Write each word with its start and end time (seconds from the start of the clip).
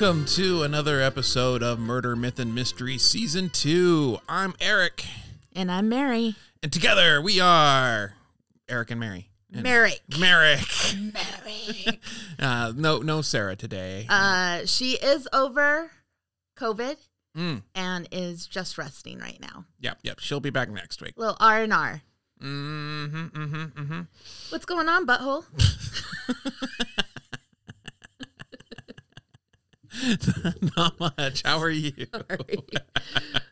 Welcome 0.00 0.24
to 0.28 0.62
another 0.62 0.98
episode 1.02 1.62
of 1.62 1.78
Murder, 1.78 2.16
Myth, 2.16 2.38
and 2.38 2.54
Mystery 2.54 2.96
Season 2.96 3.50
2. 3.50 4.20
I'm 4.30 4.54
Eric, 4.58 5.04
And 5.54 5.70
I'm 5.70 5.90
Mary. 5.90 6.36
and 6.62 6.72
together 6.72 7.20
we 7.20 7.38
are 7.38 8.14
Eric 8.66 8.92
and 8.92 8.98
Mary. 8.98 9.28
And 9.52 9.62
Merrick. 9.62 10.00
Merrick. 10.18 10.66
Merrick. 10.96 12.00
Uh, 12.38 12.72
no, 12.74 13.00
no 13.00 13.20
Sarah 13.20 13.56
today. 13.56 14.06
Uh, 14.08 14.64
she 14.64 14.92
is 14.92 15.28
over 15.34 15.90
COVID 16.56 16.96
Mm, 17.36 17.62
and 17.74 18.08
is 18.10 18.46
just 18.46 18.78
resting 18.78 19.18
right 19.18 19.38
now. 19.38 19.66
yep, 19.80 19.98
yep. 20.02 20.18
She'll 20.18 20.40
be 20.40 20.48
back 20.48 20.70
next 20.70 21.02
week. 21.02 21.12
Little 21.18 21.36
R 21.38 21.62
and 21.62 21.74
R. 21.74 22.00
Mm-hmm, 22.42 23.26
mm-hmm, 23.26 23.64
mm-hmm. 23.82 24.00
What's 24.48 24.64
going 24.64 24.88
on, 24.88 25.06
butthole? 25.06 25.44
Not 30.76 30.98
much. 31.00 31.42
How 31.44 31.58
are 31.58 31.70
you? 31.70 31.92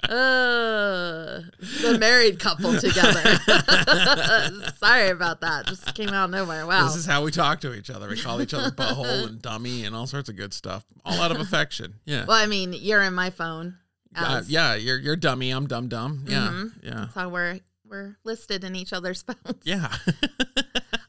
uh, 0.04 1.40
the 1.82 1.96
married 2.00 2.38
couple 2.38 2.74
together. 2.78 3.22
Sorry 4.76 5.10
about 5.10 5.40
that. 5.42 5.66
Just 5.66 5.94
came 5.94 6.08
out 6.08 6.26
of 6.26 6.30
nowhere. 6.30 6.66
Wow. 6.66 6.86
This 6.86 6.96
is 6.96 7.06
how 7.06 7.22
we 7.24 7.30
talk 7.30 7.60
to 7.62 7.74
each 7.74 7.90
other. 7.90 8.08
We 8.08 8.20
call 8.20 8.40
each 8.40 8.54
other 8.54 8.70
butthole 8.70 9.26
and 9.26 9.40
dummy 9.42 9.84
and 9.84 9.94
all 9.94 10.06
sorts 10.06 10.28
of 10.28 10.36
good 10.36 10.52
stuff. 10.54 10.84
All 11.04 11.20
out 11.20 11.30
of 11.30 11.40
affection. 11.40 11.94
Yeah. 12.04 12.24
well, 12.26 12.36
I 12.42 12.46
mean, 12.46 12.72
you're 12.72 13.02
in 13.02 13.14
my 13.14 13.30
phone. 13.30 13.76
Uh, 14.16 14.42
yeah, 14.48 14.74
you're 14.74 14.98
you're 14.98 15.16
dummy. 15.16 15.50
I'm 15.50 15.66
dumb 15.66 15.88
dumb. 15.88 16.24
Yeah, 16.26 16.48
Mhm. 16.50 16.72
yeah, 16.82 16.90
That's 16.94 17.14
how 17.14 17.28
we're 17.28 17.60
we're 17.88 18.16
listed 18.24 18.64
in 18.64 18.74
each 18.74 18.92
other's 18.92 19.22
phones. 19.44 19.60
yeah. 19.64 19.94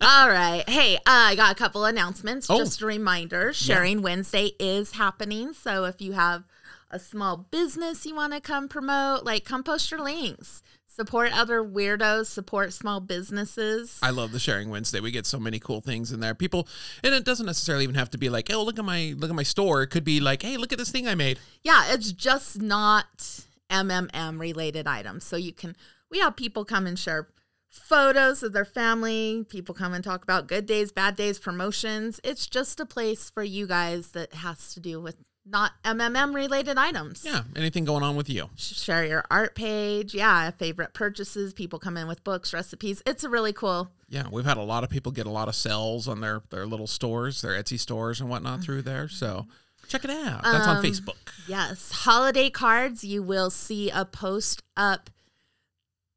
All 0.02 0.30
right. 0.30 0.64
Hey, 0.68 0.96
uh, 0.96 1.00
I 1.06 1.36
got 1.36 1.52
a 1.52 1.56
couple 1.56 1.84
announcements. 1.86 2.48
Oh. 2.50 2.58
Just 2.58 2.82
a 2.82 2.86
reminder 2.86 3.52
Sharing 3.54 4.02
Wednesday 4.02 4.52
is 4.60 4.94
happening. 4.94 5.54
So 5.54 5.84
if 5.86 6.02
you 6.02 6.14
have 6.14 6.46
a 6.92 7.00
small 7.00 7.38
business 7.38 8.06
you 8.06 8.16
want 8.16 8.34
to 8.34 8.40
come 8.42 8.68
promote, 8.68 9.24
like 9.24 9.44
come 9.46 9.64
post 9.64 9.92
your 9.92 10.02
links. 10.02 10.62
Support 10.88 11.32
other 11.38 11.64
weirdos, 11.64 12.26
support 12.26 12.74
small 12.74 13.00
businesses. 13.00 14.00
I 14.02 14.10
love 14.10 14.32
the 14.32 14.40
sharing 14.40 14.70
Wednesday. 14.70 15.00
We 15.00 15.12
get 15.12 15.26
so 15.26 15.40
many 15.40 15.60
cool 15.60 15.80
things 15.82 16.12
in 16.12 16.20
there. 16.20 16.34
People, 16.36 16.68
and 17.04 17.14
it 17.14 17.24
doesn't 17.24 17.46
necessarily 17.46 17.84
even 17.84 17.96
have 17.96 18.10
to 18.12 18.18
be 18.18 18.28
like, 18.30 18.52
oh, 18.52 18.64
look 18.64 18.80
at 18.80 18.84
my 18.86 19.14
look 19.18 19.30
at 19.30 19.36
my 19.36 19.44
store. 19.44 19.82
It 19.84 19.88
could 19.88 20.04
be 20.04 20.20
like, 20.20 20.42
hey, 20.42 20.58
look 20.58 20.74
at 20.74 20.80
this 20.80 20.92
thing 20.92 21.08
I 21.08 21.16
made. 21.16 21.40
yeah, 21.64 21.94
it's 21.94 22.12
just 22.12 22.62
not 22.62 23.46
MMM 23.70 24.40
related 24.40 24.88
items. 24.88 25.24
So 25.24 25.38
you 25.38 25.54
can, 25.54 25.76
we 26.10 26.20
have 26.20 26.36
people 26.36 26.66
come 26.66 26.86
and 26.88 26.98
share 27.00 27.30
photos 27.70 28.44
of 28.44 28.52
their 28.54 28.66
family. 28.66 29.46
People 29.50 29.74
come 29.76 29.94
and 29.94 30.04
talk 30.04 30.24
about 30.24 30.48
good 30.48 30.66
days, 30.66 30.92
bad 30.92 31.16
days, 31.16 31.40
promotions. 31.40 32.20
It's 32.24 32.48
just 32.48 32.80
a 32.80 32.86
place 32.86 33.30
for 33.30 33.44
you 33.44 33.68
guys 33.68 34.10
that 34.12 34.34
has 34.34 34.74
to 34.74 34.80
do 34.80 35.00
with 35.00 35.16
not 35.46 35.72
MMM 35.84 36.36
related 36.36 36.78
items. 36.78 37.24
Yeah, 37.26 37.42
anything 37.56 37.84
going 37.86 38.04
on 38.04 38.16
with 38.16 38.30
you? 38.30 38.50
Share 38.56 39.06
your 39.06 39.24
art 39.32 39.56
page. 39.56 40.14
Yeah, 40.14 40.52
favorite 40.52 40.94
purchases. 40.94 41.54
People 41.54 41.80
come 41.80 41.98
in 41.98 42.08
with 42.08 42.24
books, 42.24 42.54
recipes. 42.54 43.02
It's 43.06 43.24
a 43.24 43.30
really 43.30 43.54
cool. 43.54 43.90
Yeah, 44.10 44.28
we've 44.32 44.46
had 44.46 44.58
a 44.58 44.62
lot 44.64 44.84
of 44.84 44.90
people 44.90 45.12
get 45.12 45.26
a 45.26 45.32
lot 45.32 45.48
of 45.48 45.56
sales 45.56 46.08
on 46.08 46.22
their 46.22 46.42
their 46.50 46.66
little 46.68 46.88
stores, 46.88 47.42
their 47.42 47.52
Etsy 47.54 47.80
stores 47.80 48.20
and 48.22 48.30
whatnot 48.30 48.62
through 48.62 48.84
there. 48.84 49.08
So 49.08 49.48
check 49.88 50.04
it 50.04 50.12
out. 50.12 50.44
That's 50.44 50.68
on 50.68 50.78
Um, 50.78 50.84
Facebook. 50.84 51.18
Yes, 51.48 51.92
holiday 51.92 52.50
cards. 52.52 53.04
You 53.04 53.24
will 53.24 53.50
see 53.50 53.90
a 53.90 54.06
post 54.06 54.62
up 54.78 55.10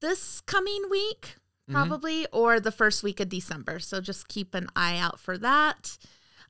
this 0.02 0.40
coming 0.42 0.82
week, 0.90 1.36
Mm-hmm. 1.72 1.88
probably, 1.88 2.26
or 2.32 2.60
the 2.60 2.72
first 2.72 3.02
week 3.02 3.20
of 3.20 3.28
December. 3.28 3.78
So 3.78 4.00
just 4.00 4.28
keep 4.28 4.54
an 4.54 4.68
eye 4.76 4.98
out 4.98 5.18
for 5.18 5.38
that 5.38 5.96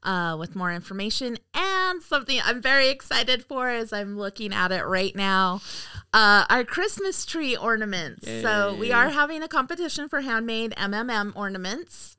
uh, 0.02 0.36
with 0.38 0.56
more 0.56 0.72
information. 0.72 1.38
And 1.54 2.02
something 2.02 2.40
I'm 2.44 2.60
very 2.60 2.88
excited 2.88 3.44
for 3.44 3.68
as 3.68 3.92
I'm 3.92 4.18
looking 4.18 4.52
at 4.52 4.72
it 4.72 4.84
right 4.84 5.14
now 5.14 5.60
uh, 6.12 6.44
our 6.50 6.64
Christmas 6.64 7.24
tree 7.24 7.56
ornaments. 7.56 8.26
So 8.26 8.76
we 8.78 8.92
are 8.92 9.08
having 9.10 9.42
a 9.42 9.48
competition 9.48 10.08
for 10.08 10.20
handmade 10.20 10.72
MMM 10.76 11.32
ornaments. 11.34 12.16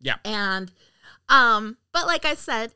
Yeah. 0.00 0.16
And, 0.24 0.70
um, 1.28 1.78
but 1.92 2.06
like 2.06 2.24
I 2.24 2.34
said, 2.34 2.72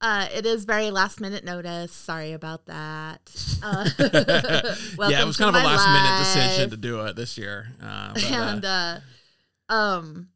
uh, 0.00 0.28
it 0.34 0.44
is 0.44 0.64
very 0.64 0.90
last 0.90 1.20
minute 1.20 1.44
notice. 1.44 1.92
Sorry 1.92 2.32
about 2.32 2.66
that. 2.66 3.20
Uh, 3.62 3.88
yeah, 5.08 5.22
it 5.22 5.26
was 5.26 5.36
kind 5.36 5.54
of 5.54 5.62
a 5.62 5.64
last 5.64 5.86
minute 5.86 6.18
decision 6.18 6.70
to 6.70 6.76
do 6.76 7.00
it 7.06 7.16
this 7.16 7.36
year. 7.38 7.68
Uh, 7.82 8.12
but, 8.14 8.24
uh, 8.24 8.34
and 8.34 8.64
uh, 8.64 8.98
um, 9.68 10.28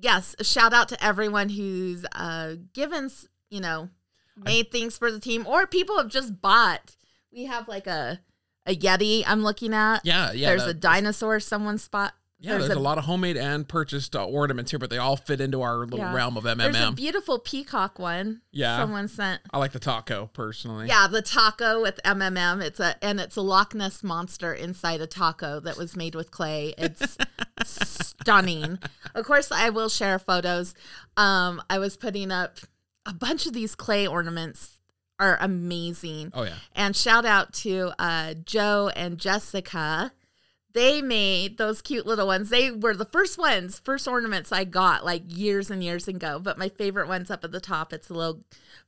yes, 0.00 0.34
shout 0.42 0.72
out 0.72 0.88
to 0.90 1.04
everyone 1.04 1.48
who's 1.50 2.04
uh 2.14 2.56
given, 2.72 3.10
you 3.50 3.60
know, 3.60 3.88
made 4.36 4.70
things 4.70 4.96
for 4.96 5.10
the 5.10 5.20
team, 5.20 5.46
or 5.46 5.66
people 5.66 5.96
have 5.98 6.08
just 6.08 6.40
bought. 6.40 6.96
We 7.32 7.44
have 7.44 7.68
like 7.68 7.86
a 7.86 8.20
a 8.66 8.74
Yeti. 8.76 9.24
I'm 9.26 9.42
looking 9.42 9.72
at. 9.74 10.00
yeah, 10.04 10.32
yeah. 10.32 10.48
There's 10.48 10.64
a 10.64 10.74
dinosaur. 10.74 11.40
Someone 11.40 11.78
spot. 11.78 12.14
Yeah, 12.40 12.58
there's, 12.58 12.70
a, 12.70 12.78
lot 12.78 12.98
of 12.98 13.04
homemade 13.04 13.36
and 13.36 13.66
purchased 13.66 14.14
uh, 14.14 14.24
ornaments 14.24 14.70
here, 14.70 14.78
but 14.78 14.90
they 14.90 14.98
all 14.98 15.16
fit 15.16 15.40
into 15.40 15.60
our 15.60 15.78
little 15.78 15.98
Yeah. 15.98 16.14
realm 16.14 16.36
of 16.36 16.44
MMM. 16.44 16.72
There's 16.72 16.88
a 16.88 16.92
beautiful 16.92 17.40
peacock 17.40 17.98
one. 17.98 18.42
Yeah. 18.52 18.78
Someone 18.78 19.08
sent. 19.08 19.42
I 19.52 19.58
like 19.58 19.72
the 19.72 19.80
taco 19.80 20.30
personally. 20.32 20.86
Yeah, 20.86 21.08
the 21.08 21.20
taco 21.20 21.82
with 21.82 21.98
MMM. 22.04 22.62
It's 22.62 22.78
a 22.78 22.94
and 23.04 23.18
it's 23.18 23.34
a 23.34 23.40
Loch 23.40 23.74
Ness 23.74 24.04
monster 24.04 24.54
inside 24.54 25.00
a 25.00 25.06
taco 25.08 25.58
that 25.60 25.76
was 25.76 25.96
made 25.96 26.14
with 26.14 26.30
clay. 26.30 26.74
It's 26.78 27.18
stunning. 27.64 28.78
Of 29.16 29.24
course, 29.24 29.50
I 29.50 29.70
will 29.70 29.88
share 29.88 30.18
photos. 30.20 30.74
Um, 31.16 31.60
I 31.68 31.78
was 31.80 31.96
putting 31.96 32.30
up 32.30 32.58
a 33.04 33.12
bunch 33.12 33.46
of 33.46 33.52
these 33.52 33.74
clay 33.74 34.06
ornaments 34.06 34.78
are 35.18 35.38
amazing. 35.40 36.30
Oh 36.34 36.44
yeah. 36.44 36.54
And 36.76 36.94
shout 36.94 37.24
out 37.24 37.52
to 37.54 37.90
uh, 37.98 38.34
Joe 38.44 38.90
and 38.94 39.18
Jessica. 39.18 40.12
They 40.74 41.00
made 41.00 41.56
those 41.58 41.80
cute 41.80 42.06
little 42.06 42.26
ones. 42.26 42.50
They 42.50 42.70
were 42.70 42.94
the 42.94 43.06
first 43.06 43.38
ones, 43.38 43.78
first 43.78 44.06
ornaments 44.06 44.52
I 44.52 44.64
got 44.64 45.04
like 45.04 45.22
years 45.26 45.70
and 45.70 45.82
years 45.82 46.06
ago. 46.06 46.38
But 46.38 46.58
my 46.58 46.68
favorite 46.68 47.08
one's 47.08 47.30
up 47.30 47.42
at 47.42 47.52
the 47.52 47.60
top. 47.60 47.92
It's 47.92 48.10
a 48.10 48.14
little 48.14 48.44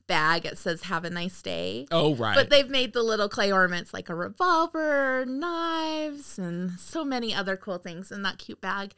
bag. 0.07 0.45
It 0.45 0.59
says 0.59 0.83
"Have 0.83 1.05
a 1.05 1.11
nice 1.11 1.41
day." 1.41 1.87
Oh 1.91 2.15
right. 2.15 2.35
But 2.35 2.51
they've 2.51 2.69
made 2.69 2.93
the 2.93 3.03
little 3.03 3.29
clay 3.29 3.51
ornaments 3.51 3.95
like 3.95 4.09
a 4.09 4.15
revolver, 4.15 5.25
knives, 5.27 6.39
and 6.39 6.73
so 6.79 7.05
many 7.05 7.35
other 7.35 7.57
cool 7.57 7.79
things 7.79 8.13
in 8.13 8.23
that 8.23 8.39
cute 8.39 8.61
bag. 8.61 8.93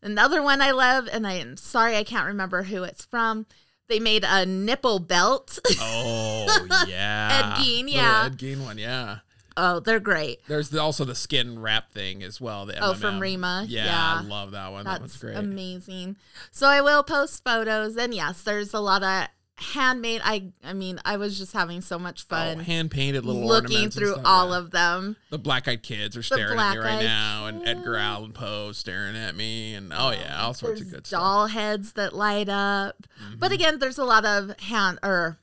Another 0.00 0.40
one 0.42 0.62
I 0.62 0.70
love, 0.70 1.08
and 1.10 1.26
I'm 1.26 1.56
sorry 1.56 1.96
I 1.96 2.04
can't 2.04 2.26
remember 2.26 2.62
who 2.64 2.84
it's 2.84 3.04
from. 3.04 3.46
They 3.88 3.98
made 4.00 4.24
a 4.24 4.44
nipple 4.44 4.98
belt. 4.98 5.58
oh 5.80 6.66
yeah. 6.86 7.56
Ed 7.56 7.62
Gein, 7.62 7.84
Little 7.84 7.94
yeah. 7.94 8.26
Ed 8.26 8.36
Gein 8.36 8.64
one, 8.64 8.78
yeah. 8.78 9.18
Oh, 9.58 9.80
they're 9.80 10.00
great. 10.00 10.38
There's 10.48 10.70
the, 10.70 10.80
also 10.80 11.04
the 11.04 11.14
skin 11.14 11.58
wrap 11.58 11.90
thing 11.92 12.22
as 12.22 12.40
well. 12.40 12.64
The 12.64 12.78
Oh, 12.82 12.94
from. 12.94 13.20
Rima. 13.20 13.66
Yeah, 13.68 13.84
Yeah. 13.84 14.20
I 14.20 14.22
love 14.22 14.52
that 14.52 14.72
one. 14.72 14.84
that 14.84 15.00
one's 15.00 15.12
That's 15.12 15.22
great. 15.22 15.36
amazing. 15.36 16.16
So 16.50 16.66
I 16.68 16.80
will 16.80 17.02
post 17.02 17.42
photos, 17.44 17.96
and 17.96 18.14
yes, 18.14 18.40
there's 18.42 18.72
a 18.72 18.80
lot 18.80 19.02
of 19.02 19.28
handmade. 19.72 20.20
I 20.22 20.52
I 20.62 20.72
mean, 20.72 21.00
I 21.04 21.16
was 21.16 21.36
just 21.36 21.52
having 21.52 21.80
so 21.80 21.98
much 21.98 22.24
Oh, 22.30 22.36
fun 22.36 22.60
hand 22.60 22.92
painted 22.92 23.24
little 23.26 23.44
looking 23.44 23.90
through 23.90 24.12
stuff, 24.12 24.22
all 24.24 24.50
yeah. 24.50 24.58
of 24.58 24.70
them. 24.70 25.16
the 25.30 25.38
black 25.38 25.66
eyed 25.66 25.82
kids 25.82 26.16
are 26.16 26.22
staring 26.22 26.56
at 26.58 26.74
me 26.74 26.78
right 26.80 27.02
now, 27.02 27.46
and 27.46 27.66
Edgar. 27.66 27.96
Allan 27.96 28.32
Poe 28.32 28.70
staring 28.70 29.16
at 29.16 29.34
me, 29.34 29.74
and 29.74 29.92
oh 29.92 30.10
yeah, 30.12 30.40
all 30.44 30.54
sorts 30.54 30.78
There's 30.78 30.88
of 30.88 30.94
good 30.94 31.06
stuff. 31.08 31.20
doll 31.20 31.46
heads 31.48 31.94
that 31.94 32.14
light 32.14 32.48
up. 32.48 33.06
But 33.36 33.50
Mhm. 33.50 33.54
again, 33.54 33.78
there's 33.80 33.98
a 33.98 34.04
lot 34.04 34.24
of 34.24 34.58
hand 34.60 35.00
or 35.02 35.38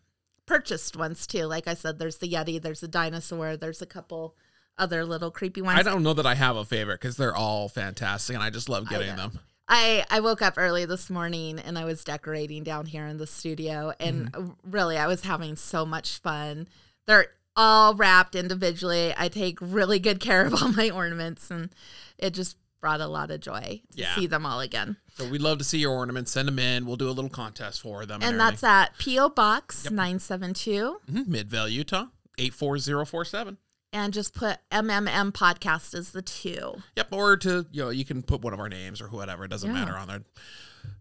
purchased 0.46 0.96
ones 0.96 1.26
too. 1.28 1.46
Like 1.46 1.68
I 1.68 1.74
said, 1.74 2.00
there's 2.00 2.18
the 2.18 2.30
Yeti, 2.30 2.62
there's 2.62 2.84
a 2.84 2.88
dinosaur, 2.88 3.58
there's 3.58 3.82
a 3.82 3.86
couple 3.86 4.36
other 4.78 5.06
little 5.06 5.32
creepy 5.32 5.62
ones. 5.62 5.80
I 5.80 5.84
don't 5.84 6.04
know 6.04 6.14
that 6.14 6.26
I 6.26 6.36
have 6.36 6.56
a 6.58 6.66
favorite 6.66 7.00
because 7.00 7.18
they're 7.18 7.36
all 7.36 7.70
fantastic, 7.70 8.36
and 8.36 8.44
I 8.44 8.50
just 8.50 8.68
love 8.70 8.90
getting 8.90 9.16
know. 9.16 9.30
them. 9.30 9.40
I, 9.68 10.06
I 10.12 10.20
woke 10.20 10.42
up 10.44 10.56
early 10.58 10.86
this 10.86 11.10
morning 11.10 11.58
and 11.58 11.78
I 11.80 11.86
was 11.86 12.04
decorating 12.04 12.64
down 12.64 12.86
here 12.86 13.08
in 13.08 13.18
the 13.18 13.26
studio 13.26 13.94
and 14.00 14.32
Mm-hmm. 14.32 14.52
really 14.70 14.96
I 14.98 15.08
was 15.08 15.24
having 15.24 15.56
so 15.56 15.86
much 15.88 16.20
fun. 16.20 16.68
They're 17.08 17.28
all 17.56 17.96
wrapped 17.96 18.36
individually. 18.36 19.14
I 19.18 19.28
take 19.28 19.58
really 19.62 19.98
good 19.98 20.20
care 20.20 20.46
of 20.46 20.54
all 20.62 20.70
my 20.74 20.92
ornaments 20.92 21.50
and 21.50 21.70
it 22.20 22.36
just 22.36 22.58
brought 22.82 23.02
a 23.02 23.08
lot 23.08 23.32
of 23.32 23.40
joy 23.40 23.82
to 23.92 23.98
Yeah. 24.02 24.16
see 24.16 24.28
them 24.28 24.46
all 24.46 24.60
again. 24.60 24.98
So 25.16 25.28
we'd 25.28 25.42
love 25.42 25.58
to 25.60 25.64
see 25.64 25.80
your 25.80 25.92
ornaments. 25.94 26.32
Send 26.32 26.48
them 26.48 26.60
in. 26.60 26.86
We'll 26.86 26.98
do 26.98 27.08
a 27.08 27.12
little 27.12 27.30
contest 27.30 27.82
for 27.82 28.06
them. 28.06 28.22
And 28.22 28.40
that's 28.40 28.64
at 28.64 28.98
PO 29.00 29.30
Box 29.30 29.86
Yep. 29.86 29.94
972 29.94 31.00
mm 31.10 31.28
Midvale, 31.28 31.68
Utah, 31.70 32.08
eight 32.38 32.54
four 32.54 32.78
zero 32.78 33.06
four 33.06 33.26
seven. 33.26 33.58
and 33.94 34.14
just 34.14 34.34
put 34.34 34.58
MMM 34.72 35.32
podcast 35.32 35.94
as 35.96 36.12
the 36.12 36.22
two. 36.22 36.84
Yep, 36.98 37.08
or 37.14 37.38
to 37.38 37.66
you 37.72 37.84
know, 37.84 37.90
you 37.90 38.04
can 38.06 38.22
put 38.24 38.42
one 38.42 38.54
of 38.54 38.60
our 38.60 38.68
names 38.70 39.00
or 39.02 39.08
whatever. 39.08 39.46
It 39.46 39.48
doesn't 39.50 39.70
Yeah. 39.74 39.86
matter 39.86 39.98
on 39.98 40.08
there. 40.10 40.24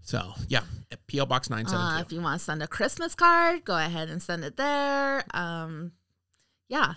So 0.01 0.33
yeah, 0.49 0.63
at 0.93 1.05
PO 1.09 1.27
Box 1.27 1.51
nine 1.51 1.67
seven 1.67 1.81
Uh, 1.85 1.99
if 2.01 2.13
you 2.13 2.21
want 2.21 2.39
to 2.39 2.45
send 2.45 2.63
a 2.63 2.69
Christmas 2.69 3.15
card, 3.15 3.65
go 3.65 3.77
ahead 3.77 4.09
and 4.09 4.23
send 4.23 4.45
it 4.45 4.57
there. 4.57 5.25
Um, 5.37 5.93
yeah, 6.69 6.95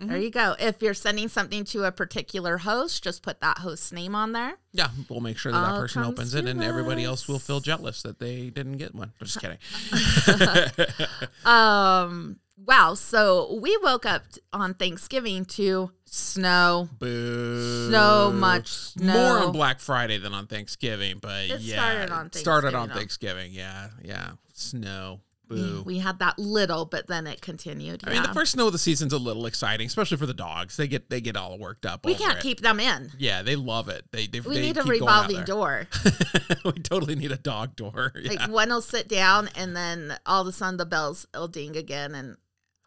Mhm. 0.00 0.08
there 0.08 0.18
you 0.18 0.30
go. 0.30 0.54
If 0.58 0.82
you're 0.82 0.92
sending 0.94 1.28
something 1.28 1.64
to 1.66 1.84
a 1.84 1.92
particular 1.92 2.58
host, 2.58 3.02
just 3.02 3.22
put 3.22 3.40
that 3.40 3.58
host's 3.58 3.92
name 3.92 4.14
on 4.14 4.32
there. 4.32 4.58
Yeah, 4.72 4.88
we'll 5.08 5.20
make 5.20 5.38
sure 5.38 5.52
that 5.52 5.60
that 5.60 5.80
person 5.80 6.02
opens 6.04 6.34
it, 6.34 6.42
to 6.42 6.48
and 6.50 6.62
everybody 6.62 7.02
else 7.04 7.26
will 7.28 7.38
feel 7.38 7.60
jealous 7.60 8.02
that 8.02 8.18
they 8.18 8.50
didn't 8.50 8.76
get 8.76 8.94
one. 8.94 9.12
I'm 9.20 9.26
just 9.26 9.40
kidding. 9.40 9.58
Um, 11.44 12.38
Wow. 12.66 12.94
So 12.94 13.58
we 13.60 13.76
woke 13.82 14.06
up 14.06 14.22
on 14.52 14.74
Thanksgiving 14.74 15.44
to 15.44 15.90
snow. 16.06 16.88
Boo. 16.98 17.90
So 17.90 18.32
much 18.32 18.68
snow. 18.68 19.12
More 19.12 19.38
on 19.46 19.52
Black 19.52 19.78
Friday 19.78 20.18
than 20.18 20.32
on 20.32 20.46
Thanksgiving, 20.46 21.18
but 21.20 21.44
It 21.50 21.60
yeah. 21.60 21.74
started 21.76 22.10
on 22.12 22.26
it 22.26 22.34
Started 22.34 22.74
on. 22.74 22.88
Thanksgiving. 22.88 23.52
Yeah. 23.52 23.88
Yeah. 24.02 24.30
Snow. 24.54 25.20
Boo. 25.48 25.82
We 25.84 25.98
had 25.98 26.18
that 26.18 26.38
little, 26.38 26.84
but 26.84 27.06
then 27.06 27.26
it 27.26 27.40
continued. 27.40 28.02
I 28.04 28.10
mean, 28.10 28.22
the 28.22 28.34
first 28.34 28.52
snow 28.52 28.66
of 28.66 28.72
the 28.72 28.78
season's 28.78 29.12
a 29.12 29.18
little 29.18 29.46
exciting, 29.46 29.86
especially 29.86 30.16
for 30.16 30.26
the 30.26 30.34
dogs. 30.34 30.76
They 30.76 30.88
get 30.88 31.08
they 31.08 31.20
get 31.20 31.36
all 31.36 31.58
worked 31.58 31.86
up. 31.86 32.04
we 32.04 32.14
can't 32.14 32.38
it. 32.38 32.42
keep 32.42 32.60
them 32.60 32.80
in. 32.80 33.12
Yeah, 33.18 33.42
they 33.42 33.56
love 33.56 33.88
it. 33.88 34.04
They 34.10 34.26
they, 34.26 34.40
We 34.40 34.56
they 34.56 34.60
need 34.62 34.76
a 34.76 34.82
revolving 34.82 35.44
door. 35.44 35.86
we 36.64 36.72
totally 36.72 37.14
need 37.14 37.32
a 37.32 37.36
dog 37.36 37.76
door. 37.76 38.12
Yeah. 38.26 38.30
Like 38.30 38.50
one 38.50 38.70
will 38.70 38.80
sit 38.80 39.08
down, 39.08 39.48
and 39.54 39.76
then 39.76 40.16
all 40.24 40.40
of 40.42 40.48
a 40.48 40.52
sudden 40.52 40.78
the 40.78 40.86
bells 40.86 41.26
will 41.34 41.48
ding 41.48 41.76
again, 41.76 42.14
and 42.14 42.36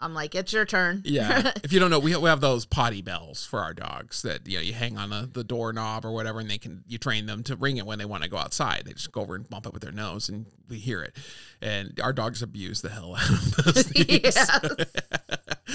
I'm 0.01 0.13
like, 0.13 0.33
"It's 0.33 0.53
your 0.53 0.65
turn." 0.65 1.01
Yeah. 1.03 1.51
if 1.63 1.73
you 1.73 1.79
don't 1.79 1.89
know, 1.89 1.99
we 1.99 2.11
have, 2.11 2.21
we 2.21 2.29
have 2.29 2.41
those 2.41 2.65
potty 2.65 3.01
bells 3.01 3.45
for 3.45 3.59
our 3.59 3.73
dogs 3.73 4.21
that 4.21 4.47
you 4.47 4.57
know 4.57 4.61
you 4.61 4.73
hang 4.73 4.97
on 4.97 5.09
the, 5.09 5.29
the 5.31 5.43
doorknob 5.43 6.05
or 6.05 6.11
whatever, 6.11 6.39
and 6.39 6.49
they 6.49 6.57
can 6.57 6.83
you 6.87 6.97
train 6.97 7.25
them 7.25 7.43
to 7.43 7.55
ring 7.55 7.77
it 7.77 7.85
when 7.85 7.99
they 7.99 8.05
want 8.05 8.23
to 8.23 8.29
go 8.29 8.37
outside. 8.37 8.83
They 8.85 8.93
just 8.93 9.11
go 9.11 9.21
over 9.21 9.35
and 9.35 9.49
bump 9.49 9.65
it 9.65 9.73
with 9.73 9.81
their 9.81 9.91
nose, 9.91 10.29
and 10.29 10.45
we 10.69 10.77
hear 10.77 11.01
it. 11.01 11.15
And 11.61 11.99
our 12.01 12.13
dogs 12.13 12.41
abuse 12.41 12.81
the 12.81 12.89
hell 12.89 13.15
out 13.15 13.29
of 13.29 13.55
those 13.57 13.83
things. 13.87 14.05
Yes. 14.23 14.49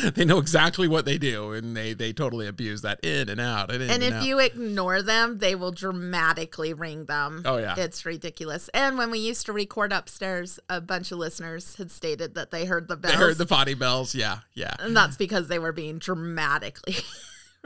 they 0.14 0.25
know 0.25 0.38
exactly 0.38 0.88
what 0.88 1.05
they 1.05 1.19
do, 1.19 1.52
and 1.52 1.76
they 1.76 1.93
they 1.94 2.12
totally 2.12 2.46
abuse 2.46 2.82
that 2.82 3.00
in 3.05 3.29
and 3.29 3.41
out 3.41 3.70
and 3.70 3.82
And 3.82 3.91
and, 3.93 4.02
if 4.02 4.12
out. 4.14 4.25
you 4.25 4.38
ignore 4.38 5.02
them, 5.02 5.38
they 5.38 5.55
will 5.55 5.73
dramatically 5.73 6.73
ring 6.73 7.05
them. 7.06 7.43
Oh, 7.44 7.58
yeah. 7.58 7.75
It's 7.76 8.05
ridiculous. 8.05 8.69
And 8.75 8.99
when 8.99 9.11
we 9.11 9.19
used 9.19 9.46
to 9.46 9.52
record 9.52 9.93
upstairs, 9.93 10.58
a 10.69 10.81
bunch 10.81 11.12
of 11.12 11.19
listeners 11.19 11.76
had 11.76 11.91
stated 11.91 12.35
that 12.35 12.50
they 12.50 12.64
heard 12.64 12.88
the 12.88 12.96
they 12.96 13.08
bells. 13.08 13.14
heard 13.20 13.38
the 13.38 13.46
potty 13.46 13.75
bells, 13.75 14.14
yeah, 14.14 14.38
yeah. 14.55 14.75
and 14.81 14.96
that's 14.96 15.17
because 15.17 15.49
they 15.49 15.58
were 15.58 15.73
being 15.73 15.99
dramatically 15.99 16.96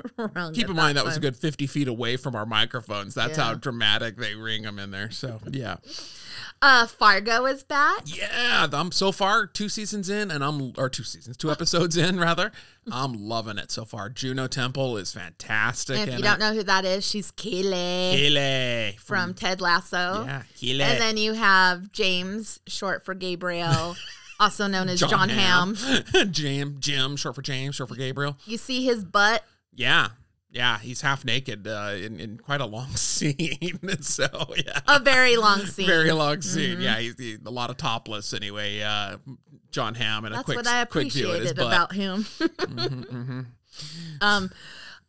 rung. 0.17 0.55
Keep 0.55 0.71
in 0.71 0.77
mind 0.77 0.97
that 0.97 1.05
was 1.05 1.17
a 1.17 1.21
good 1.21 1.37
50 1.37 1.67
feet 1.67 1.89
away 1.89 2.17
from 2.17 2.35
our 2.35 2.47
microphones. 2.47 3.15
That's 3.15 3.37
how 3.37 3.55
dramatic 3.55 4.17
they 4.17 4.35
ring 4.35 4.63
them 4.63 4.79
in 4.79 4.91
there. 4.91 5.11
So, 5.11 5.41
yeah. 5.51 5.77
Uh, 6.61 6.89
Fargo 6.89 7.47
is 7.47 7.63
back. 7.63 8.01
Yeah, 8.07 8.67
I'm 8.73 8.91
so 8.91 9.13
far 9.13 9.47
two 9.47 9.69
seasons 9.69 10.11
in, 10.11 10.33
and 10.33 10.43
I'm 10.43 10.73
or 10.77 10.89
two 10.89 11.05
seasons, 11.05 11.37
two 11.37 11.53
episodes 11.53 11.97
in 11.97 12.19
rather. 12.21 12.51
I'm 12.91 13.13
loving 13.13 13.59
it 13.59 13.71
so 13.71 13.85
far. 13.85 14.09
Juno 14.09 14.49
Temple 14.49 14.97
is 14.97 15.13
fantastic. 15.13 15.99
And 15.99 16.09
if 16.11 16.17
you 16.17 16.25
don't 16.25 16.37
it. 16.37 16.41
know 16.41 16.55
who 16.55 16.65
that 16.65 16.85
is, 16.85 17.07
she's 17.07 17.31
Kaylee 17.33 18.13
Hele 18.13 18.97
from 18.99 19.35
Ted 19.35 19.61
Lasso. 19.61 20.25
yeah, 20.25 20.43
Hele. 20.59 20.83
And 20.83 21.01
then 21.01 21.17
you 21.17 21.35
have 21.35 21.93
James, 21.93 22.59
short 22.67 23.05
for 23.05 23.15
Gabriel, 23.15 23.95
also 24.41 24.67
known 24.67 24.89
as 24.89 24.99
Jon, 24.99 25.29
Hamm. 25.29 25.77
Jim, 26.33 26.79
Jim, 26.81 27.15
short 27.15 27.37
for 27.37 27.43
James, 27.43 27.77
short 27.77 27.89
for 27.89 27.97
Gabriel. 27.97 28.37
You 28.47 28.57
see 28.57 28.85
his 28.85 29.05
butt. 29.05 29.45
Yeah, 29.79 30.09
yeah, 30.51 30.79
he's 30.81 31.03
half 31.03 31.25
naked 31.25 31.69
uh, 31.69 31.93
in 31.97 32.19
in 32.19 32.39
quite 32.39 32.61
a 32.61 32.67
long 32.67 32.89
scene. 32.97 33.79
so 34.03 34.27
yeah, 34.57 34.81
A 34.89 34.99
very 34.99 35.37
long 35.37 35.61
scene. 35.67 35.87
very 35.87 36.11
long 36.13 36.43
scene. 36.43 36.81
Yeah, 36.81 36.99
he's 36.99 37.17
he, 37.19 37.37
a 37.47 37.51
lot 37.51 37.71
of 37.71 37.77
topless 37.77 38.35
anyway. 38.35 38.81
Uh, 38.83 39.19
Jon 39.71 39.95
Hamm 39.95 40.25
and 40.25 40.35
a 40.35 40.39
That's 40.39 40.45
quick 40.47 40.57
what 40.57 40.67
I 40.67 40.81
appreciated 40.81 41.59
about 41.59 41.93
him. 41.93 42.25
Mm-hmm, 42.41 43.41
Um, 44.21 44.51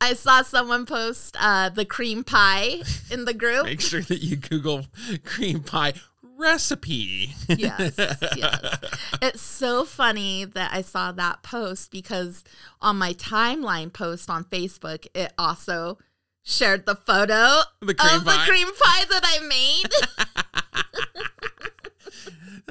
I 0.02 0.14
saw 0.14 0.44
someone 0.44 0.86
post 0.86 1.36
uh, 1.40 1.70
the 1.70 1.84
cream 1.86 2.24
pie 2.24 2.82
in 3.10 3.26
the 3.26 3.34
group. 3.34 3.66
Make 3.66 3.82
sure 3.82 4.02
that 4.02 4.22
you 4.24 4.36
Google 4.38 4.86
cream 5.26 5.62
pie 5.64 5.94
recipe. 6.40 7.34
yes, 7.50 7.94
yes. 8.36 8.78
It's 9.22 9.42
so 9.42 9.84
funny 9.86 10.46
that 10.46 10.72
I 10.74 10.82
saw 10.82 11.12
that 11.12 11.44
post 11.44 11.92
because 11.92 12.44
on 12.82 12.98
my 12.98 13.14
timeline 13.14 13.92
post 13.92 14.30
on 14.30 14.46
Facebook, 14.46 15.06
it 15.14 15.34
also 15.38 15.98
shared 16.44 16.86
the 16.86 16.96
photo 16.96 17.62
The 17.82 17.92
of 17.92 17.98
pie. 17.98 18.20
the 18.24 18.40
cream 18.50 18.68
pie 18.68 19.06
that 19.10 19.22
I 19.24 19.40
made. 19.48 21.24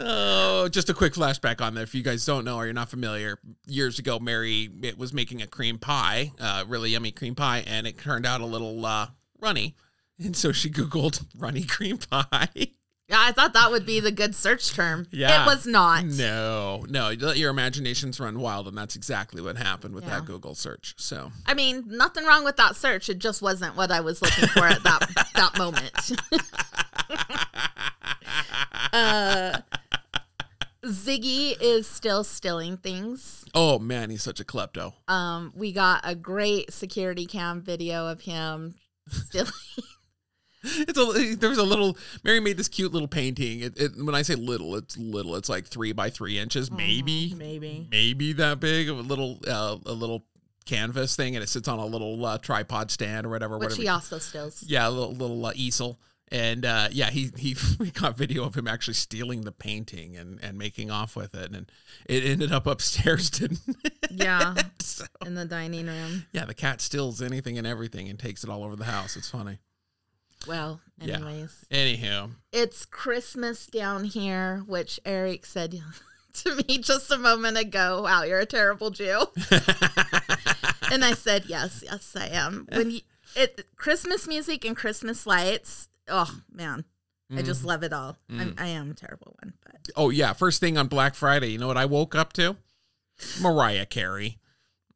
Oh, 0.00 0.68
just 0.68 0.88
a 0.88 0.94
quick 0.94 1.14
flashback 1.14 1.60
on 1.60 1.74
that. 1.74 1.82
If 1.82 1.92
you 1.92 2.04
guys 2.04 2.24
don't 2.24 2.44
know 2.44 2.56
or 2.56 2.66
you're 2.66 2.72
not 2.72 2.88
familiar, 2.88 3.36
years 3.66 3.98
ago, 3.98 4.20
Mary 4.20 4.70
it 4.82 4.96
was 4.96 5.12
making 5.12 5.42
a 5.42 5.46
cream 5.48 5.76
pie, 5.76 6.30
uh, 6.38 6.62
really 6.68 6.90
yummy 6.90 7.10
cream 7.10 7.34
pie, 7.34 7.64
and 7.66 7.84
it 7.84 7.98
turned 7.98 8.24
out 8.24 8.40
a 8.40 8.46
little 8.46 8.86
uh, 8.86 9.08
runny. 9.40 9.74
And 10.22 10.36
so 10.36 10.52
she 10.52 10.70
Googled 10.70 11.24
runny 11.36 11.64
cream 11.64 11.98
pie. 11.98 12.48
Yeah, 13.08 13.16
I 13.20 13.32
thought 13.32 13.54
that 13.54 13.70
would 13.70 13.86
be 13.86 14.00
the 14.00 14.12
good 14.12 14.34
search 14.34 14.72
term. 14.74 15.06
Yeah. 15.10 15.42
It 15.42 15.46
was 15.46 15.66
not. 15.66 16.04
No, 16.04 16.84
no, 16.88 17.12
let 17.18 17.38
your 17.38 17.50
imaginations 17.50 18.20
run 18.20 18.38
wild, 18.40 18.68
and 18.68 18.76
that's 18.76 18.96
exactly 18.96 19.40
what 19.40 19.56
happened 19.56 19.94
with 19.94 20.04
Yeah. 20.04 20.20
that 20.20 20.26
Google 20.26 20.54
search. 20.54 20.94
So, 20.98 21.32
I 21.46 21.54
mean, 21.54 21.84
nothing 21.88 22.24
wrong 22.24 22.44
with 22.44 22.56
that 22.56 22.76
search. 22.76 23.08
It 23.08 23.18
just 23.18 23.40
wasn't 23.42 23.76
what 23.76 23.90
I 23.90 24.00
was 24.00 24.20
looking 24.20 24.48
for 24.48 24.64
at 24.66 24.82
that 24.82 25.28
that 25.34 25.58
moment. 25.58 26.12
uh, 28.92 29.60
Ziggy 30.84 31.56
is 31.60 31.86
still 31.86 32.24
stealing 32.24 32.76
things. 32.76 33.44
oh 33.54 33.78
man, 33.78 34.10
he's 34.10 34.22
such 34.22 34.40
a 34.40 34.44
klepto. 34.44 34.92
Um, 35.08 35.52
we 35.56 35.72
got 35.72 36.00
a 36.04 36.14
great 36.14 36.72
security 36.72 37.26
cam 37.26 37.60
video 37.62 38.06
of 38.06 38.20
him 38.22 38.74
stealing. 39.10 39.50
It's 40.62 40.98
a 40.98 41.36
there 41.36 41.50
was 41.50 41.58
a 41.58 41.62
little 41.64 41.96
Mary 42.24 42.40
made 42.40 42.56
this 42.56 42.68
cute 42.68 42.92
little 42.92 43.08
painting. 43.08 43.60
It, 43.60 43.80
it, 43.80 43.92
when 43.96 44.14
I 44.14 44.22
say 44.22 44.34
little, 44.34 44.74
it's 44.76 44.96
little. 44.96 45.36
It's 45.36 45.48
like 45.48 45.66
three 45.66 45.92
by 45.92 46.10
three 46.10 46.38
inches, 46.38 46.70
maybe, 46.70 47.34
maybe. 47.36 47.86
maybe 47.90 48.32
that 48.34 48.60
big. 48.60 48.88
A 48.88 48.92
little, 48.94 49.38
uh, 49.46 49.76
a 49.86 49.92
little 49.92 50.24
canvas 50.66 51.16
thing, 51.16 51.36
and 51.36 51.42
it 51.42 51.48
sits 51.48 51.68
on 51.68 51.78
a 51.78 51.86
little 51.86 52.24
uh, 52.24 52.38
tripod 52.38 52.90
stand 52.90 53.26
or 53.26 53.30
whatever. 53.30 53.56
Which 53.56 53.70
whatever. 53.70 53.82
he 53.82 53.88
also 53.88 54.18
steals. 54.18 54.62
yeah, 54.66 54.88
a 54.88 54.90
little 54.90 55.12
little 55.14 55.46
uh, 55.46 55.52
easel. 55.54 55.98
And 56.30 56.66
uh, 56.66 56.88
yeah, 56.90 57.08
he 57.08 57.30
he 57.36 57.56
we 57.78 57.90
got 57.90 58.16
video 58.16 58.44
of 58.44 58.54
him 58.54 58.68
actually 58.68 58.94
stealing 58.94 59.42
the 59.42 59.52
painting 59.52 60.16
and 60.16 60.38
and 60.42 60.58
making 60.58 60.90
off 60.90 61.16
with 61.16 61.34
it, 61.34 61.52
and 61.52 61.70
it 62.06 62.22
ended 62.24 62.52
up 62.52 62.66
upstairs, 62.66 63.30
didn't 63.38 63.60
it? 63.84 63.92
Yeah, 64.10 64.54
So, 64.80 65.04
in 65.24 65.34
the 65.34 65.44
dining 65.44 65.86
room. 65.86 66.26
yeah, 66.32 66.44
the 66.44 66.54
cat 66.54 66.80
steals 66.80 67.22
anything 67.22 67.56
and 67.56 67.66
everything 67.66 68.08
and 68.08 68.18
takes 68.18 68.42
it 68.44 68.50
all 68.50 68.62
over 68.64 68.76
the 68.76 68.84
house. 68.84 69.16
It's 69.16 69.30
funny. 69.30 69.58
Well, 70.46 70.80
Yeah. 71.00 71.16
anyways, 71.16 71.64
Anywho, 71.70 72.30
it's 72.52 72.84
Christmas 72.84 73.66
down 73.66 74.04
here, 74.04 74.62
which 74.66 75.00
Eric 75.04 75.46
said 75.46 75.80
to 76.32 76.54
me 76.56 76.78
just 76.78 77.10
a 77.10 77.18
moment 77.18 77.58
ago. 77.58 78.02
Wow, 78.02 78.22
you're 78.22 78.40
a 78.40 78.46
terrible 78.46 78.90
Jew. 78.90 79.26
and 80.90 81.04
I 81.04 81.14
said, 81.14 81.44
yes, 81.46 81.82
yes, 81.84 82.14
I 82.16 82.28
am. 82.28 82.66
When 82.72 82.90
you, 82.90 83.00
it 83.36 83.66
Christmas 83.76 84.26
music 84.26 84.64
and 84.64 84.76
Christmas 84.76 85.26
lights, 85.26 85.88
oh 86.08 86.40
man, 86.52 86.84
I 87.30 87.42
just 87.42 87.60
mm-hmm. 87.60 87.68
love 87.68 87.82
it 87.82 87.92
all. 87.92 88.16
I'm, 88.30 88.54
mm. 88.54 88.60
I 88.60 88.68
am 88.68 88.90
a 88.90 88.94
terrible 88.94 89.36
one, 89.42 89.52
but 89.64 89.76
Oh 89.96 90.10
yeah, 90.10 90.32
first 90.32 90.60
thing 90.60 90.78
on 90.78 90.88
Black 90.88 91.14
Friday, 91.14 91.48
you 91.48 91.58
know 91.58 91.66
what 91.66 91.76
I 91.76 91.84
woke 91.84 92.14
up 92.14 92.32
to? 92.34 92.56
Mariah 93.40 93.86
Carey. 93.86 94.38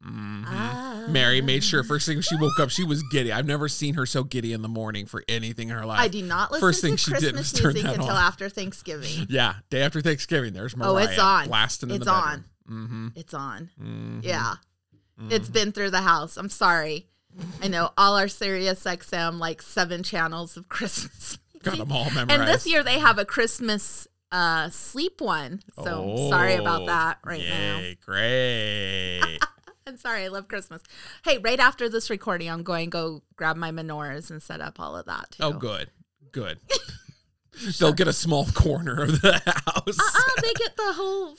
Ah. 0.05 1.05
Mary 1.09 1.41
made 1.41 1.63
sure 1.63 1.83
first 1.83 2.05
thing 2.05 2.21
she 2.21 2.35
woke 2.35 2.59
up, 2.59 2.69
she 2.69 2.83
was 2.83 3.03
giddy. 3.11 3.31
I've 3.31 3.45
never 3.45 3.67
seen 3.69 3.93
her 3.95 4.05
so 4.05 4.23
giddy 4.23 4.53
in 4.53 4.61
the 4.61 4.67
morning 4.67 5.05
for 5.05 5.23
anything 5.27 5.69
in 5.69 5.75
her 5.75 5.85
life. 5.85 5.99
I 5.99 6.07
do 6.07 6.21
not 6.21 6.51
listen 6.51 6.61
First 6.67 6.81
thing 6.81 6.91
to 6.93 6.97
she 6.97 7.11
did 7.11 7.19
Christmas 7.33 7.51
was 7.53 7.61
turn 7.61 7.73
music 7.73 7.91
until 7.91 8.09
on. 8.11 8.23
after 8.23 8.49
Thanksgiving. 8.49 9.25
Yeah, 9.29 9.55
day 9.69 9.81
after 9.81 10.01
Thanksgiving, 10.01 10.53
there's 10.53 10.75
Mariah 10.75 10.91
Oh, 10.91 10.97
it's 10.97 11.19
on. 11.19 11.47
blasting 11.47 11.89
in 11.89 11.95
It's 11.97 12.07
on. 12.07 12.43
Mm-hmm. 12.69 13.07
It's 13.15 13.33
on. 13.33 13.69
Mhm. 13.81 14.23
Yeah. 14.23 14.55
It's 15.29 15.47
been 15.49 15.71
through 15.71 15.91
the 15.91 16.01
house. 16.01 16.37
I'm 16.37 16.49
sorry. 16.49 17.07
I 17.61 17.67
know 17.67 17.91
all 17.97 18.17
our 18.17 18.27
Sirius 18.27 18.83
XM, 18.83 19.39
like 19.39 19.61
seven 19.61 20.03
channels 20.03 20.57
of 20.57 20.69
Christmas. 20.69 21.37
Got 21.63 21.77
them 21.77 21.91
all 21.91 22.05
memorized. 22.05 22.31
And 22.31 22.47
this 22.47 22.67
year 22.67 22.83
they 22.83 22.99
have 22.99 23.17
a 23.19 23.25
Christmas 23.25 24.07
uh, 24.31 24.69
sleep 24.69 25.21
one. 25.21 25.61
So 25.83 26.27
sorry 26.29 26.55
about 26.55 26.81
Oh, 26.83 26.85
that 26.87 27.19
right 27.23 27.43
now. 27.43 27.77
Yay, 27.79 27.97
great. 28.05 29.39
I'm 29.87 29.97
sorry. 29.97 30.23
I 30.23 30.27
love 30.29 30.47
Christmas. 30.47 30.81
Hey, 31.23 31.37
right 31.39 31.59
after 31.59 31.89
this 31.89 32.09
recording, 32.09 32.49
I'm 32.49 32.63
going 32.63 32.85
to 32.85 32.89
go 32.89 33.23
grab 33.35 33.57
my 33.57 33.71
menorahs 33.71 34.31
and 34.31 34.41
set 34.41 34.61
up 34.61 34.79
all 34.79 34.95
of 34.95 35.05
that 35.07 35.31
too. 35.31 35.43
oh, 35.43 35.53
good, 35.53 35.89
good. 36.31 36.59
They'll 37.79 37.93
get 37.93 38.07
a 38.07 38.13
small 38.13 38.45
corner 38.45 39.03
of 39.03 39.21
the 39.21 39.33
house. 39.33 39.99
Uh-uh, 39.99 40.21
they 40.41 40.53
get 40.53 40.75
the 40.75 40.93
whole 40.93 41.35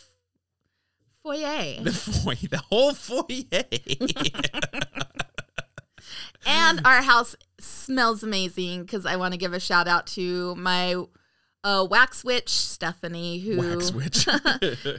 foyer. 1.23 1.83
The 1.83 1.93
foyer, 1.93 2.49
the 2.51 2.63
whole 2.69 2.95
foyer. 2.95 3.65
and 6.47 6.81
our 6.85 7.03
house 7.03 7.35
smells 7.59 8.23
amazing 8.23 8.83
because 8.83 9.07
I 9.07 9.17
want 9.17 9.33
to 9.33 9.39
give 9.39 9.55
a 9.55 9.61
shout 9.61 9.89
out 9.89 10.07
to 10.09 10.55
my 10.55 10.95
uh, 11.65 11.87
wax 11.91 12.23
witch 12.23 12.51
Stephanie 12.51 13.41
who 13.41 13.59
Wax 13.59 13.91
witch. 13.91 14.27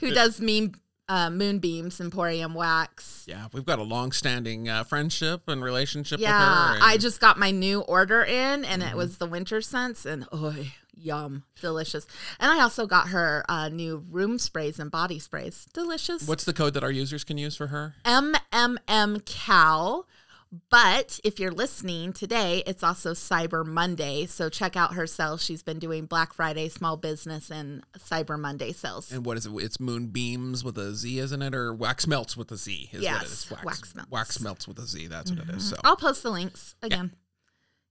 who 0.02 0.12
does 0.12 0.42
mean 0.42 0.76
uh, 1.08 1.30
moonbeams 1.30 2.00
Emporium 2.02 2.54
wax. 2.54 3.24
yeah, 3.28 3.48
we've 3.54 3.66
got 3.66 3.80
a 3.80 3.84
long-standing 3.84 4.68
uh, 4.70 4.84
friendship 4.84 5.48
and 5.48 5.64
relationship 5.64 6.20
with 6.20 6.24
Yeah, 6.28 6.68
her. 6.70 6.74
and- 6.76 6.84
I 6.84 6.98
just 6.98 7.20
got 7.20 7.38
my 7.38 7.52
new 7.52 7.82
order 7.82 8.24
in, 8.24 8.66
and 8.66 8.82
it 8.84 8.96
was 8.96 9.18
the 9.18 9.28
winter 9.28 9.62
scents, 9.62 10.06
and 10.06 10.26
oh 10.32 10.56
Yum, 10.98 11.44
delicious. 11.60 12.08
And 12.40 12.50
I 12.50 12.62
also 12.62 12.88
got 12.88 13.10
her 13.10 13.44
uh, 13.50 13.68
new 13.68 14.06
room 14.10 14.40
sprays 14.40 14.80
and 14.80 14.90
body 14.90 15.20
sprays. 15.20 15.68
Delicious. 15.74 16.26
What's 16.26 16.46
the 16.46 16.54
code 16.54 16.74
that 16.74 16.84
our 16.86 16.92
users 16.92 17.26
can 17.26 17.38
use 17.38 17.56
for 17.58 17.68
her? 17.68 17.96
MMM 18.06 19.26
Cow. 19.26 20.06
But 20.70 21.20
if 21.24 21.40
you're 21.40 21.52
listening 21.52 22.14
today, 22.14 22.64
it's 22.66 22.84
also 22.84 23.14
Cyber 23.14 23.66
Monday. 23.66 24.26
So 24.26 24.50
check 24.50 24.76
out 24.76 24.94
her 24.94 25.08
sales. 25.08 25.44
She's 25.44 25.64
been 25.64 25.80
doing 25.80 26.06
Black 26.06 26.34
Friday, 26.34 26.70
small 26.70 26.98
business, 26.98 27.50
and 27.50 27.84
Cyber 27.98 28.40
Monday 28.40 28.72
sales. 28.72 29.12
And 29.12 29.26
what 29.26 29.38
is 29.38 29.46
it? 29.46 29.52
It's 29.56 29.80
moonbeams 29.80 30.64
with 30.64 30.78
a 30.78 30.94
Z, 30.94 31.20
isn't 31.20 31.42
it? 31.42 31.56
Or 31.56 31.74
wax 31.74 32.08
melts 32.08 32.36
with 32.38 32.52
a 32.52 32.58
Z? 32.58 32.90
Is 32.92 32.94
what 32.94 33.00
it 33.00 33.04
Yes. 33.04 33.52
Wax, 33.52 33.64
wax 33.64 33.96
melts. 33.96 34.12
Wax 34.12 34.42
melts 34.42 34.68
with 34.68 34.80
a 34.80 34.86
Z. 34.86 35.08
That's 35.08 35.32
what 35.32 35.40
it 35.40 35.50
is. 35.50 35.64
Mm-hmm. 35.64 35.76
So 35.76 35.78
I'll 35.84 35.98
post 35.98 36.24
the 36.24 36.32
links 36.32 36.76
again. 36.82 37.12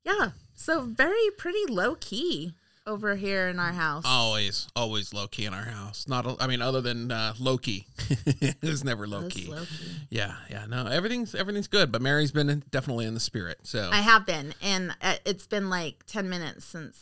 Yeah. 0.05 0.31
So 0.55 0.83
very 0.83 1.31
pretty 1.37 1.67
low 1.69 1.97
key 1.97 2.55
over 2.87 3.17
here 3.17 3.49
in 3.49 3.59
our 3.59 3.73
house. 3.73 4.05
always, 4.07 4.69
always 4.77 5.15
low 5.15 5.27
key 5.27 5.47
in 5.47 5.55
our 5.55 5.65
house. 5.65 6.07
Not, 6.07 6.27
a- 6.27 6.37
I 6.39 6.47
mean, 6.47 6.61
other 6.63 6.81
than 6.81 7.11
uh, 7.11 7.35
Loki, 7.39 7.87
it 8.27 8.57
was 8.63 8.85
never 8.85 9.07
low 9.07 9.29
key. 9.29 9.51
low 9.51 9.65
key. 9.65 9.91
Yeah, 10.11 10.35
yeah. 10.51 10.67
No, 10.67 10.87
everything's 10.87 11.35
everything's 11.35 11.69
good. 11.69 11.91
But 11.91 12.03
Mary's 12.03 12.33
been 12.33 12.51
in, 12.51 12.63
definitely 12.71 13.07
in 13.07 13.15
the 13.15 13.21
spirit. 13.21 13.59
So 13.63 13.89
I 13.93 14.01
have 14.01 14.27
been, 14.27 14.55
and 14.63 14.95
uh, 15.01 15.15
it's 15.25 15.47
been 15.47 15.71
like 15.71 16.05
ten 16.07 16.29
minutes 16.29 16.65
since 16.65 16.99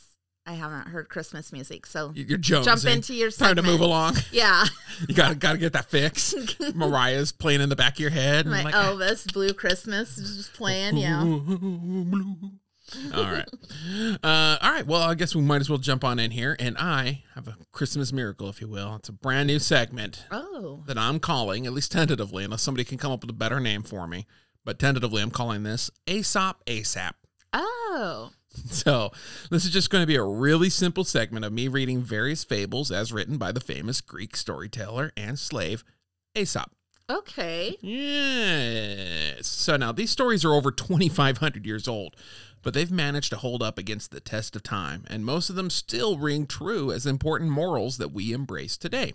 I 0.47 0.55
haven't 0.55 0.89
heard 0.89 1.09
Christmas 1.09 1.53
music. 1.53 1.87
So 1.87 2.13
you're 2.15 2.39
jonesing. 2.39 2.65
jump 2.65 2.85
into 2.85 3.15
your 3.15 3.31
Time 3.31 3.57
to 3.57 3.63
move 3.63 3.81
along. 3.81 4.17
yeah, 4.33 4.65
You 5.09 5.15
got 5.15 5.29
to 5.31 5.35
got 5.35 5.53
to 5.53 5.59
get 5.59 5.73
that 5.75 5.87
fix. 5.91 6.35
Mariah's 6.75 7.33
playing 7.33 7.61
in 7.61 7.69
the 7.69 7.77
back 7.77 7.95
of 7.95 8.01
your 8.01 8.11
head. 8.11 8.47
my 8.47 8.63
like, 8.63 8.75
Elvis 8.75 9.33
Blue 9.33 9.53
Christmas 9.53 10.17
is 10.19 10.37
just 10.37 10.53
playing. 10.53 10.97
Yeah. 10.97 11.23
All 13.15 13.25
right. 13.25 13.49
Uh, 14.23 14.59
all 14.61 14.71
right. 14.73 14.87
Well, 14.87 15.03
I 15.03 15.15
guess 15.15 15.35
we 15.35 15.43
might 15.43 15.61
as 15.61 15.69
well 15.71 15.79
jump 15.79 16.05
on 16.05 16.19
in 16.19 16.31
here. 16.31 16.57
And 16.59 16.77
I 16.79 17.25
have 17.35 17.49
a 17.49 17.57
Christmas 17.73 18.13
miracle, 18.13 18.49
if 18.49 18.61
you 18.61 18.69
will. 18.69 18.97
It's 18.97 19.09
a 19.09 19.13
brand 19.13 19.47
new 19.49 19.59
segment 19.59 20.25
Oh, 20.31 20.83
that 20.87 20.99
I'm 20.99 21.19
calling, 21.21 21.67
at 21.67 21.73
least 21.73 21.93
tentatively, 21.93 22.45
unless 22.45 22.63
somebody 22.63 22.85
can 22.85 22.99
come 22.99 23.13
up 23.13 23.21
with 23.23 23.31
a 23.31 23.35
better 23.35 23.61
name 23.61 23.83
for 23.83 24.07
me. 24.07 24.27
But 24.65 24.79
tentatively, 24.79 25.23
I'm 25.23 25.31
calling 25.31 25.63
this 25.65 25.91
Aesop 26.07 26.65
ASAP. 26.67 27.13
oh, 27.53 28.31
So, 28.71 29.11
this 29.51 29.65
is 29.65 29.71
just 29.71 29.89
going 29.91 30.03
to 30.03 30.07
be 30.07 30.17
a 30.17 30.23
really 30.23 30.69
simple 30.71 31.05
segment 31.05 31.45
of 31.45 31.53
me 31.53 31.69
reading 31.69 32.03
various 32.03 32.45
fables 32.45 32.91
as 32.93 33.13
written 33.13 33.39
by 33.39 33.51
the 33.53 33.61
famous 33.61 34.01
Greek 34.01 34.37
storyteller 34.37 35.11
and 35.17 35.39
slave 35.39 35.83
Aesop. 36.37 36.71
okay. 37.11 37.77
Yes. 37.81 39.47
So 39.47 39.77
now 39.77 39.93
these 39.93 40.11
stories 40.11 40.45
are 40.45 40.55
over 40.55 40.71
2,500 40.71 41.67
years 41.67 41.89
old, 41.89 42.15
but 42.63 42.75
they've 42.75 42.91
managed 42.91 43.31
to 43.31 43.37
hold 43.37 43.63
up 43.63 43.79
against 43.79 44.11
the 44.11 44.21
test 44.21 44.57
of 44.57 44.63
time, 44.63 45.05
and 45.09 45.25
most 45.25 45.51
of 45.51 45.57
them 45.57 45.71
still 45.71 46.19
ring 46.19 46.47
true 46.47 46.93
as 46.93 47.07
important 47.07 47.51
morals 47.51 47.99
that 47.99 48.13
we 48.13 48.33
embrace 48.33 48.77
today. 48.77 49.15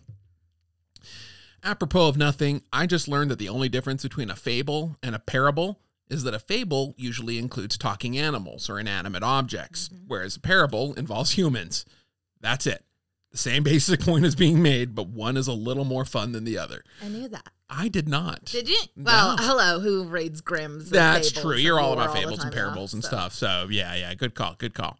Apropos 1.63 2.07
of 2.07 2.17
nothing, 2.17 2.61
I 2.71 2.85
just 2.85 3.07
learned 3.07 3.31
that 3.31 3.39
the 3.39 3.49
only 3.49 3.69
difference 3.69 4.03
between 4.03 4.29
a 4.29 4.35
fable 4.35 4.97
and 5.01 5.15
a 5.15 5.19
parable 5.19 5.79
is 6.09 6.23
that 6.23 6.33
a 6.33 6.39
fable 6.39 6.93
usually 6.97 7.37
includes 7.37 7.77
talking 7.77 8.17
animals 8.17 8.69
or 8.69 8.79
inanimate 8.79 9.23
objects, 9.23 9.89
mm-hmm. 9.89 10.05
whereas 10.07 10.35
a 10.35 10.39
parable 10.39 10.93
involves 10.93 11.31
humans. 11.31 11.85
That's 12.39 12.67
it. 12.67 12.83
The 13.31 13.37
same 13.37 13.63
basic 13.63 14.01
point 14.01 14.25
is 14.25 14.35
being 14.35 14.61
made, 14.61 14.95
but 14.95 15.07
one 15.07 15.37
is 15.37 15.47
a 15.47 15.53
little 15.53 15.85
more 15.85 16.05
fun 16.05 16.31
than 16.31 16.43
the 16.43 16.57
other. 16.57 16.83
I 17.03 17.09
knew 17.09 17.27
that. 17.29 17.49
I 17.69 17.89
did 17.89 18.07
not. 18.07 18.45
Did 18.45 18.69
you? 18.69 18.79
Well, 18.95 19.35
No. 19.35 19.43
hello. 19.43 19.79
Who 19.79 20.05
reads 20.05 20.41
Grimm's? 20.41 20.89
That's 20.89 21.31
true. 21.31 21.55
You're 21.55 21.79
all 21.79 21.93
about 21.93 22.13
fables 22.13 22.43
and 22.43 22.53
parables 22.53 22.93
and 22.93 23.03
so. 23.03 23.09
stuff. 23.09 23.33
So 23.33 23.67
yeah, 23.69 23.93
yeah, 23.95 24.13
good 24.13 24.35
call, 24.35 24.55
good 24.57 24.73
call. 24.73 24.97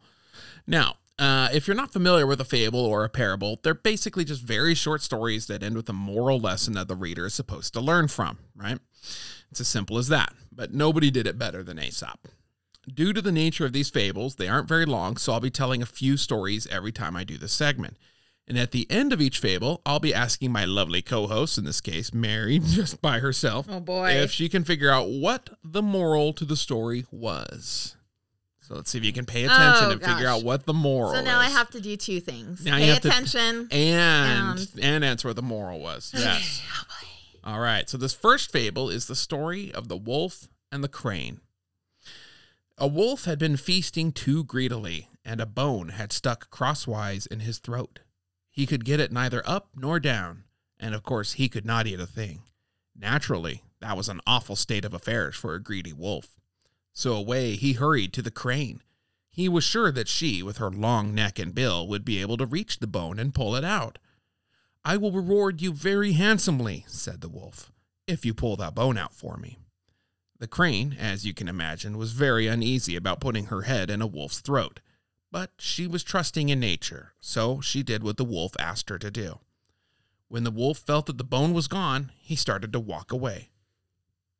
Now, 0.66 0.96
uh, 1.18 1.48
if 1.54 1.66
you're 1.68 1.78
not 1.78 1.94
familiar 1.94 2.28
with 2.28 2.42
a 2.42 2.46
fable 2.46 2.82
or 2.82 3.04
a 3.06 3.10
parable, 3.10 3.60
they're 3.64 3.74
basically 3.74 4.26
just 4.26 4.42
very 4.44 4.76
short 4.76 5.02
stories 5.02 5.48
that 5.48 5.64
end 5.64 5.76
with 5.76 5.88
a 5.90 5.94
moral 5.94 6.40
lesson 6.40 6.74
that 6.74 6.88
the 6.88 6.96
reader 6.96 7.26
is 7.26 7.34
supposed 7.34 7.74
to 7.74 7.80
learn 7.82 8.08
from. 8.10 8.38
Right? 8.56 8.80
It's 9.50 9.62
as 9.62 9.68
simple 9.68 9.98
as 9.98 10.10
that. 10.10 10.34
But 10.52 10.74
nobody 10.74 11.10
did 11.10 11.26
it 11.26 11.38
better 11.40 11.64
than 11.64 11.80
Aesop. 11.80 12.28
Due 12.94 13.14
to 13.14 13.22
the 13.22 13.32
nature 13.32 13.66
of 13.66 13.74
these 13.74 13.90
fables, 13.90 14.36
they 14.36 14.48
aren't 14.48 14.68
very 14.68 14.86
long, 14.86 15.18
so 15.18 15.34
I'll 15.34 15.40
be 15.40 15.50
telling 15.50 15.82
a 15.82 15.86
few 15.86 16.16
stories 16.18 16.68
every 16.68 16.92
time 16.92 17.16
I 17.16 17.24
do 17.24 17.38
this 17.38 17.52
segment. 17.54 17.98
And 18.48 18.58
at 18.58 18.72
the 18.72 18.90
end 18.90 19.12
of 19.12 19.20
each 19.20 19.40
fable, 19.40 19.82
I'll 19.86 20.00
be 20.00 20.14
asking 20.14 20.54
my 20.54 20.64
lovely 20.64 21.02
co 21.02 21.28
host, 21.28 21.58
in 21.58 21.66
this 21.66 21.82
case, 21.82 22.14
Mary, 22.14 22.60
just 22.64 23.02
by 23.02 23.20
herself, 23.20 23.68
Oh 23.70 23.80
boy. 23.82 24.12
if 24.12 24.32
she 24.32 24.48
can 24.48 24.64
figure 24.64 24.90
out 24.90 25.10
what 25.10 25.50
the 25.64 25.82
moral 25.82 26.32
to 26.34 26.46
the 26.46 26.56
story 26.56 27.06
was. 27.12 27.96
So 28.62 28.76
let's 28.76 28.90
see 28.92 28.98
if 28.98 29.04
you 29.06 29.14
can 29.14 29.26
pay 29.26 29.44
attention 29.46 29.88
Oh, 29.88 29.92
and 29.92 30.02
figure 30.02 30.28
out 30.28 30.44
what 30.44 30.66
the 30.66 30.74
moral 30.74 31.14
so 31.14 31.22
now 31.22 31.40
I 31.40 31.48
have 31.50 31.70
to 31.72 31.80
do 31.82 31.96
two 31.98 32.20
things. 32.20 32.66
Now 32.66 32.78
Pay 32.78 32.88
have 32.88 33.02
to- 33.02 33.08
attention. 33.10 33.68
and 33.72 34.60
and- 34.60 34.70
and 34.82 35.06
answer 35.06 35.28
what 35.30 35.36
the 35.38 35.42
moral 35.42 35.80
was. 35.80 36.12
Yes. 36.16 36.62
Oh. 37.46 37.52
All 37.54 37.60
right. 37.62 37.90
So 37.90 37.98
this 37.98 38.14
first 38.14 38.52
fable 38.52 38.90
is 38.90 39.06
the 39.08 39.16
story 39.16 39.74
of 39.74 39.88
the 39.88 39.96
wolf 39.96 40.48
and 40.72 40.84
the 40.84 40.90
crane. 40.90 41.40
A 42.78 42.88
wolf 42.88 43.24
had 43.26 43.40
been 43.40 43.56
feasting 43.58 44.12
too 44.12 44.44
greedily, 44.44 45.08
and 45.26 45.40
a 45.42 45.46
bone 45.46 45.90
had 45.90 46.12
stuck 46.12 46.50
crosswise 46.52 47.26
in 47.26 47.40
his 47.42 47.60
throat. 47.60 48.00
He 48.58 48.66
could 48.66 48.86
get 48.86 49.00
it 49.00 49.12
neither 49.12 49.48
up 49.48 49.70
nor 49.76 50.00
down, 50.00 50.46
and 50.80 50.96
of 50.96 51.04
course 51.04 51.34
he 51.34 51.48
could 51.48 51.64
not 51.64 51.86
eat 51.86 52.00
a 52.00 52.08
thing. 52.08 52.42
Naturally, 52.96 53.62
that 53.82 53.96
was 53.96 54.10
an 54.10 54.20
awful 54.26 54.56
state 54.56 54.84
of 54.84 54.96
affairs 54.96 55.36
for 55.36 55.54
a 55.54 55.62
greedy 55.62 55.94
wolf. 55.94 56.40
So 56.92 57.14
away 57.14 57.56
he 57.56 57.74
hurried 57.74 58.14
to 58.14 58.24
the 58.24 58.32
crane. 58.32 58.82
He 59.30 59.48
was 59.48 59.64
sure 59.64 59.92
that 59.92 60.08
she, 60.08 60.42
with 60.42 60.58
her 60.58 60.72
long 60.72 61.14
neck 61.14 61.38
and 61.38 61.54
bill, 61.54 61.88
would 61.88 62.04
be 62.04 62.20
able 62.20 62.36
to 62.38 62.48
reach 62.48 62.80
the 62.80 62.88
bone 62.88 63.20
and 63.20 63.32
pull 63.32 63.56
it 63.56 63.64
out. 63.64 64.00
I 64.84 64.98
will 64.98 65.12
reward 65.12 65.62
you 65.62 65.72
very 65.72 66.14
handsomely, 66.14 66.84
said 66.88 67.22
the 67.22 67.30
wolf, 67.30 67.72
if 68.08 68.26
you 68.26 68.34
pull 68.34 68.56
that 68.56 68.74
bone 68.74 68.98
out 68.98 69.14
for 69.14 69.38
me. 69.38 69.60
The 70.40 70.48
crane, 70.48 70.98
as 71.00 71.28
you 71.28 71.34
can 71.36 71.48
imagine, 71.48 71.96
was 71.96 72.14
very 72.14 72.48
uneasy 72.48 72.96
about 72.96 73.22
putting 73.22 73.46
her 73.46 73.62
head 73.62 73.92
in 73.92 74.02
a 74.02 74.08
wolf's 74.08 74.40
throat, 74.40 74.80
but 75.32 75.52
she 75.60 75.88
was 75.88 76.04
trusting 76.04 76.50
in 76.50 76.60
nature, 76.60 77.14
so 77.20 77.62
she 77.62 77.84
did 77.84 78.04
what 78.04 78.18
the 78.18 78.26
wolf 78.26 78.54
asked 78.60 78.90
her 78.90 78.98
to 79.00 79.12
do. 79.12 79.40
When 80.28 80.44
the 80.44 80.52
wolf 80.52 80.78
felt 80.78 81.06
that 81.06 81.18
the 81.18 81.24
bone 81.24 81.54
was 81.54 81.68
gone, 81.68 82.12
he 82.18 82.36
started 82.36 82.74
to 82.74 82.80
walk 82.80 83.12
away. 83.12 83.50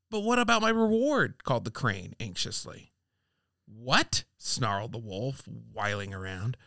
But 0.10 0.22
what 0.22 0.40
about 0.40 0.62
my 0.62 0.70
reward? 0.70 1.44
called 1.44 1.66
the 1.66 1.72
crane 1.72 2.14
anxiously. 2.20 2.92
What? 3.66 4.24
snarled 4.38 4.94
the 4.94 4.98
wolf, 4.98 5.44
whiling 5.74 6.14
around. 6.14 6.58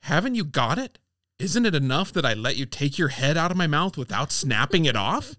Haven't 0.00 0.34
you 0.36 0.44
got 0.44 0.78
it? 0.78 0.98
Isn't 1.38 1.66
it 1.66 1.74
enough 1.74 2.12
that 2.12 2.26
I 2.26 2.34
let 2.34 2.56
you 2.56 2.66
take 2.66 2.98
your 2.98 3.08
head 3.08 3.36
out 3.36 3.50
of 3.50 3.56
my 3.56 3.66
mouth 3.66 3.96
without 3.96 4.30
snapping 4.30 4.84
it 4.84 4.96
off? 4.96 5.36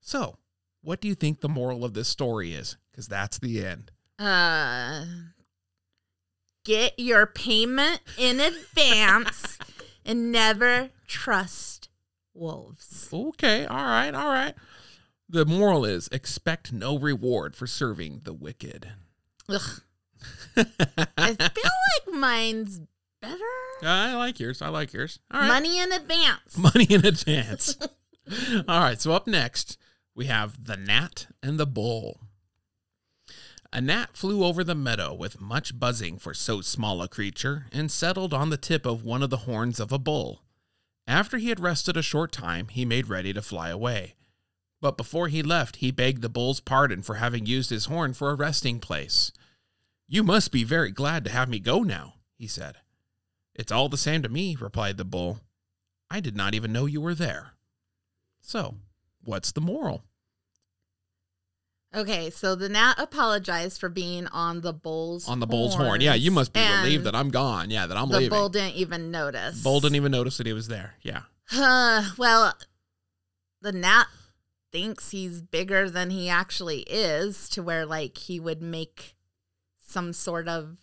So, 0.00 0.38
what 0.82 1.00
do 1.00 1.08
you 1.08 1.14
think 1.14 1.40
the 1.40 1.48
moral 1.48 1.84
of 1.84 1.94
this 1.94 2.08
story 2.08 2.52
is? 2.52 2.76
Because 2.90 3.08
that's 3.08 3.38
the 3.38 3.64
end. 3.64 3.90
Uh, 4.18 5.04
get 6.64 6.98
your 6.98 7.26
payment 7.26 8.00
in 8.18 8.40
advance 8.40 9.58
and 10.04 10.32
never 10.32 10.90
trust 11.06 11.88
wolves. 12.34 13.08
Okay, 13.12 13.66
all 13.66 13.76
right, 13.76 14.14
all 14.14 14.28
right. 14.28 14.54
The 15.28 15.46
moral 15.46 15.84
is 15.84 16.08
expect 16.10 16.72
no 16.72 16.98
reward 16.98 17.54
for 17.54 17.66
serving 17.66 18.22
the 18.24 18.32
wicked. 18.32 18.92
Ugh. 19.48 19.82
I 20.56 21.34
feel 21.34 21.36
like 21.36 22.14
mine's 22.14 22.80
better. 23.22 23.38
I 23.82 24.14
like 24.14 24.40
yours. 24.40 24.60
I 24.60 24.68
like 24.68 24.92
yours. 24.92 25.20
All 25.30 25.40
right. 25.40 25.48
Money 25.48 25.78
in 25.78 25.92
advance. 25.92 26.58
Money 26.58 26.86
in 26.90 27.06
advance. 27.06 27.76
All 28.68 28.80
right, 28.80 29.00
so 29.00 29.12
up 29.12 29.26
next, 29.26 29.78
we 30.14 30.26
have 30.26 30.66
the 30.66 30.76
gnat 30.76 31.26
and 31.42 31.58
the 31.58 31.66
bull. 31.66 32.20
A 33.72 33.80
gnat 33.80 34.16
flew 34.16 34.44
over 34.44 34.64
the 34.64 34.74
meadow 34.74 35.14
with 35.14 35.40
much 35.40 35.78
buzzing 35.78 36.18
for 36.18 36.34
so 36.34 36.60
small 36.60 37.00
a 37.02 37.08
creature 37.08 37.66
and 37.70 37.90
settled 37.90 38.34
on 38.34 38.50
the 38.50 38.56
tip 38.56 38.84
of 38.84 39.04
one 39.04 39.22
of 39.22 39.30
the 39.30 39.38
horns 39.38 39.78
of 39.78 39.92
a 39.92 39.98
bull. 39.98 40.42
After 41.06 41.38
he 41.38 41.50
had 41.50 41.60
rested 41.60 41.96
a 41.96 42.02
short 42.02 42.32
time, 42.32 42.66
he 42.68 42.84
made 42.84 43.08
ready 43.08 43.32
to 43.32 43.42
fly 43.42 43.68
away. 43.68 44.14
But 44.80 44.96
before 44.96 45.28
he 45.28 45.42
left, 45.42 45.76
he 45.76 45.92
begged 45.92 46.22
the 46.22 46.28
bull's 46.28 46.58
pardon 46.58 47.02
for 47.02 47.16
having 47.16 47.46
used 47.46 47.70
his 47.70 47.84
horn 47.84 48.12
for 48.12 48.30
a 48.30 48.34
resting 48.34 48.80
place. 48.80 49.30
You 50.08 50.24
must 50.24 50.50
be 50.50 50.64
very 50.64 50.90
glad 50.90 51.24
to 51.24 51.30
have 51.30 51.48
me 51.48 51.60
go 51.60 51.82
now, 51.82 52.14
he 52.36 52.48
said. 52.48 52.76
It's 53.54 53.70
all 53.70 53.88
the 53.88 53.96
same 53.96 54.22
to 54.22 54.28
me, 54.28 54.56
replied 54.58 54.96
the 54.96 55.04
bull. 55.04 55.40
I 56.10 56.18
did 56.18 56.36
not 56.36 56.54
even 56.54 56.72
know 56.72 56.86
you 56.86 57.00
were 57.00 57.14
there. 57.14 57.52
So, 58.40 58.76
what's 59.22 59.52
the 59.52 59.60
moral? 59.60 60.02
Okay, 61.94 62.30
so 62.30 62.54
the 62.54 62.68
gnat 62.68 62.98
apologized 62.98 63.80
for 63.80 63.88
being 63.88 64.28
on 64.28 64.60
the 64.60 64.72
bull's 64.72 65.28
On 65.28 65.40
the 65.40 65.46
bull's 65.46 65.74
horn. 65.74 66.00
Yeah, 66.00 66.14
you 66.14 66.30
must 66.30 66.52
be 66.52 66.60
relieved 66.60 67.04
that 67.04 67.16
I'm 67.16 67.30
gone. 67.30 67.70
Yeah, 67.70 67.86
that 67.86 67.96
I'm 67.96 68.08
the 68.08 68.18
leaving. 68.18 68.30
bull 68.30 68.48
didn't 68.48 68.76
even 68.76 69.10
notice. 69.10 69.60
Bull 69.62 69.80
didn't 69.80 69.96
even 69.96 70.12
notice 70.12 70.36
that 70.38 70.46
he 70.46 70.52
was 70.52 70.68
there. 70.68 70.94
Yeah. 71.02 71.22
Uh, 71.52 72.10
well, 72.16 72.54
the 73.60 73.72
gnat 73.72 74.06
thinks 74.70 75.10
he's 75.10 75.42
bigger 75.42 75.90
than 75.90 76.10
he 76.10 76.28
actually 76.28 76.82
is, 76.82 77.48
to 77.50 77.62
where 77.62 77.84
like 77.84 78.16
he 78.18 78.38
would 78.38 78.62
make 78.62 79.16
some 79.84 80.12
sort 80.12 80.46
of 80.46 80.76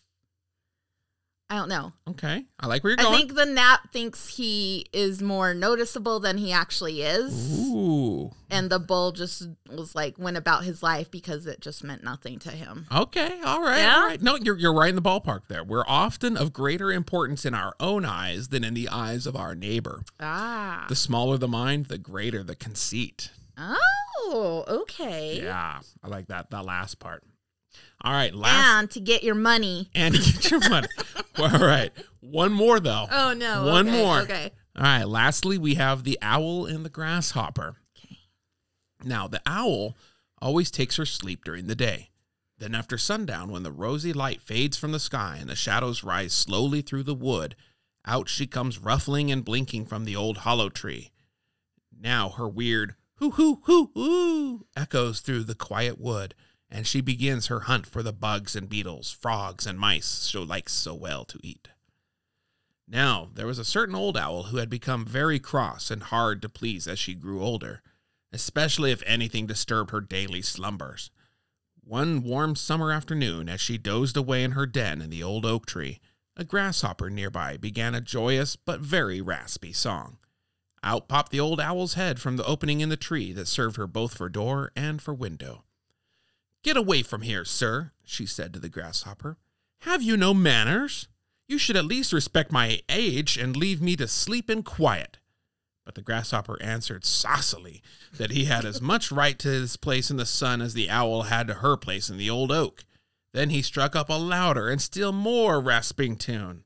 I 1.49 1.55
don't 1.55 1.69
know. 1.69 1.93
Okay. 2.09 2.43
I 2.59 2.67
like 2.67 2.83
where 2.83 2.91
you're 2.91 2.99
I 2.99 3.03
going. 3.03 3.17
think 3.19 3.35
the 3.35 3.45
gnat 3.45 3.79
thinks 3.93 4.35
he 4.35 4.85
is 4.91 5.21
more 5.21 5.53
noticeable 5.53 6.19
than 6.19 6.37
he 6.37 6.51
actually 6.51 7.03
is. 7.03 7.65
Ooh. 7.69 8.31
And 8.49 8.69
the 8.69 8.79
bull 8.79 9.13
just 9.13 9.47
was 9.69 9.95
like 9.95 10.17
went 10.19 10.35
about 10.35 10.65
his 10.65 10.83
life 10.83 11.09
because 11.09 11.47
it 11.47 11.61
just 11.61 11.85
meant 11.85 12.03
nothing 12.03 12.37
to 12.39 12.51
him. 12.51 12.85
Okay, 12.93 13.39
all 13.45 13.61
right, 13.61 13.79
Yeah? 13.79 13.95
all 13.95 14.07
right. 14.07 14.21
No, 14.21 14.35
you're 14.35 14.57
you're 14.57 14.73
right 14.73 14.89
in 14.89 14.95
the 14.95 15.01
ballpark 15.01 15.47
there. 15.47 15.63
We're 15.63 15.85
often 15.87 16.35
of 16.35 16.51
greater 16.51 16.91
importance 16.91 17.45
in 17.45 17.53
our 17.53 17.73
own 17.79 18.03
eyes 18.03 18.49
than 18.49 18.65
in 18.65 18.73
the 18.73 18.89
eyes 18.89 19.25
of 19.25 19.37
our 19.37 19.55
neighbor. 19.55 20.03
Ah. 20.19 20.85
The 20.89 20.95
smaller 20.97 21.37
the 21.37 21.47
mind, 21.47 21.85
the 21.85 21.97
greater 21.97 22.43
the 22.43 22.55
conceit. 22.55 23.31
Oh, 23.57 24.65
okay. 24.67 25.39
Yeah, 25.41 25.79
I 26.03 26.07
like 26.07 26.27
that 26.27 26.49
that 26.49 26.65
last 26.65 26.99
part. 26.99 27.23
All 28.01 28.13
right, 28.13 28.33
last 28.33 28.79
And 28.79 28.91
to 28.91 28.99
get 28.99 29.23
your 29.23 29.35
money. 29.35 29.89
and 29.95 30.13
to 30.13 30.21
get 30.21 30.51
your 30.51 30.69
money. 30.69 30.87
all 31.37 31.49
right, 31.49 31.91
one 32.19 32.53
more 32.53 32.79
though. 32.79 33.07
Oh 33.09 33.33
no. 33.33 33.65
One 33.65 33.87
okay, 33.87 34.03
more. 34.03 34.19
Okay. 34.19 34.51
All 34.75 34.83
right, 34.83 35.05
lastly, 35.05 35.57
we 35.57 35.75
have 35.75 36.03
the 36.03 36.19
owl 36.21 36.65
and 36.67 36.85
the 36.85 36.89
grasshopper. 36.89 37.77
Okay. 37.97 38.17
Now, 39.03 39.27
the 39.27 39.41
owl 39.45 39.97
always 40.39 40.69
takes 40.69 40.97
her 40.97 41.05
sleep 41.05 41.43
during 41.43 41.65
the 41.65 41.75
day. 41.75 42.11
Then, 42.59 42.75
after 42.75 42.97
sundown, 42.97 43.51
when 43.51 43.63
the 43.63 43.71
rosy 43.71 44.13
light 44.13 44.41
fades 44.41 44.77
from 44.77 44.91
the 44.91 44.99
sky 44.99 45.37
and 45.39 45.49
the 45.49 45.55
shadows 45.55 46.03
rise 46.03 46.33
slowly 46.33 46.81
through 46.81 47.03
the 47.03 47.15
wood, 47.15 47.55
out 48.05 48.29
she 48.29 48.45
comes 48.47 48.77
ruffling 48.79 49.31
and 49.31 49.43
blinking 49.43 49.85
from 49.85 50.05
the 50.05 50.15
old 50.15 50.37
hollow 50.39 50.69
tree. 50.69 51.11
Now 51.99 52.29
her 52.29 52.47
weird 52.47 52.95
hoo 53.15 53.31
hoo 53.31 53.61
hoo 53.63 53.89
hoo 53.95 54.65
echoes 54.75 55.19
through 55.21 55.43
the 55.43 55.55
quiet 55.55 55.99
wood, 55.99 56.35
and 56.69 56.85
she 56.85 57.01
begins 57.01 57.47
her 57.47 57.61
hunt 57.61 57.85
for 57.85 58.03
the 58.03 58.13
bugs 58.13 58.55
and 58.55 58.69
beetles, 58.69 59.11
frogs 59.11 59.65
and 59.65 59.79
mice 59.79 60.25
she 60.25 60.37
likes 60.37 60.73
so 60.73 60.93
well 60.93 61.25
to 61.25 61.39
eat. 61.41 61.69
Now, 62.87 63.29
there 63.33 63.47
was 63.47 63.59
a 63.59 63.65
certain 63.65 63.95
old 63.95 64.15
owl 64.15 64.43
who 64.43 64.57
had 64.57 64.69
become 64.69 65.05
very 65.05 65.39
cross 65.39 65.91
and 65.91 66.03
hard 66.03 66.41
to 66.41 66.49
please 66.49 66.87
as 66.87 66.97
she 66.97 67.15
grew 67.15 67.43
older, 67.43 67.81
especially 68.31 68.91
if 68.91 69.03
anything 69.05 69.45
disturbed 69.45 69.91
her 69.91 70.01
daily 70.01 70.41
slumbers. 70.41 71.11
One 71.83 72.21
warm 72.21 72.55
summer 72.55 72.91
afternoon, 72.91 73.49
as 73.49 73.61
she 73.61 73.77
dozed 73.77 74.17
away 74.17 74.43
in 74.43 74.51
her 74.51 74.65
den 74.65 75.01
in 75.01 75.09
the 75.09 75.23
old 75.23 75.45
oak 75.45 75.65
tree, 75.65 75.99
a 76.35 76.43
grasshopper 76.43 77.09
nearby 77.09 77.57
began 77.57 77.95
a 77.95 78.01
joyous 78.01 78.55
but 78.55 78.79
very 78.79 79.21
raspy 79.21 79.73
song. 79.73 80.17
Out 80.83 81.07
popped 81.07 81.31
the 81.31 81.39
old 81.39 81.59
owl's 81.59 81.95
head 81.95 82.19
from 82.19 82.37
the 82.37 82.45
opening 82.45 82.81
in 82.81 82.89
the 82.89 82.97
tree 82.97 83.33
that 83.33 83.47
served 83.47 83.75
her 83.77 83.87
both 83.87 84.15
for 84.15 84.29
door 84.29 84.71
and 84.75 85.01
for 85.01 85.13
window. 85.13 85.63
Get 86.67 86.75
away 86.75 87.01
from 87.01 87.21
here, 87.21 87.45
sir, 87.45 87.93
she 88.03 88.25
said 88.25 88.53
to 88.53 88.59
the 88.59 88.67
grasshopper. 88.67 89.37
Have 89.83 90.03
you 90.03 90.17
no 90.17 90.33
manners? 90.33 91.07
You 91.47 91.57
should 91.57 91.77
at 91.77 91.85
least 91.85 92.11
respect 92.11 92.51
my 92.51 92.81
age 92.89 93.37
and 93.37 93.55
leave 93.55 93.81
me 93.81 93.95
to 93.95 94.05
sleep 94.05 94.49
in 94.49 94.63
quiet. 94.63 95.17
But 95.85 95.95
the 95.95 96.01
grasshopper 96.01 96.61
answered 96.61 97.05
saucily 97.05 97.81
that 98.17 98.31
he 98.31 98.43
had 98.43 98.65
as 98.65 98.81
much 98.81 99.13
right 99.13 99.39
to 99.39 99.47
his 99.47 99.77
place 99.77 100.11
in 100.11 100.17
the 100.17 100.25
sun 100.25 100.61
as 100.61 100.73
the 100.73 100.89
owl 100.89 101.21
had 101.21 101.47
to 101.47 101.53
her 101.53 101.77
place 101.77 102.09
in 102.09 102.17
the 102.17 102.29
old 102.29 102.51
oak. 102.51 102.83
Then 103.31 103.49
he 103.49 103.61
struck 103.61 103.95
up 103.95 104.09
a 104.09 104.15
louder 104.15 104.67
and 104.67 104.81
still 104.81 105.13
more 105.13 105.61
rasping 105.61 106.17
tune. 106.17 106.65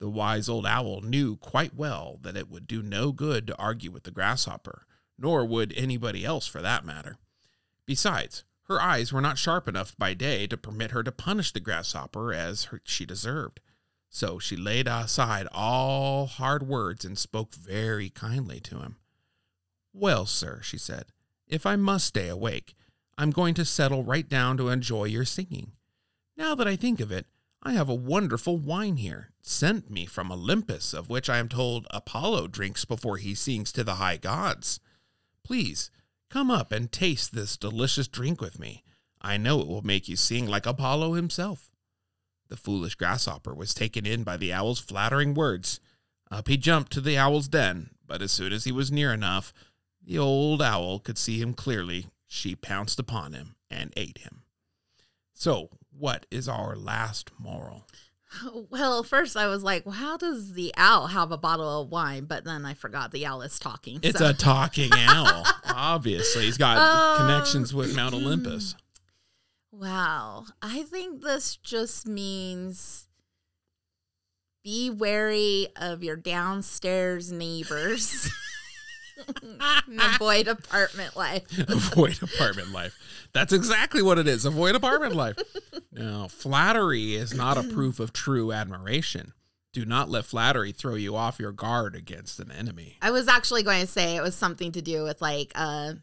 The 0.00 0.08
wise 0.08 0.48
old 0.48 0.64
owl 0.64 1.02
knew 1.02 1.36
quite 1.36 1.74
well 1.74 2.18
that 2.22 2.38
it 2.38 2.48
would 2.48 2.66
do 2.66 2.82
no 2.82 3.12
good 3.12 3.46
to 3.48 3.58
argue 3.58 3.90
with 3.90 4.04
the 4.04 4.10
grasshopper, 4.10 4.86
nor 5.18 5.44
would 5.44 5.74
anybody 5.76 6.24
else 6.24 6.46
for 6.46 6.62
that 6.62 6.86
matter. 6.86 7.18
Besides, 7.84 8.44
her 8.64 8.80
eyes 8.80 9.12
were 9.12 9.20
not 9.20 9.38
sharp 9.38 9.68
enough 9.68 9.96
by 9.96 10.14
day 10.14 10.46
to 10.46 10.56
permit 10.56 10.90
her 10.90 11.02
to 11.02 11.12
punish 11.12 11.52
the 11.52 11.60
grasshopper 11.60 12.32
as 12.32 12.64
her, 12.64 12.80
she 12.84 13.04
deserved. 13.04 13.60
So 14.08 14.38
she 14.38 14.56
laid 14.56 14.86
aside 14.86 15.48
all 15.52 16.26
hard 16.26 16.66
words 16.66 17.04
and 17.04 17.18
spoke 17.18 17.52
very 17.52 18.08
kindly 18.08 18.60
to 18.60 18.78
him. 18.78 18.96
Well, 19.92 20.24
sir, 20.24 20.60
she 20.62 20.78
said, 20.78 21.06
if 21.46 21.66
I 21.66 21.76
must 21.76 22.06
stay 22.06 22.28
awake, 22.28 22.74
I'm 23.18 23.30
going 23.30 23.54
to 23.54 23.64
settle 23.64 24.02
right 24.02 24.28
down 24.28 24.56
to 24.56 24.68
enjoy 24.68 25.04
your 25.04 25.24
singing. 25.24 25.72
Now 26.36 26.54
that 26.54 26.66
I 26.66 26.76
think 26.76 27.00
of 27.00 27.12
it, 27.12 27.26
I 27.62 27.72
have 27.72 27.88
a 27.88 27.94
wonderful 27.94 28.58
wine 28.58 28.96
here, 28.96 29.30
sent 29.40 29.90
me 29.90 30.04
from 30.06 30.30
Olympus, 30.30 30.92
of 30.92 31.08
which 31.08 31.30
I 31.30 31.38
am 31.38 31.48
told 31.48 31.86
Apollo 31.90 32.48
drinks 32.48 32.84
before 32.84 33.16
he 33.16 33.34
sings 33.34 33.72
to 33.72 33.84
the 33.84 33.94
high 33.94 34.16
gods. 34.16 34.80
Please, 35.44 35.90
come 36.34 36.50
up 36.50 36.72
and 36.72 36.90
taste 36.90 37.32
this 37.32 37.56
delicious 37.56 38.08
drink 38.08 38.40
with 38.40 38.58
me. 38.58 38.82
I 39.22 39.36
know 39.36 39.60
it 39.60 39.68
will 39.68 39.86
make 39.86 40.08
you 40.08 40.16
sing 40.16 40.48
like 40.48 40.66
Apollo 40.66 41.12
himself. 41.12 41.70
The 42.48 42.56
foolish 42.56 42.96
grasshopper 42.96 43.54
was 43.54 43.72
taken 43.72 44.04
in 44.04 44.24
by 44.24 44.36
the 44.36 44.52
owl's 44.52 44.80
flattering 44.80 45.34
words. 45.34 45.78
Up 46.32 46.48
he 46.48 46.56
jumped 46.56 46.90
to 46.90 47.00
the 47.00 47.16
owl's 47.16 47.46
den, 47.46 47.90
but 48.04 48.20
as 48.20 48.32
soon 48.32 48.52
as 48.52 48.64
he 48.64 48.72
was 48.72 48.90
near 48.90 49.12
enough, 49.12 49.52
the 50.04 50.18
old 50.18 50.60
owl 50.60 50.98
could 50.98 51.18
see 51.18 51.40
him 51.40 51.54
clearly. 51.54 52.08
She 52.26 52.56
pounced 52.56 52.98
upon 52.98 53.32
him 53.32 53.54
and 53.70 53.92
ate 53.96 54.18
him. 54.18 54.42
So, 55.34 55.70
what 55.96 56.26
is 56.32 56.48
our 56.48 56.74
last 56.74 57.30
moral? 57.38 57.86
Well, 58.70 59.02
first 59.02 59.36
I 59.36 59.46
was 59.46 59.62
like, 59.62 59.84
well, 59.86 59.94
how 59.94 60.16
does 60.16 60.52
the 60.54 60.72
owl 60.76 61.08
have 61.08 61.30
a 61.32 61.36
bottle 61.38 61.82
of 61.82 61.90
wine? 61.90 62.24
But 62.24 62.44
then 62.44 62.64
I 62.64 62.74
forgot 62.74 63.12
the 63.12 63.24
owl 63.26 63.42
is 63.42 63.58
talking. 63.58 64.00
It's 64.02 64.18
so- 64.18 64.30
a 64.30 64.32
talking 64.32 64.90
owl. 64.92 65.44
Obviously, 65.68 66.44
he's 66.44 66.58
got 66.58 66.78
Um, 66.78 67.26
connections 67.26 67.72
with 67.74 67.94
Mount 67.94 68.14
Olympus. 68.14 68.74
Wow. 69.72 70.44
I 70.62 70.82
think 70.84 71.22
this 71.22 71.56
just 71.56 72.06
means 72.06 73.08
be 74.62 74.88
wary 74.90 75.68
of 75.76 76.02
your 76.02 76.16
downstairs 76.16 77.30
neighbors. 77.32 78.30
avoid 80.14 80.48
apartment 80.48 81.16
life. 81.16 81.42
Avoid 81.68 82.22
apartment 82.22 82.72
life. 82.72 82.96
That's 83.32 83.52
exactly 83.52 84.02
what 84.02 84.18
it 84.18 84.26
is. 84.28 84.44
Avoid 84.44 84.74
apartment 84.74 85.14
life. 85.14 85.36
Now, 85.92 86.28
flattery 86.28 87.14
is 87.14 87.34
not 87.34 87.56
a 87.58 87.62
proof 87.64 88.00
of 88.00 88.12
true 88.12 88.52
admiration. 88.52 89.32
Do 89.72 89.84
not 89.84 90.08
let 90.08 90.24
flattery 90.24 90.72
throw 90.72 90.94
you 90.94 91.16
off 91.16 91.38
your 91.40 91.52
guard 91.52 91.96
against 91.96 92.38
an 92.38 92.50
enemy. 92.52 92.96
I 93.02 93.10
was 93.10 93.26
actually 93.28 93.62
going 93.64 93.80
to 93.80 93.86
say 93.88 94.16
it 94.16 94.22
was 94.22 94.34
something 94.36 94.70
to 94.72 94.82
do 94.82 95.02
with 95.02 95.20
like 95.20 95.50
uh 95.54 95.94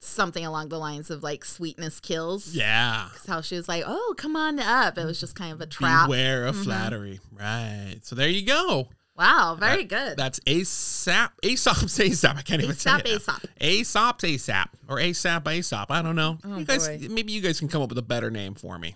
something 0.00 0.46
along 0.46 0.68
the 0.68 0.78
lines 0.78 1.10
of 1.10 1.24
like 1.24 1.44
sweetness 1.44 1.98
kills. 1.98 2.54
Yeah. 2.54 3.08
'Cause 3.12 3.26
How 3.26 3.40
she 3.40 3.56
was 3.56 3.66
like, 3.68 3.82
"Oh, 3.84 4.14
come 4.16 4.36
on 4.36 4.60
up." 4.60 4.96
It 4.96 5.04
was 5.04 5.18
just 5.18 5.34
kind 5.34 5.52
of 5.52 5.60
a 5.60 5.66
trap. 5.66 6.06
Beware 6.06 6.46
of 6.46 6.54
Mhm. 6.54 6.64
flattery. 6.64 7.20
Right. 7.32 7.98
So 8.02 8.14
there 8.14 8.28
you 8.28 8.42
go. 8.46 8.88
Wow, 9.18 9.56
very 9.58 9.82
good. 9.82 10.16
That's 10.16 10.38
ASAP. 10.40 11.30
Aesop's 11.42 11.98
ASAP. 11.98 12.36
I 12.38 12.42
can't 12.42 12.62
even 12.62 12.76
say 12.76 12.92
it. 12.98 13.04
ASAP. 13.04 13.44
Aesop's 13.60 14.22
ASAP 14.24 14.68
or 14.88 14.98
ASAP 14.98 15.42
ASAP. 15.42 15.86
I 15.90 16.02
don't 16.02 16.14
know. 16.14 16.38
Oh, 16.44 16.58
you 16.58 16.64
guys, 16.64 16.86
boy. 16.86 17.08
maybe 17.10 17.32
you 17.32 17.40
guys 17.40 17.58
can 17.58 17.66
come 17.68 17.82
up 17.82 17.88
with 17.88 17.98
a 17.98 18.02
better 18.02 18.30
name 18.30 18.54
for 18.54 18.78
me. 18.78 18.94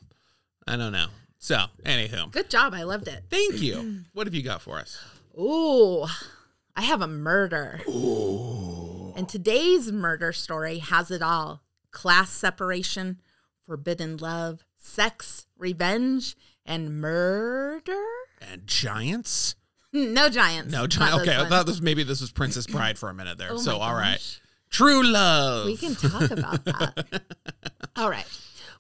I 0.68 0.76
don't 0.76 0.92
know. 0.92 1.06
So, 1.38 1.64
anywho, 1.84 2.30
Good 2.30 2.50
job. 2.50 2.72
I 2.72 2.84
loved 2.84 3.08
it. 3.08 3.24
thank 3.30 3.60
you. 3.60 4.04
What 4.12 4.28
have 4.28 4.34
you 4.34 4.42
got 4.42 4.62
for 4.62 4.78
us? 4.78 5.02
Ooh, 5.36 6.04
I 6.76 6.82
have 6.82 7.02
a 7.02 7.08
murder. 7.08 7.80
Ooh. 7.88 9.12
And 9.16 9.28
today's 9.28 9.90
murder 9.90 10.32
story 10.32 10.78
has 10.78 11.10
it 11.10 11.20
all 11.20 11.62
class 11.90 12.30
separation, 12.30 13.20
forbidden 13.66 14.18
love, 14.18 14.64
sex, 14.78 15.46
revenge, 15.58 16.36
and 16.64 17.00
murder? 17.00 18.04
And 18.40 18.66
giants? 18.68 19.56
Mm, 19.94 20.12
no 20.12 20.28
giants. 20.28 20.72
No 20.72 20.82
Not 20.82 20.90
giant. 20.90 21.18
this 21.18 21.28
Okay, 21.28 21.40
I 21.40 21.48
thought 21.48 21.66
this 21.66 21.80
maybe 21.80 22.02
this 22.02 22.20
was 22.20 22.32
Princess 22.32 22.66
Bride 22.66 22.98
for 22.98 23.08
a 23.10 23.14
minute 23.14 23.38
there. 23.38 23.52
Oh 23.52 23.56
so, 23.58 23.78
all 23.78 23.94
right. 23.94 24.20
True 24.70 25.02
love. 25.02 25.66
We 25.66 25.76
can 25.76 25.94
talk 25.94 26.30
about 26.30 26.64
that. 26.64 27.22
All 27.94 28.08
right. 28.08 28.26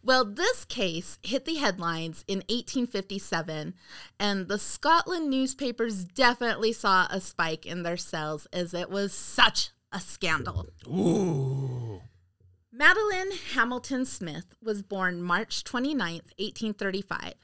Well, 0.04 0.24
this 0.24 0.64
case 0.64 1.18
hit 1.22 1.44
the 1.44 1.56
headlines 1.56 2.24
in 2.26 2.38
1857, 2.48 3.74
and 4.18 4.48
the 4.48 4.58
Scotland 4.58 5.30
newspapers 5.30 6.04
definitely 6.04 6.72
saw 6.72 7.06
a 7.08 7.20
spike 7.20 7.66
in 7.66 7.84
their 7.84 7.96
sales 7.96 8.48
as 8.52 8.74
it 8.74 8.90
was 8.90 9.12
such 9.12 9.70
a 9.92 10.00
scandal. 10.00 10.66
Ooh. 10.88 12.00
Madeleine 12.72 13.32
Hamilton 13.54 14.04
Smith 14.04 14.54
was 14.60 14.82
born 14.82 15.22
March 15.22 15.62
29th, 15.62 16.32
1835. 16.38 17.34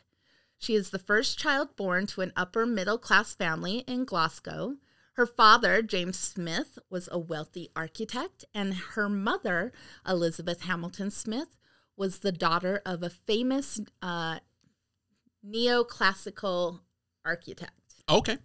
She 0.58 0.74
is 0.74 0.90
the 0.90 0.98
first 0.98 1.38
child 1.38 1.76
born 1.76 2.06
to 2.08 2.20
an 2.20 2.32
upper 2.36 2.66
middle 2.66 2.98
class 2.98 3.34
family 3.34 3.78
in 3.86 4.04
Glasgow. 4.04 4.76
Her 5.14 5.26
father, 5.26 5.82
James 5.82 6.18
Smith, 6.18 6.78
was 6.90 7.08
a 7.10 7.18
wealthy 7.18 7.70
architect, 7.74 8.44
and 8.54 8.74
her 8.74 9.08
mother, 9.08 9.72
Elizabeth 10.06 10.62
Hamilton 10.62 11.10
Smith, 11.10 11.56
was 11.96 12.20
the 12.20 12.32
daughter 12.32 12.82
of 12.84 13.02
a 13.02 13.10
famous 13.10 13.80
uh, 14.02 14.38
neoclassical 15.44 16.80
architect. 17.24 17.72
Okay. 18.08 18.38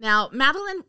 Now, 0.00 0.30
Madeleine 0.32 0.84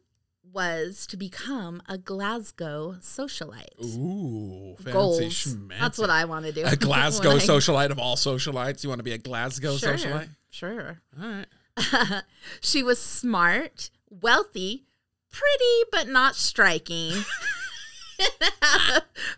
was 0.54 1.06
to 1.08 1.18
become 1.18 1.82
a 1.88 1.98
Glasgow 1.98 2.98
socialite. 3.02 3.84
Ooh. 3.84 4.76
Fancy 4.78 4.92
goals. 4.92 5.20
schmancy. 5.22 5.80
That's 5.80 5.98
what 5.98 6.10
I 6.10 6.26
want 6.26 6.46
to 6.46 6.52
do. 6.52 6.64
A 6.66 6.76
Glasgow 6.76 7.32
I- 7.32 7.36
socialite 7.40 7.92
of 7.92 8.00
all 8.00 8.16
socialites. 8.16 8.84
You 8.84 8.90
want 8.90 9.00
to 9.00 9.04
be 9.04 9.14
a 9.14 9.18
Glasgow 9.18 9.76
Sure, 9.78 9.94
socialite? 9.94 10.30
Sure. 10.50 11.02
All 11.22 11.30
right. 11.30 11.48
she 12.62 12.84
was 12.84 13.00
smart, 13.02 13.90
wealthy, 14.10 14.86
pretty 15.32 15.90
but 15.92 16.08
not 16.10 16.36
striking. 16.36 17.14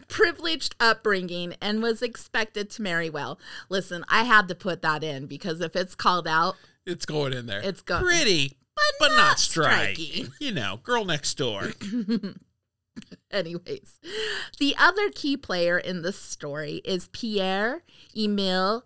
privileged 0.08 0.76
upbringing 0.80 1.56
and 1.62 1.82
was 1.82 2.02
expected 2.02 2.70
to 2.72 2.82
marry 2.82 3.10
well. 3.10 3.40
Listen, 3.70 4.04
I 4.10 4.24
had 4.24 4.48
to 4.50 4.56
put 4.56 4.82
that 4.82 5.04
in 5.04 5.26
because 5.28 5.62
if 5.62 5.76
it's 5.76 5.96
called 5.96 6.28
out, 6.28 6.56
It's 6.86 7.06
going 7.06 7.34
in 7.34 7.46
there. 7.46 7.62
It's 7.64 7.82
go- 7.82 8.00
pretty, 8.02 8.58
but, 8.76 8.84
but 9.00 9.08
not, 9.10 9.18
not 9.18 9.40
striking. 9.40 10.06
striking. 10.06 10.34
You 10.40 10.52
know, 10.52 10.80
girl 10.84 11.06
next 11.06 11.36
door. 11.36 11.72
Anyways, 13.32 14.00
the 14.60 14.76
other 14.78 15.10
key 15.10 15.38
player 15.38 15.78
in 15.78 16.02
this 16.02 16.20
story 16.20 16.82
is 16.86 17.08
Pierre 17.08 17.84
Emile 18.16 18.86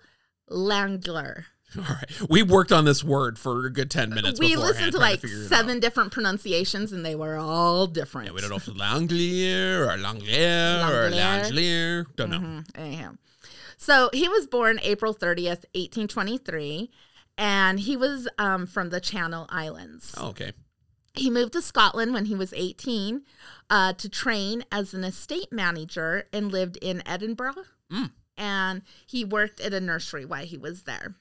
Langler. 0.50 1.46
All 1.78 1.84
right, 1.84 2.30
we 2.30 2.44
worked 2.44 2.72
on 2.72 2.86
this 2.86 3.04
word 3.04 3.38
for 3.38 3.66
a 3.66 3.70
good 3.72 3.92
ten 3.92 4.10
minutes. 4.10 4.40
we 4.40 4.56
listened 4.56 4.94
to 4.94 4.98
like 4.98 5.22
it 5.22 5.48
seven 5.50 5.82
different 5.82 6.14
pronunciations 6.14 6.94
and 6.94 7.06
they 7.06 7.16
were 7.16 7.36
all 7.36 7.88
different. 7.88 8.30
Yeah, 8.30 8.34
we 8.34 8.42
don't 8.42 8.52
know 8.52 8.56
if 8.56 8.68
it's 8.70 8.78
Langlier 8.78 9.86
or 9.86 9.98
Langlier 9.98 10.90
or. 10.90 11.12
Langelier. 11.12 12.06
Don't 12.16 12.30
know. 12.30 12.40
Mhm, 12.40 12.66
anyhow. 12.76 13.12
So 13.78 14.10
he 14.14 14.30
was 14.30 14.48
born 14.48 14.80
April 14.82 15.14
30th, 15.14 15.66
1823, 15.76 16.90
and 17.38 17.80
he 17.80 17.96
was 17.96 18.28
um, 18.38 18.66
from 18.66 18.90
the 18.90 19.00
Channel 19.00 19.48
Islands. 19.50 20.14
Oh, 20.18 20.30
okay. 20.30 20.54
He 21.14 21.30
moved 21.30 21.54
to 21.54 21.62
Scotland 21.62 22.14
when 22.14 22.26
he 22.26 22.36
was 22.36 22.54
18 22.54 23.24
uh, 23.70 23.94
to 23.94 24.10
train 24.10 24.64
as 24.72 24.94
an 24.94 25.04
estate 25.04 25.52
manager 25.52 26.26
and 26.32 26.52
lived 26.52 26.78
in 26.82 27.02
Edinburgh. 27.08 27.56
Mm. 27.92 28.12
And 28.38 28.82
he 29.06 29.26
worked 29.26 29.60
at 29.60 29.74
a 29.74 29.80
nursery 29.80 30.26
while 30.26 30.46
he 30.46 30.58
was 30.58 30.84
there. 30.84 31.16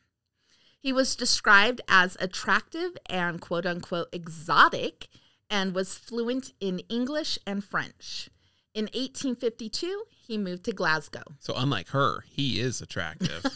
He 0.78 0.92
was 0.92 1.16
described 1.16 1.80
as 1.88 2.16
attractive 2.20 2.96
and 3.06 3.40
quote 3.40 3.66
unquote 3.66 4.08
exotic 4.12 5.08
and 5.48 5.74
was 5.74 5.94
fluent 5.94 6.52
in 6.60 6.80
English 6.90 7.38
and 7.46 7.64
French. 7.64 8.28
In 8.76 8.84
1852, 8.92 10.04
he 10.10 10.36
moved 10.36 10.64
to 10.64 10.72
Glasgow. 10.72 11.22
So 11.40 11.54
unlike 11.56 11.88
her, 11.88 12.24
he 12.28 12.60
is 12.60 12.82
attractive. 12.82 13.42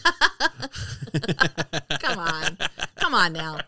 Come 1.99 2.17
on. 2.17 2.57
Come 2.95 3.13
on 3.13 3.31
now. 3.31 3.59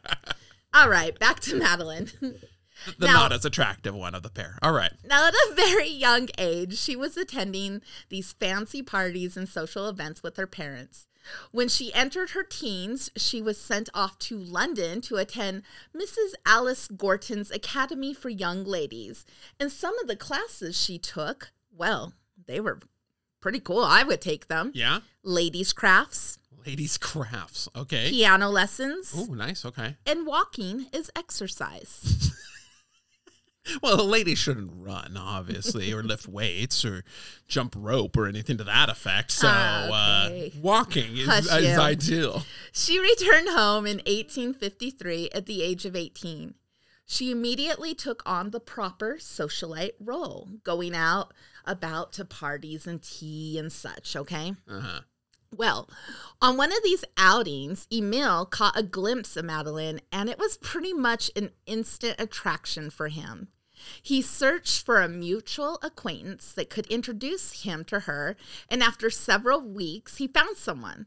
All 0.74 0.90
right, 0.90 1.18
back 1.20 1.42
to 1.42 1.56
Madeleine. 1.56 2.10
the 2.22 3.06
Now- 3.06 3.14
not 3.14 3.32
as 3.34 3.46
attractive 3.46 3.94
one 3.94 4.16
of 4.16 4.24
the 4.24 4.32
pair. 4.32 4.58
All 4.64 4.72
right. 4.74 4.94
Now, 5.06 5.28
at 5.28 5.36
a 5.36 5.54
very 5.54 5.90
young 5.90 6.30
age, 6.40 6.76
she 6.76 6.96
was 6.96 7.18
attending 7.18 7.84
these 8.10 8.34
fancy 8.34 8.82
parties 8.82 9.38
and 9.38 9.48
social 9.48 9.88
events 9.88 10.24
with 10.24 10.38
her 10.38 10.48
parents. 10.48 11.06
When 11.52 11.68
she 11.70 11.94
entered 11.94 12.32
her 12.32 12.44
teens, 12.44 13.10
she 13.16 13.42
was 13.42 13.60
sent 13.60 13.90
off 13.94 14.18
to 14.20 14.38
London 14.38 15.02
to 15.02 15.16
attend 15.18 15.64
Mrs. 15.96 16.34
Alice 16.46 16.88
Gorton's 16.88 17.52
Academy 17.52 18.14
for 18.14 18.30
Young 18.30 18.64
Ladies. 18.64 19.26
And 19.60 19.72
some 19.72 19.98
of 20.00 20.08
the 20.08 20.16
classes 20.16 20.80
she 20.80 20.98
took, 20.98 21.52
well, 21.76 22.14
they 22.46 22.60
were 22.60 22.80
pretty 23.42 23.60
cool. 23.60 23.84
I 23.84 24.04
would 24.04 24.22
take 24.22 24.48
them. 24.48 24.72
Yeah. 24.74 25.00
Ladies' 25.24 25.74
crafts, 25.74 26.40
Ladies' 26.66 26.98
crafts. 26.98 27.68
Okay. 27.76 28.10
piano 28.10 28.50
lessons, 28.50 29.14
Oh, 29.16 29.34
nice. 29.34 29.66
Okay. 29.66 29.98
and 30.06 30.26
walking 30.26 30.88
is 30.94 31.12
exercise. 31.16 32.32
Well, 33.82 34.02
a 34.02 34.04
lady 34.04 34.36
shouldn't 34.36 34.72
run, 34.76 35.16
obviously, 35.18 35.94
or 35.94 36.04
lift 36.04 36.28
weights 36.28 36.84
or 36.84 37.04
jump 37.48 37.76
rope 37.78 38.18
or 38.18 38.28
anything 38.28 38.58
to 38.58 38.64
that 38.66 38.90
effect. 38.90 39.32
So, 39.32 39.48
Okay. 39.48 40.52
uh, 40.56 40.60
walking 40.62 41.16
is, 41.18 41.28
Hush 41.28 41.46
is 41.62 41.76
you. 41.76 41.82
ideal. 41.82 42.44
She 42.74 43.00
returned 43.00 43.50
home 43.50 43.86
in 43.88 43.98
1853 44.06 45.30
at 45.34 45.46
the 45.46 45.62
age 45.64 45.86
of 45.86 45.96
18. 45.96 46.56
She 47.06 47.32
immediately 47.32 47.94
took 47.94 48.22
on 48.26 48.52
the 48.52 48.60
proper 48.60 49.16
socialite 49.20 49.94
role, 50.00 50.50
going 50.64 50.96
out 50.96 51.34
about 51.66 52.14
to 52.14 52.26
parties 52.26 52.86
and 52.88 53.02
tea 53.02 53.58
and 53.58 53.72
such, 53.72 54.16
okay? 54.16 54.56
Uh-huh. 54.70 55.02
Well, 55.56 55.90
on 56.42 56.58
one 56.58 56.72
of 56.72 56.84
these 56.84 57.06
outings, 57.18 57.88
Emil 57.92 58.46
caught 58.46 58.78
a 58.78 58.84
glimpse 58.84 59.38
of 59.38 59.46
Madeleine, 59.46 60.02
and 60.12 60.30
it 60.30 60.40
was 60.40 60.58
pretty 60.58 60.94
much 60.94 61.32
an 61.36 61.52
instant 61.66 62.20
attraction 62.20 62.90
for 62.90 63.08
him. 63.08 63.50
He 64.02 64.22
searched 64.22 64.86
for 64.86 65.02
a 65.02 65.10
mutual 65.10 65.80
acquaintance 65.82 66.54
that 66.54 66.70
could 66.70 66.88
introduce 66.88 67.64
him 67.64 67.84
to 67.86 68.02
her, 68.02 68.36
and 68.70 68.82
after 68.82 69.10
several 69.10 69.62
weeks, 69.62 70.18
he 70.18 70.28
found 70.28 70.58
someone. 70.58 71.06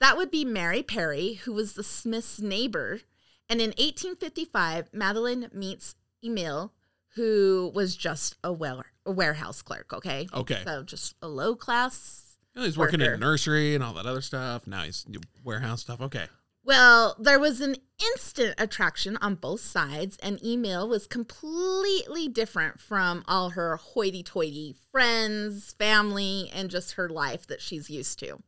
That 0.00 0.16
would 0.16 0.30
be 0.30 0.44
Mary 0.44 0.82
Perry, 0.82 1.34
who 1.34 1.52
was 1.52 1.72
the 1.72 1.84
Smith's 1.84 2.40
neighbor. 2.40 3.00
And 3.48 3.60
in 3.60 3.70
1855, 3.70 4.90
Madeleine 4.92 5.48
meets 5.52 5.94
Emil, 6.22 6.72
who 7.14 7.72
was 7.74 7.96
just 7.96 8.36
a, 8.44 8.52
well, 8.52 8.84
a 9.06 9.10
warehouse 9.10 9.62
clerk, 9.62 9.92
okay? 9.92 10.28
Okay. 10.34 10.62
So 10.64 10.82
just 10.82 11.14
a 11.22 11.28
low 11.28 11.54
class 11.54 12.25
Well, 12.56 12.64
he's 12.64 12.78
working 12.78 13.02
in 13.02 13.12
a 13.12 13.18
nursery 13.18 13.74
and 13.74 13.84
all 13.84 13.92
that 13.92 14.06
other 14.06 14.22
stuff. 14.22 14.66
Now 14.66 14.82
he's 14.82 15.04
warehouse 15.44 15.82
stuff. 15.82 16.00
Okay. 16.00 16.26
Well, 16.64 17.14
there 17.20 17.38
was 17.38 17.60
an 17.60 17.76
instant 18.02 18.54
attraction 18.58 19.16
on 19.18 19.36
both 19.36 19.60
sides, 19.60 20.16
and 20.20 20.42
Emil 20.42 20.88
was 20.88 21.06
completely 21.06 22.26
different 22.26 22.80
from 22.80 23.22
all 23.28 23.50
her 23.50 23.76
hoity 23.76 24.24
toity 24.24 24.74
friends, 24.90 25.74
family, 25.78 26.50
and 26.52 26.68
just 26.68 26.94
her 26.94 27.08
life 27.08 27.46
that 27.46 27.60
she's 27.60 27.88
used 27.88 28.18
to, 28.18 28.42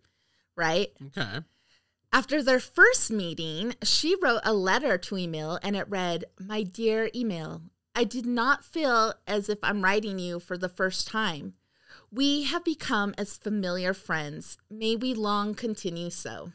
right? 0.56 0.88
Okay. 1.06 1.44
After 2.12 2.42
their 2.42 2.58
first 2.58 3.12
meeting, 3.12 3.74
she 3.84 4.16
wrote 4.20 4.40
a 4.42 4.54
letter 4.54 4.98
to 4.98 5.16
Emil, 5.16 5.60
and 5.62 5.76
it 5.76 5.88
read 5.88 6.24
My 6.40 6.64
dear 6.64 7.10
Emil, 7.14 7.62
I 7.94 8.02
did 8.02 8.26
not 8.26 8.64
feel 8.64 9.14
as 9.28 9.48
if 9.48 9.58
I'm 9.62 9.84
writing 9.84 10.18
you 10.18 10.40
for 10.40 10.58
the 10.58 10.68
first 10.68 11.06
time. 11.06 11.54
We 12.10 12.44
have 12.44 12.64
become 12.64 13.14
as 13.18 13.36
familiar 13.36 13.92
friends. 13.92 14.56
May 14.70 14.96
we 14.96 15.12
long 15.12 15.54
continue 15.54 16.08
so. 16.08 16.52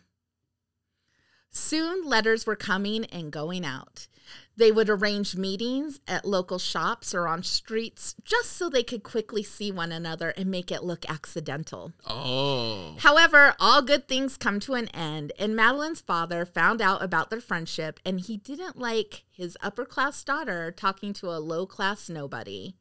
Soon 1.51 2.07
letters 2.07 2.47
were 2.47 2.55
coming 2.55 3.05
and 3.05 3.31
going 3.31 3.63
out. 3.63 4.07
They 4.55 4.71
would 4.71 4.89
arrange 4.89 5.35
meetings 5.35 5.99
at 6.07 6.25
local 6.25 6.57
shops 6.57 7.13
or 7.13 7.27
on 7.27 7.43
streets 7.43 8.15
just 8.23 8.53
so 8.53 8.69
they 8.69 8.81
could 8.81 9.03
quickly 9.03 9.43
see 9.43 9.71
one 9.71 9.91
another 9.91 10.29
and 10.29 10.49
make 10.49 10.71
it 10.71 10.83
look 10.83 11.07
accidental. 11.07 11.93
Oh. 12.07 12.95
However, 12.99 13.55
all 13.59 13.81
good 13.81 14.07
things 14.07 14.37
come 14.37 14.59
to 14.61 14.73
an 14.73 14.87
end, 14.89 15.33
and 15.37 15.55
Madeleine's 15.55 16.01
father 16.01 16.45
found 16.45 16.81
out 16.81 17.03
about 17.03 17.29
their 17.29 17.41
friendship 17.41 17.99
and 18.03 18.19
he 18.19 18.37
didn't 18.37 18.79
like 18.79 19.25
his 19.31 19.57
upper 19.61 19.85
class 19.85 20.23
daughter 20.23 20.71
talking 20.71 21.13
to 21.13 21.29
a 21.29 21.37
low 21.37 21.67
class 21.67 22.09
nobody. 22.09 22.75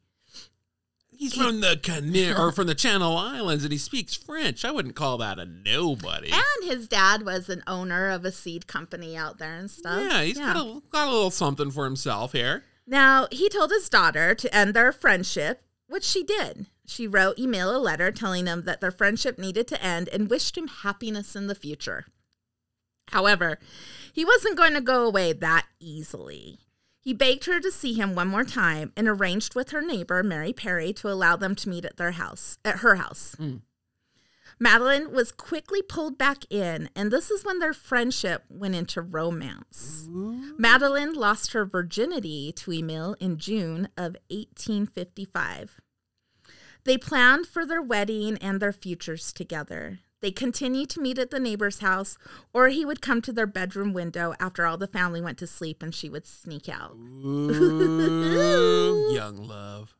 He's 1.17 1.33
from 1.35 1.61
the 1.61 1.77
Cana- 1.81 2.35
or 2.39 2.51
from 2.51 2.67
the 2.67 2.75
Channel 2.75 3.15
Islands 3.17 3.63
and 3.63 3.71
he 3.71 3.77
speaks 3.77 4.13
French. 4.15 4.65
I 4.65 4.71
wouldn't 4.71 4.95
call 4.95 5.17
that 5.19 5.39
a 5.39 5.45
nobody. 5.45 6.31
And 6.31 6.69
his 6.71 6.87
dad 6.87 7.23
was 7.25 7.49
an 7.49 7.63
owner 7.67 8.09
of 8.09 8.25
a 8.25 8.31
seed 8.31 8.67
company 8.67 9.15
out 9.15 9.37
there 9.37 9.55
and 9.55 9.69
stuff. 9.71 10.01
yeah, 10.03 10.21
he's 10.23 10.37
got 10.37 10.55
a 10.57 10.81
got 10.91 11.07
a 11.07 11.11
little 11.11 11.31
something 11.31 11.71
for 11.71 11.85
himself 11.85 12.31
here. 12.33 12.63
Now, 12.85 13.27
he 13.31 13.47
told 13.49 13.71
his 13.71 13.87
daughter 13.89 14.35
to 14.35 14.53
end 14.55 14.73
their 14.73 14.91
friendship, 14.91 15.61
which 15.87 16.03
she 16.03 16.23
did. 16.23 16.65
She 16.85 17.07
wrote 17.07 17.39
Emil 17.39 17.73
a 17.73 17.79
letter 17.79 18.11
telling 18.11 18.45
him 18.45 18.63
that 18.63 18.81
their 18.81 18.91
friendship 18.91 19.39
needed 19.39 19.67
to 19.69 19.81
end 19.81 20.09
and 20.09 20.29
wished 20.29 20.57
him 20.57 20.67
happiness 20.67 21.33
in 21.35 21.47
the 21.47 21.55
future. 21.55 22.05
However, 23.11 23.57
he 24.11 24.25
wasn't 24.25 24.57
going 24.57 24.73
to 24.73 24.81
go 24.81 25.05
away 25.05 25.31
that 25.33 25.65
easily. 25.79 26.59
He 27.03 27.13
begged 27.13 27.45
her 27.45 27.59
to 27.59 27.69
see 27.69 27.93
him 27.93 28.15
one 28.15 28.29
more 28.29 28.45
time 28.45 28.93
and 28.95 29.09
arranged 29.09 29.55
with 29.55 29.71
her 29.71 29.81
neighbor, 29.81 30.23
Mary 30.23 30.53
Perry, 30.53 30.93
to 30.93 31.09
allow 31.09 31.35
them 31.35 31.53
to 31.55 31.67
meet 31.67 31.83
at 31.83 31.97
their 31.97 32.11
house, 32.11 32.57
at 32.63 32.77
her 32.77 32.95
house. 32.95 33.35
Mm. 33.37 33.61
Madeleine 34.57 35.11
was 35.11 35.33
quickly 35.33 35.81
pulled 35.81 36.17
back 36.17 36.45
in, 36.49 36.89
and 36.95 37.11
this 37.11 37.29
is 37.29 37.43
when 37.43 37.59
their 37.59 37.73
friendship 37.73 38.43
went 38.49 38.75
into 38.75 39.01
romance. 39.01 40.07
Madeleine 40.57 41.13
lost 41.13 41.51
her 41.51 41.65
virginity 41.65 42.53
to 42.53 42.71
Emil 42.71 43.17
in 43.19 43.37
June 43.37 43.89
of 43.97 44.15
1855. 44.29 45.81
They 46.85 46.97
planned 46.97 47.47
for 47.47 47.65
their 47.65 47.81
wedding 47.81 48.37
and 48.37 48.61
their 48.61 48.71
futures 48.71 49.33
together. 49.33 49.99
They 50.23 50.31
continued 50.31 50.89
to 50.91 51.01
meet 51.01 51.19
at 51.19 51.31
the 51.31 51.39
neighbor's 51.39 51.79
house, 51.79 52.17
or 52.53 52.69
he 52.69 52.85
would 52.85 53.01
come 53.01 53.21
to 53.23 53.33
their 53.33 53.45
bedroom 53.45 53.91
window 53.91 54.35
after 54.39 54.65
all 54.65 54.77
the 54.77 54.87
family 54.87 55.19
went 55.19 55.37
to 55.39 55.47
sleep 55.47 55.83
and 55.83 55.93
she 55.93 56.09
would 56.09 56.25
sneak 56.25 56.69
out. 56.69 56.95
Ooh, 56.95 57.51
young 59.13 59.35
love. 59.35 59.95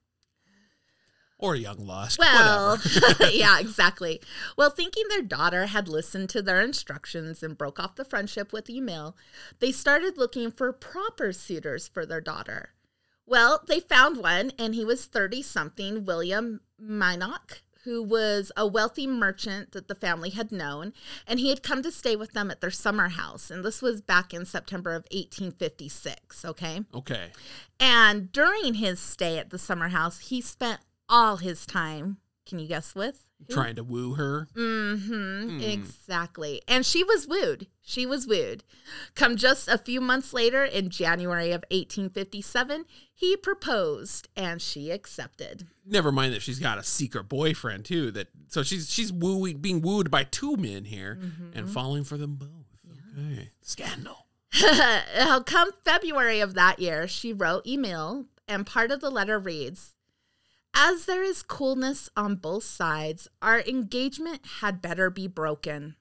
Or 1.38 1.57
young 1.57 1.86
lust. 1.86 2.19
Well, 2.19 2.79
yeah, 3.33 3.59
exactly. 3.59 4.21
Well, 4.57 4.69
thinking 4.69 5.03
their 5.09 5.21
daughter 5.21 5.65
had 5.65 5.89
listened 5.89 6.29
to 6.29 6.41
their 6.41 6.62
instructions 6.62 7.43
and 7.43 7.57
broke 7.57 7.77
off 7.77 7.95
the 7.95 8.05
friendship 8.05 8.53
with 8.53 8.69
Emil, 8.69 9.17
they 9.59 9.73
started 9.73 10.17
looking 10.17 10.51
for 10.51 10.71
proper 10.71 11.33
suitors 11.33 11.89
for 11.89 12.05
their 12.05 12.21
daughter. 12.21 12.69
Well, 13.25 13.62
they 13.67 13.81
found 13.81 14.15
one, 14.15 14.53
and 14.57 14.73
he 14.73 14.86
was 14.86 15.05
30 15.05 15.41
something 15.41 16.05
William 16.05 16.62
Minnoch, 16.79 17.62
who 17.83 18.01
was 18.01 18.51
a 18.55 18.65
wealthy 18.65 19.07
merchant 19.07 19.71
that 19.71 19.87
the 19.87 19.95
family 19.95 20.29
had 20.29 20.51
known, 20.51 20.93
and 21.27 21.39
he 21.39 21.49
had 21.49 21.63
come 21.63 21.83
to 21.83 21.91
stay 21.91 22.15
with 22.15 22.33
them 22.33 22.49
at 22.49 22.61
their 22.61 22.71
summer 22.71 23.09
house. 23.09 23.51
And 23.51 23.63
this 23.63 23.81
was 23.81 24.01
back 24.01 24.33
in 24.33 24.45
September 24.45 24.91
of 24.91 25.03
1856, 25.11 26.45
okay? 26.45 26.81
Okay. 26.93 27.31
And 27.79 28.31
during 28.31 28.75
his 28.75 28.99
stay 28.99 29.37
at 29.37 29.49
the 29.49 29.59
summer 29.59 29.89
house, 29.89 30.19
he 30.19 30.41
spent 30.41 30.79
all 31.09 31.37
his 31.37 31.65
time, 31.65 32.17
can 32.45 32.59
you 32.59 32.67
guess 32.67 32.95
with? 32.95 33.25
Trying 33.49 33.75
to 33.75 33.84
woo 33.84 34.13
her. 34.15 34.47
Mm-hmm. 34.56 35.60
Exactly. 35.62 36.62
And 36.67 36.86
she 36.86 37.03
was 37.03 37.27
wooed. 37.27 37.67
She 37.82 38.06
was 38.06 38.25
wooed. 38.27 38.63
Come 39.15 39.36
just 39.36 39.67
a 39.67 39.77
few 39.77 39.99
months 40.01 40.34
later, 40.34 40.63
in 40.63 40.89
January 40.89 41.51
of 41.51 41.63
1857, 41.71 42.86
he 43.13 43.36
proposed 43.38 44.27
and 44.36 44.62
she 44.62 44.91
accepted. 44.91 45.67
Never 45.86 46.12
mind 46.12 46.34
that 46.34 46.41
she's 46.41 46.60
got 46.60 46.77
a 46.77 46.84
secret 46.84 47.29
boyfriend 47.29 47.86
too. 47.86 48.12
That 48.12 48.27
so 48.47 48.63
she's 48.63 48.89
she's 48.89 49.12
wooing, 49.12 49.58
being 49.58 49.82
wooed 49.82 50.10
by 50.12 50.23
two 50.23 50.56
men 50.58 50.86
here 50.86 51.19
Mm-hmm. 51.21 51.58
and 51.58 51.69
falling 51.69 52.03
for 52.03 52.17
them 52.17 52.36
both. 52.36 52.49
Okay. 53.17 53.49
Scandal. 53.62 54.27
Come 55.45 55.71
February 55.84 56.39
of 56.39 56.53
that 56.53 56.79
year, 56.79 57.08
she 57.08 57.34
wrote 57.34 57.65
Emil, 57.67 58.25
and 58.47 58.65
part 58.65 58.91
of 58.91 59.01
the 59.01 59.10
letter 59.10 59.39
reads 59.39 59.95
As 60.75 61.05
there 61.05 61.23
is 61.23 61.43
coolness 61.43 62.09
on 62.17 62.36
both 62.36 62.63
sides, 62.63 63.27
our 63.41 63.62
engagement 63.62 64.41
had 64.59 64.81
better 64.81 65.09
be 65.09 65.27
broken. 65.27 65.95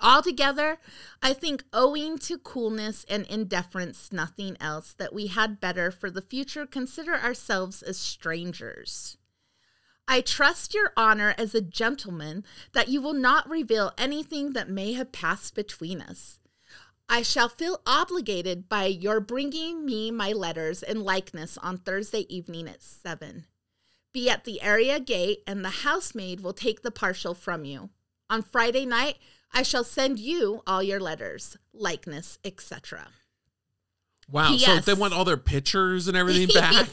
Altogether, 0.00 0.78
I 1.22 1.32
think 1.32 1.64
owing 1.72 2.18
to 2.18 2.38
coolness 2.38 3.04
and 3.08 3.26
indifference, 3.26 4.12
nothing 4.12 4.56
else, 4.60 4.92
that 4.94 5.12
we 5.12 5.26
had 5.26 5.60
better 5.60 5.90
for 5.90 6.10
the 6.10 6.22
future 6.22 6.66
consider 6.66 7.14
ourselves 7.14 7.82
as 7.82 7.98
strangers. 7.98 9.16
I 10.06 10.20
trust 10.20 10.74
your 10.74 10.92
honor 10.96 11.34
as 11.38 11.54
a 11.54 11.60
gentleman 11.60 12.44
that 12.72 12.88
you 12.88 13.00
will 13.00 13.14
not 13.14 13.48
reveal 13.48 13.92
anything 13.96 14.52
that 14.52 14.68
may 14.68 14.92
have 14.92 15.12
passed 15.12 15.54
between 15.54 16.00
us. 16.00 16.38
I 17.08 17.22
shall 17.22 17.48
feel 17.48 17.80
obligated 17.86 18.68
by 18.68 18.86
your 18.86 19.20
bringing 19.20 19.84
me 19.84 20.10
my 20.10 20.32
letters 20.32 20.82
and 20.82 21.02
likeness 21.02 21.58
on 21.58 21.78
Thursday 21.78 22.26
evening 22.34 22.68
at 22.68 22.82
7. 22.82 23.46
Be 24.14 24.30
at 24.30 24.44
the 24.44 24.62
area 24.62 25.00
gate, 25.00 25.42
and 25.44 25.64
the 25.64 25.70
housemaid 25.70 26.40
will 26.40 26.52
take 26.52 26.82
the 26.82 26.92
parcel 26.92 27.34
from 27.34 27.64
you. 27.64 27.90
On 28.30 28.42
Friday 28.42 28.86
night, 28.86 29.18
I 29.52 29.64
shall 29.64 29.82
send 29.82 30.20
you 30.20 30.62
all 30.66 30.82
your 30.84 31.00
letters, 31.00 31.56
likeness, 31.72 32.38
etc. 32.44 33.08
Wow. 34.30 34.56
So 34.56 34.78
they 34.78 34.94
want 34.94 35.14
all 35.14 35.24
their 35.24 35.36
pictures 35.36 36.06
and 36.06 36.16
everything 36.16 36.46
back. 36.54 36.86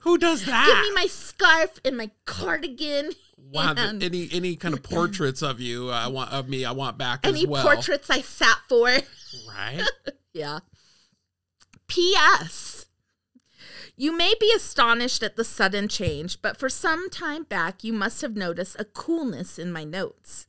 Who 0.00 0.18
does 0.18 0.44
that? 0.44 0.66
Give 0.84 0.94
me 0.94 1.02
my 1.02 1.06
scarf 1.06 1.80
and 1.84 1.96
my 1.96 2.10
cardigan. 2.26 3.12
wow. 3.50 3.72
and 3.74 4.02
Any 4.02 4.28
any 4.30 4.56
kind 4.56 4.74
of 4.74 4.82
portraits 4.82 5.42
of 5.42 5.58
you 5.58 5.88
uh, 5.90 5.94
I 6.04 6.08
want 6.08 6.32
of 6.32 6.48
me 6.50 6.66
I 6.66 6.72
want 6.72 6.98
back 6.98 7.20
any 7.24 7.40
as 7.40 7.46
well. 7.46 7.64
portraits 7.64 8.10
I 8.10 8.20
sat 8.20 8.58
for. 8.68 8.88
Right. 9.48 9.82
Yeah. 10.34 10.58
P.S. 11.88 12.75
You 13.98 14.14
may 14.14 14.34
be 14.38 14.52
astonished 14.54 15.22
at 15.22 15.36
the 15.36 15.44
sudden 15.44 15.88
change, 15.88 16.42
but 16.42 16.58
for 16.58 16.68
some 16.68 17.08
time 17.08 17.44
back 17.44 17.82
you 17.82 17.94
must 17.94 18.20
have 18.20 18.36
noticed 18.36 18.76
a 18.78 18.84
coolness 18.84 19.58
in 19.58 19.72
my 19.72 19.84
notes. 19.84 20.46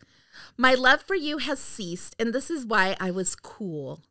My 0.58 0.74
love 0.74 1.02
for 1.02 1.16
you 1.16 1.38
has 1.38 1.60
ceased, 1.60 2.14
and 2.20 2.34
this 2.34 2.52
is 2.52 2.66
why 2.66 2.98
I 3.00 3.10
was 3.10 3.36
cool. 3.36 4.04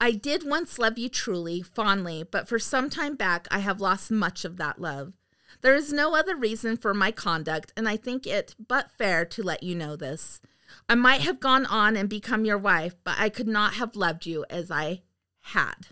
I 0.00 0.12
did 0.12 0.48
once 0.48 0.78
love 0.78 0.96
you 0.96 1.08
truly, 1.08 1.60
fondly, 1.60 2.22
but 2.22 2.48
for 2.48 2.60
some 2.60 2.88
time 2.88 3.16
back 3.16 3.48
I 3.50 3.58
have 3.58 3.80
lost 3.80 4.12
much 4.12 4.44
of 4.44 4.58
that 4.58 4.80
love. 4.80 5.12
There 5.60 5.74
is 5.74 5.92
no 5.92 6.14
other 6.14 6.36
reason 6.36 6.76
for 6.76 6.94
my 6.94 7.10
conduct, 7.10 7.72
and 7.76 7.88
I 7.88 7.96
think 7.96 8.28
it 8.28 8.54
but 8.64 8.92
fair 8.92 9.24
to 9.24 9.42
let 9.42 9.64
you 9.64 9.74
know 9.74 9.96
this. 9.96 10.40
I 10.88 10.94
might 10.94 11.22
have 11.22 11.40
gone 11.40 11.66
on 11.66 11.96
and 11.96 12.08
become 12.08 12.44
your 12.44 12.58
wife, 12.58 12.94
but 13.02 13.16
I 13.18 13.28
could 13.28 13.48
not 13.48 13.74
have 13.74 13.96
loved 13.96 14.24
you 14.24 14.44
as 14.48 14.70
I 14.70 15.02
had. 15.40 15.88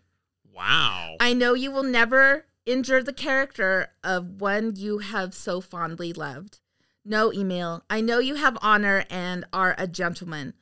Wow. 0.54 1.16
I 1.18 1.32
know 1.32 1.54
you 1.54 1.72
will 1.72 1.82
never 1.82 2.46
injure 2.66 3.02
the 3.02 3.12
character 3.12 3.88
of 4.04 4.40
one 4.40 4.74
you 4.76 4.98
have 4.98 5.32
so 5.34 5.60
fondly 5.60 6.12
loved. 6.12 6.60
No, 7.04 7.32
Emil, 7.32 7.84
I 7.88 8.00
know 8.00 8.18
you 8.18 8.34
have 8.34 8.58
honor 8.60 9.04
and 9.08 9.44
are 9.52 9.74
a 9.78 9.86
gentleman. 9.86 10.54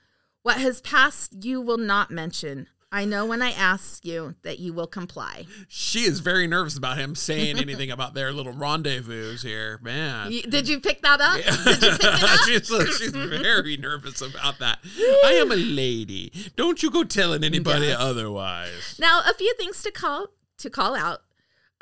What 0.42 0.58
has 0.58 0.80
passed 0.82 1.42
you 1.44 1.60
will 1.60 1.78
not 1.78 2.10
mention. 2.10 2.68
I 2.92 3.06
know 3.06 3.26
when 3.26 3.42
I 3.42 3.50
ask 3.50 4.04
you 4.04 4.36
that 4.42 4.60
you 4.60 4.72
will 4.72 4.86
comply. 4.86 5.46
She 5.66 6.00
is 6.04 6.20
very 6.20 6.46
nervous 6.46 6.76
about 6.76 6.96
him 6.96 7.16
saying 7.16 7.58
anything 7.58 7.90
about 7.90 8.14
their 8.14 8.30
little 8.32 8.52
rendezvous 8.52 9.36
here, 9.38 9.80
man. 9.82 10.30
You- 10.30 10.42
did 10.42 10.68
you 10.68 10.78
pick 10.78 11.02
that 11.02 11.20
up? 11.20 11.36
Did 11.64 11.82
you 11.82 11.90
pick 11.90 12.04
it 12.04 12.04
up? 12.04 12.40
she's, 12.46 12.70
uh, 12.70 12.84
she's 12.86 13.10
very 13.10 13.76
nervous 13.78 14.20
about 14.20 14.60
that. 14.60 14.78
I 15.24 15.32
am 15.40 15.50
a 15.50 15.56
lady. 15.56 16.30
Don't 16.54 16.84
you 16.84 16.90
go 16.90 17.02
telling 17.02 17.42
anybody 17.42 17.86
Yes. 17.86 17.96
otherwise. 17.98 18.96
Now, 19.00 19.22
a 19.28 19.34
few 19.34 19.52
things 19.54 19.82
to 19.82 19.90
call 19.90 20.28
to 20.58 20.70
call 20.70 20.94
out. 20.94 21.22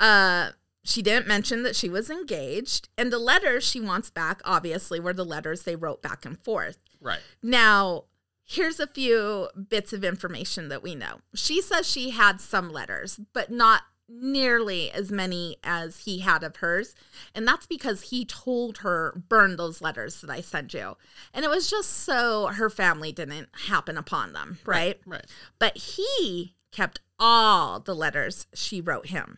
Uh, 0.03 0.51
she 0.83 1.01
didn't 1.01 1.27
mention 1.27 1.63
that 1.63 1.77
she 1.77 1.87
was 1.87 2.09
engaged, 2.09 2.89
and 2.97 3.11
the 3.11 3.17
letters 3.17 3.63
she 3.63 3.79
wants 3.79 4.09
back, 4.09 4.41
obviously, 4.43 4.99
were 4.99 5.13
the 5.13 5.23
letters 5.23 5.63
they 5.63 5.77
wrote 5.77 6.01
back 6.01 6.25
and 6.25 6.37
forth. 6.37 6.77
Right. 6.99 7.21
Now, 7.41 8.03
here's 8.43 8.81
a 8.81 8.87
few 8.87 9.47
bits 9.69 9.93
of 9.93 10.03
information 10.03 10.67
that 10.67 10.83
we 10.83 10.93
know. 10.93 11.21
She 11.33 11.61
says 11.61 11.89
she 11.89 12.09
had 12.09 12.41
some 12.41 12.69
letters, 12.69 13.17
but 13.31 13.49
not 13.49 13.83
nearly 14.09 14.91
as 14.91 15.09
many 15.09 15.55
as 15.63 15.99
he 15.99 16.19
had 16.19 16.43
of 16.43 16.57
hers. 16.57 16.95
And 17.33 17.47
that's 17.47 17.65
because 17.65 18.09
he 18.09 18.25
told 18.25 18.79
her, 18.79 19.23
burn 19.29 19.55
those 19.55 19.81
letters 19.81 20.19
that 20.19 20.29
I 20.29 20.41
sent 20.41 20.73
you. 20.73 20.97
And 21.33 21.45
it 21.45 21.49
was 21.49 21.69
just 21.69 21.89
so 21.89 22.47
her 22.47 22.69
family 22.69 23.13
didn't 23.13 23.47
happen 23.67 23.97
upon 23.97 24.33
them, 24.33 24.59
right? 24.65 24.99
Right. 25.05 25.25
But 25.59 25.77
he 25.77 26.55
kept 26.73 26.99
all 27.17 27.79
the 27.79 27.95
letters 27.95 28.47
she 28.53 28.81
wrote 28.81 29.07
him. 29.07 29.37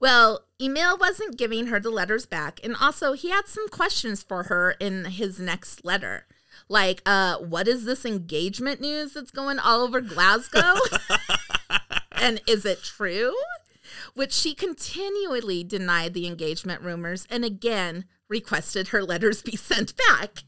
Well, 0.00 0.44
Emil 0.60 0.96
wasn't 0.98 1.38
giving 1.38 1.66
her 1.68 1.80
the 1.80 1.90
letters 1.90 2.26
back, 2.26 2.60
and 2.62 2.76
also 2.80 3.12
he 3.12 3.30
had 3.30 3.46
some 3.46 3.68
questions 3.68 4.22
for 4.22 4.44
her 4.44 4.72
in 4.72 5.06
his 5.06 5.38
next 5.38 5.84
letter. 5.84 6.26
Like, 6.68 7.02
uh, 7.06 7.38
what 7.38 7.68
is 7.68 7.84
this 7.84 8.04
engagement 8.04 8.80
news 8.80 9.12
that's 9.12 9.30
going 9.30 9.58
all 9.58 9.80
over 9.80 10.00
Glasgow? 10.00 10.74
and 12.12 12.40
is 12.46 12.64
it 12.64 12.82
true? 12.82 13.34
Which 14.14 14.32
she 14.32 14.54
continually 14.54 15.64
denied 15.64 16.12
the 16.12 16.26
engagement 16.26 16.82
rumors 16.82 17.26
and 17.30 17.44
again 17.44 18.04
requested 18.28 18.88
her 18.88 19.02
letters 19.02 19.42
be 19.42 19.56
sent 19.56 19.94
back. 20.08 20.42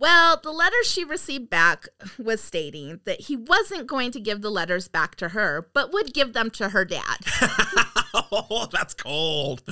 Well, 0.00 0.38
the 0.40 0.52
letter 0.52 0.76
she 0.84 1.02
received 1.02 1.50
back 1.50 1.88
was 2.18 2.42
stating 2.42 3.00
that 3.04 3.22
he 3.22 3.36
wasn't 3.36 3.88
going 3.88 4.12
to 4.12 4.20
give 4.20 4.42
the 4.42 4.50
letters 4.50 4.86
back 4.86 5.16
to 5.16 5.30
her, 5.30 5.68
but 5.74 5.92
would 5.92 6.14
give 6.14 6.34
them 6.34 6.50
to 6.52 6.68
her 6.68 6.84
dad. 6.84 7.18
oh, 8.14 8.68
that's 8.70 8.94
cold. 8.94 9.62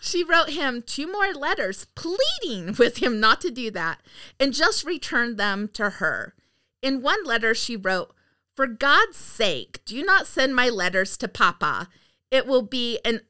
She 0.00 0.24
wrote 0.24 0.50
him 0.50 0.82
two 0.82 1.10
more 1.10 1.32
letters 1.32 1.86
pleading 1.94 2.74
with 2.78 2.98
him 2.98 3.20
not 3.20 3.40
to 3.42 3.50
do 3.50 3.70
that 3.70 4.00
and 4.40 4.52
just 4.52 4.84
returned 4.84 5.38
them 5.38 5.68
to 5.74 5.90
her. 5.90 6.34
In 6.82 7.00
one 7.00 7.24
letter, 7.24 7.54
she 7.54 7.76
wrote, 7.76 8.12
For 8.56 8.66
God's 8.66 9.16
sake, 9.16 9.84
do 9.84 10.02
not 10.02 10.26
send 10.26 10.56
my 10.56 10.68
letters 10.68 11.16
to 11.18 11.28
Papa. 11.28 11.88
It 12.30 12.46
will 12.46 12.62
be 12.62 12.98
an 13.04 13.20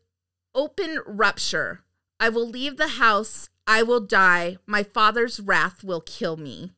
open 0.54 1.00
rupture. 1.06 1.84
I 2.18 2.30
will 2.30 2.48
leave 2.48 2.78
the 2.78 2.88
house. 2.88 3.50
I 3.66 3.82
will 3.82 4.00
die. 4.00 4.58
My 4.66 4.82
father's 4.82 5.40
wrath 5.40 5.82
will 5.82 6.00
kill 6.00 6.36
me. 6.36 6.72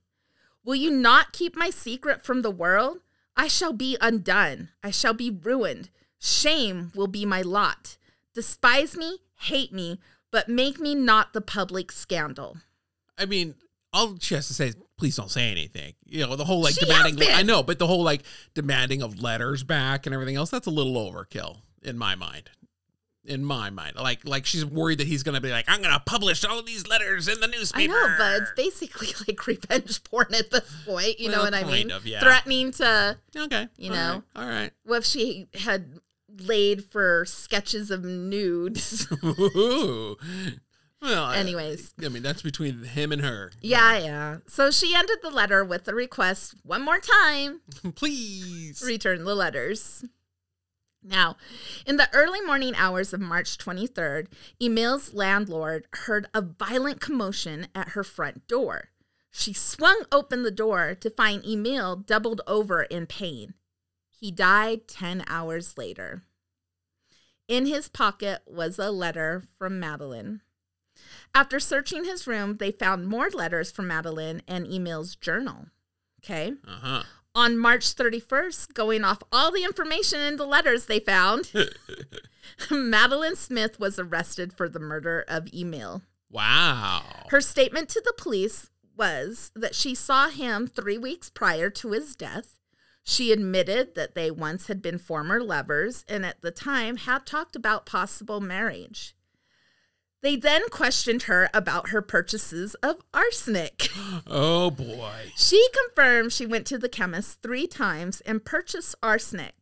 Will 0.64 0.75
you 0.75 0.90
not 0.90 1.33
keep 1.33 1.57
my 1.57 1.70
secret 1.70 2.22
from 2.22 2.42
the 2.42 2.51
world? 2.51 2.99
I 3.37 3.49
shall 3.49 3.72
be 3.72 3.96
undone. 4.01 4.70
I 4.83 4.90
shall 4.90 5.14
be 5.14 5.31
ruined. 5.31 5.90
Shame 6.18 6.92
will 6.94 7.07
be 7.07 7.25
my 7.25 7.42
lot. 7.42 7.99
Despise 8.35 8.96
me, 8.96 9.18
hate 9.37 9.72
me, 9.72 10.01
but 10.31 10.49
make 10.49 10.81
me 10.81 10.94
not 10.94 11.33
the 11.33 11.40
public 11.40 11.92
scandal. 11.92 12.59
I 13.18 13.27
mean, 13.27 13.55
all 13.92 14.16
she 14.20 14.35
has 14.35 14.49
to 14.49 14.55
say 14.55 14.68
is, 14.68 14.77
please 14.99 15.16
don't 15.16 15.31
say 15.31 15.51
anything. 15.51 15.94
You 16.07 16.27
know, 16.27 16.37
the 16.37 16.44
whole 16.44 16.62
like 16.62 16.75
She 16.75 16.81
demanding. 16.85 17.29
I 17.31 17.42
know, 17.42 17.62
but 17.62 17.79
the 17.79 17.87
whole 17.87 18.03
like 18.03 18.22
demanding 18.55 19.03
of 19.03 19.22
letters 19.22 19.62
back 19.62 20.07
and 20.07 20.14
everything 20.14 20.37
else, 20.37 20.51
that's 20.51 20.66
a 20.66 20.70
little 20.70 20.94
overkill 20.94 21.59
in 21.83 21.96
my 21.96 22.14
mind. 22.14 22.51
In 23.26 23.44
my 23.44 23.70
mind, 23.70 23.96
like 23.96 24.24
like 24.24 24.46
she's 24.46 24.64
worried 24.64 24.98
that 24.98 25.06
he's 25.06 25.22
gonna 25.22 25.40
be 25.40 25.50
like, 25.50 25.64
I'm 25.68 25.82
gonna 25.82 26.02
publish 26.06 26.44
all 26.44 26.58
of 26.60 26.66
these 26.66 26.86
letters 26.86 27.26
in 27.28 27.40
the 27.40 27.48
newspaper. 27.48 27.92
I 27.92 27.96
know, 28.08 28.14
but 28.18 28.42
it's 28.42 28.52
basically 28.56 29.08
like 29.28 29.46
revenge 29.46 30.02
porn 30.04 30.32
at 30.34 30.50
this 30.50 30.74
point. 30.86 31.18
You 31.18 31.30
know 31.30 31.40
what 31.42 31.54
I 31.54 31.64
mean? 31.64 31.90
of, 31.90 32.06
yeah. 32.06 32.20
Threatening 32.20 32.70
to, 32.72 33.18
okay, 33.36 33.68
You 33.76 33.90
all 33.90 33.96
know? 33.96 34.22
right, 34.36 34.42
all 34.44 34.48
right. 34.48 34.70
what 34.84 34.98
if 34.98 35.04
she 35.06 35.48
had 35.54 35.98
laid 36.40 36.84
for 36.84 37.24
sketches 37.26 37.90
of 37.90 38.04
nudes? 38.04 39.06
Ooh. 39.24 40.16
well, 41.02 41.24
I- 41.24 41.36
Anyways. 41.38 41.94
I 42.04 42.08
mean 42.08 42.22
that's 42.22 42.42
between 42.42 42.84
him 42.84 43.10
and 43.12 43.22
her. 43.22 43.50
yeah, 43.60 43.96
yeah. 43.98 44.36
So 44.46 44.70
she 44.70 44.94
ended 44.94 45.18
the 45.22 45.30
letter 45.30 45.64
with 45.64 45.84
the 45.84 45.94
request 45.94 46.54
one 46.62 46.82
more 46.82 46.98
time 47.00 47.60
Please. 47.96 48.82
return 48.86 49.24
the 49.24 49.34
letters. 49.34 50.04
Now, 51.08 51.36
in 51.86 51.96
the 51.96 52.08
early 52.12 52.40
morning 52.40 52.74
hours 52.76 53.12
of 53.12 53.20
March 53.20 53.58
23rd, 53.58 54.26
Emil's 54.60 55.14
landlord 55.14 55.86
heard 55.92 56.26
a 56.34 56.42
violent 56.42 57.00
commotion 57.00 57.68
at 57.74 57.90
her 57.90 58.02
front 58.02 58.48
door. 58.48 58.88
She 59.30 59.52
swung 59.52 60.02
open 60.10 60.42
the 60.42 60.50
door 60.50 60.96
to 60.96 61.10
find 61.10 61.44
Emil 61.44 61.96
doubled 61.96 62.40
over 62.46 62.82
in 62.82 63.06
pain. 63.06 63.54
He 64.10 64.32
died 64.32 64.88
10 64.88 65.24
hours 65.28 65.78
later. 65.78 66.22
In 67.46 67.66
his 67.66 67.88
pocket 67.88 68.42
was 68.46 68.78
a 68.78 68.90
letter 68.90 69.44
from 69.58 69.78
Madeleine. 69.78 70.40
After 71.34 71.60
searching 71.60 72.04
his 72.04 72.26
room, 72.26 72.56
they 72.56 72.72
found 72.72 73.06
more 73.06 73.28
letters 73.28 73.70
from 73.70 73.86
Madeleine 73.86 74.42
and 74.48 74.66
Emil's 74.66 75.14
journal. 75.14 75.66
Okay. 76.24 76.54
Uh 76.66 76.78
huh. 76.80 77.02
On 77.37 77.59
March 77.59 77.94
31st, 77.94 78.72
going 78.72 79.05
off 79.05 79.22
all 79.31 79.53
the 79.53 79.62
information 79.62 80.20
in 80.20 80.37
the 80.37 80.46
letters 80.46 80.87
they 80.87 80.99
found, 80.99 81.53
Madeleine 82.70 83.37
Smith 83.37 83.79
was 83.79 83.99
arrested 83.99 84.55
for 84.55 84.70
the 84.70 84.79
murder 84.79 85.22
of 85.29 85.46
Emil. 85.53 86.01
Wow. 86.31 87.03
Her 87.29 87.42
statement 87.42 87.90
to 87.90 88.01
the 88.03 88.14
police 88.16 88.70
was 88.96 89.53
that 89.55 89.75
she 89.75 89.94
saw 89.94 90.31
him 90.31 90.66
three 90.66 90.96
weeks 90.96 91.29
prior 91.29 91.68
to 91.68 91.90
his 91.90 92.16
death. 92.16 92.59
She 93.05 93.33
admitted 93.33 93.94
that 93.96 94.14
they 94.14 94.31
once 94.31 94.68
had 94.68 94.81
been 94.81 94.96
former 94.96 95.42
lovers 95.42 96.07
and 96.09 96.25
at 96.25 96.40
the 96.40 96.51
time 96.51 96.96
had 96.96 97.27
talked 97.27 97.55
about 97.55 97.85
possible 97.85 98.40
marriage. 98.40 99.14
They 100.22 100.37
then 100.37 100.68
questioned 100.70 101.24
her 101.24 101.48
about 101.52 101.90
her 101.90 102.02
purchases 102.02 102.74
of 102.76 102.96
arsenic. 103.12 103.88
Oh 104.29 104.70
boy. 104.70 105.33
She 105.37 105.68
confirmed 105.72 106.33
she 106.33 106.46
went 106.46 106.66
to 106.66 106.79
the 106.79 106.88
chemist 106.88 107.42
three 107.42 107.66
times 107.66 108.20
and 108.22 108.44
purchased 108.44 108.94
arsenic, 109.02 109.55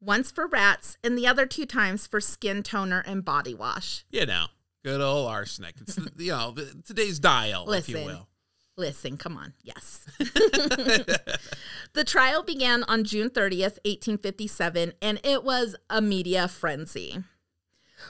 once 0.00 0.30
for 0.30 0.46
rats 0.46 0.96
and 1.04 1.18
the 1.18 1.26
other 1.26 1.44
two 1.44 1.66
times 1.66 2.06
for 2.06 2.20
skin 2.20 2.62
toner 2.62 3.02
and 3.06 3.24
body 3.24 3.54
wash. 3.54 4.04
You 4.10 4.26
know, 4.26 4.46
good 4.84 5.00
old 5.00 5.28
arsenic. 5.28 5.76
It's 5.80 5.96
the, 5.96 6.10
you 6.16 6.32
know 6.32 6.52
the, 6.52 6.82
today's 6.86 7.18
dial, 7.18 7.70
if 7.72 7.88
you 7.88 7.98
will. 7.98 8.28
Listen, 8.76 9.18
come 9.18 9.36
on. 9.36 9.52
Yes. 9.62 10.06
the 10.18 12.04
trial 12.06 12.42
began 12.42 12.82
on 12.84 13.04
June 13.04 13.28
30th, 13.28 13.78
1857, 13.84 14.94
and 15.02 15.20
it 15.22 15.44
was 15.44 15.76
a 15.90 16.00
media 16.00 16.48
frenzy. 16.48 17.22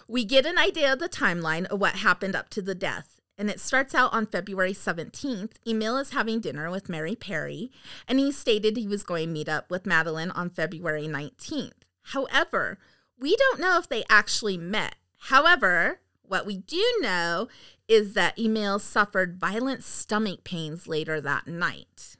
We 0.08 0.24
get 0.24 0.46
an 0.46 0.58
idea 0.58 0.92
of 0.92 0.98
the 0.98 1.08
timeline 1.08 1.66
of 1.66 1.80
what 1.80 1.96
happened 1.96 2.36
up 2.36 2.48
to 2.50 2.62
the 2.62 2.74
death. 2.74 3.20
And 3.38 3.48
it 3.48 3.58
starts 3.58 3.94
out 3.94 4.12
on 4.12 4.26
February 4.26 4.74
17th. 4.74 5.52
Emil 5.66 5.96
is 5.96 6.10
having 6.10 6.40
dinner 6.40 6.70
with 6.70 6.90
Mary 6.90 7.16
Perry, 7.16 7.70
and 8.06 8.18
he 8.18 8.30
stated 8.32 8.76
he 8.76 8.86
was 8.86 9.02
going 9.02 9.28
to 9.28 9.32
meet 9.32 9.48
up 9.48 9.70
with 9.70 9.86
Madeleine 9.86 10.30
on 10.32 10.50
February 10.50 11.08
19th. 11.08 11.72
However, 12.02 12.78
we 13.18 13.36
don't 13.36 13.60
know 13.60 13.78
if 13.78 13.88
they 13.88 14.04
actually 14.10 14.58
met. 14.58 14.96
However, 15.28 16.00
what 16.22 16.46
we 16.46 16.58
do 16.58 16.84
know 17.00 17.48
is 17.88 18.14
that 18.14 18.38
Emil 18.38 18.78
suffered 18.78 19.40
violent 19.40 19.82
stomach 19.82 20.44
pains 20.44 20.86
later 20.86 21.20
that 21.20 21.46
night. 21.46 22.16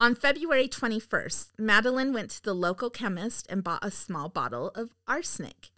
On 0.00 0.14
February 0.14 0.66
21st, 0.66 1.52
Madeleine 1.58 2.12
went 2.12 2.30
to 2.30 2.42
the 2.42 2.54
local 2.54 2.88
chemist 2.88 3.46
and 3.50 3.62
bought 3.62 3.84
a 3.84 3.90
small 3.90 4.30
bottle 4.30 4.70
of 4.74 4.94
arsenic. 5.06 5.70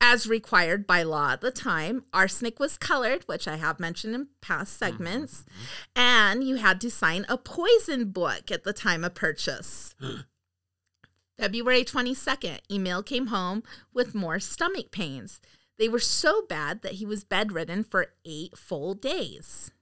As 0.00 0.26
required 0.26 0.86
by 0.86 1.02
law 1.02 1.32
at 1.32 1.40
the 1.40 1.50
time, 1.50 2.04
arsenic 2.12 2.58
was 2.58 2.76
colored, 2.76 3.22
which 3.24 3.46
I 3.46 3.56
have 3.56 3.80
mentioned 3.80 4.14
in 4.14 4.28
past 4.40 4.80
mm-hmm. 4.80 4.92
segments, 4.92 5.42
mm-hmm. 5.42 6.00
and 6.00 6.44
you 6.44 6.56
had 6.56 6.80
to 6.82 6.90
sign 6.90 7.26
a 7.28 7.38
poison 7.38 8.10
book 8.10 8.50
at 8.50 8.64
the 8.64 8.72
time 8.72 9.04
of 9.04 9.14
purchase. 9.14 9.94
February 11.38 11.84
22nd, 11.84 12.58
Emil 12.70 13.02
came 13.02 13.28
home 13.28 13.62
with 13.92 14.14
more 14.14 14.38
stomach 14.38 14.90
pains. 14.90 15.40
They 15.78 15.88
were 15.88 15.98
so 15.98 16.42
bad 16.48 16.82
that 16.82 16.92
he 16.92 17.06
was 17.06 17.24
bedridden 17.24 17.84
for 17.84 18.12
eight 18.24 18.56
full 18.56 18.94
days. 18.94 19.72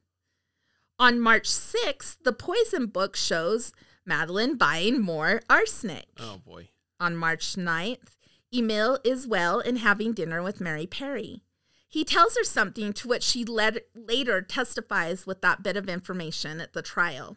On 0.98 1.18
March 1.18 1.48
6th, 1.48 2.18
the 2.24 2.32
poison 2.32 2.86
book 2.86 3.16
shows 3.16 3.72
Madeleine 4.04 4.56
buying 4.56 5.00
more 5.00 5.40
arsenic. 5.48 6.08
Oh 6.18 6.38
boy. 6.44 6.68
On 6.98 7.16
March 7.16 7.56
9th, 7.56 8.16
Emil 8.52 8.98
is 9.04 9.26
well 9.26 9.60
and 9.60 9.78
having 9.78 10.12
dinner 10.12 10.42
with 10.42 10.60
Mary 10.60 10.86
Perry. 10.86 11.42
He 11.88 12.04
tells 12.04 12.36
her 12.36 12.44
something 12.44 12.92
to 12.94 13.08
which 13.08 13.22
she 13.22 13.44
led, 13.44 13.80
later 13.94 14.42
testifies 14.42 15.26
with 15.26 15.40
that 15.40 15.62
bit 15.62 15.76
of 15.76 15.88
information 15.88 16.60
at 16.60 16.72
the 16.72 16.82
trial. 16.82 17.36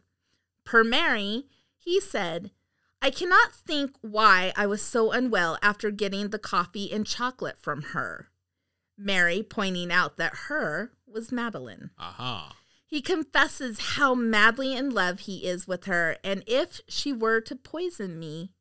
Per 0.63 0.84
Mary, 0.84 1.47
he 1.78 1.99
said, 1.99 2.52
I 3.02 3.10
cannot 3.10 3.54
think 3.54 3.95
why 4.02 4.54
I 4.56 4.65
was 4.65 4.82
so 4.82 5.12
unwell 5.12 5.58
after 5.62 5.91
getting 5.91 6.30
the 6.30 6.39
coffee 6.39 6.91
and 6.91 7.06
chocolate 7.06 7.58
from 7.58 7.82
her. 7.93 8.30
Mary 8.97 9.43
pointing 9.43 9.91
out 9.91 10.17
that 10.17 10.36
her 10.47 10.91
was 11.06 11.32
Madeleine. 11.32 11.89
Aha. 11.99 12.56
He 12.86 13.02
confesses 13.02 13.95
how 13.95 14.13
madly 14.13 14.76
in 14.76 14.91
love 14.91 15.21
he 15.21 15.47
is 15.47 15.67
with 15.67 15.86
her, 15.86 16.17
and 16.23 16.43
if 16.45 16.80
she 16.88 17.12
were 17.12 17.41
to 17.41 17.56
poison 17.56 18.19
me, 18.19 18.52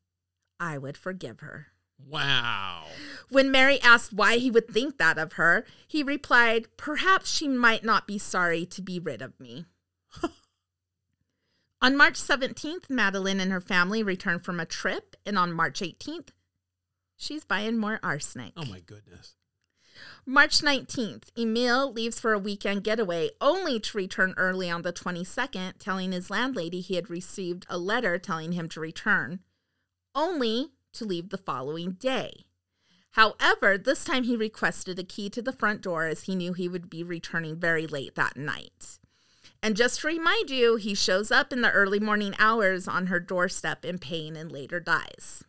I 0.59 0.77
would 0.79 0.97
forgive 0.97 1.41
her. 1.41 1.67
Wow. 2.07 2.85
When 3.29 3.51
Mary 3.51 3.81
asked 3.81 4.13
why 4.13 4.37
he 4.37 4.51
would 4.51 4.67
think 4.67 4.97
that 4.97 5.17
of 5.17 5.33
her, 5.33 5.65
he 5.87 6.03
replied, 6.03 6.67
Perhaps 6.77 7.31
she 7.31 7.47
might 7.47 7.83
not 7.83 8.07
be 8.07 8.17
sorry 8.17 8.65
to 8.67 8.81
be 8.81 8.99
rid 8.99 9.21
of 9.21 9.39
me. 9.39 9.65
on 11.81 11.97
March 11.97 12.15
17th, 12.15 12.89
Madeleine 12.89 13.39
and 13.39 13.51
her 13.51 13.61
family 13.61 14.03
return 14.03 14.39
from 14.39 14.59
a 14.59 14.65
trip, 14.65 15.15
and 15.25 15.37
on 15.37 15.51
March 15.51 15.79
18th, 15.79 16.29
she's 17.17 17.43
buying 17.43 17.77
more 17.77 17.99
arsenic. 18.03 18.53
Oh 18.55 18.65
my 18.65 18.79
goodness. 18.79 19.35
March 20.25 20.59
19th, 20.59 21.29
Emil 21.37 21.91
leaves 21.91 22.19
for 22.19 22.33
a 22.33 22.39
weekend 22.39 22.83
getaway 22.83 23.29
only 23.41 23.79
to 23.79 23.97
return 23.97 24.33
early 24.37 24.69
on 24.69 24.81
the 24.81 24.93
22nd, 24.93 25.73
telling 25.79 26.11
his 26.11 26.29
landlady 26.29 26.81
he 26.81 26.95
had 26.95 27.09
received 27.09 27.65
a 27.69 27.77
letter 27.77 28.17
telling 28.17 28.53
him 28.53 28.69
to 28.69 28.79
return, 28.79 29.39
only 30.15 30.72
to 30.93 31.05
leave 31.05 31.29
the 31.29 31.37
following 31.37 31.93
day. 31.93 32.45
However, 33.11 33.77
this 33.77 34.03
time 34.03 34.23
he 34.23 34.35
requested 34.35 34.97
a 34.97 35.03
key 35.03 35.29
to 35.29 35.41
the 35.41 35.51
front 35.53 35.81
door 35.81 36.07
as 36.07 36.23
he 36.23 36.35
knew 36.35 36.53
he 36.53 36.67
would 36.67 36.89
be 36.89 37.03
returning 37.03 37.59
very 37.59 37.85
late 37.85 38.15
that 38.15 38.37
night. 38.37 38.97
And 39.61 39.77
just 39.77 40.01
to 40.01 40.07
remind 40.07 40.49
you, 40.49 40.75
he 40.75 40.95
shows 40.95 41.31
up 41.31 41.53
in 41.53 41.61
the 41.61 41.71
early 41.71 41.99
morning 41.99 42.35
hours 42.39 42.87
on 42.87 43.07
her 43.07 43.19
doorstep 43.19 43.85
in 43.85 43.97
pain 43.97 44.35
and 44.35 44.51
later 44.51 44.79
dies. 44.79 45.43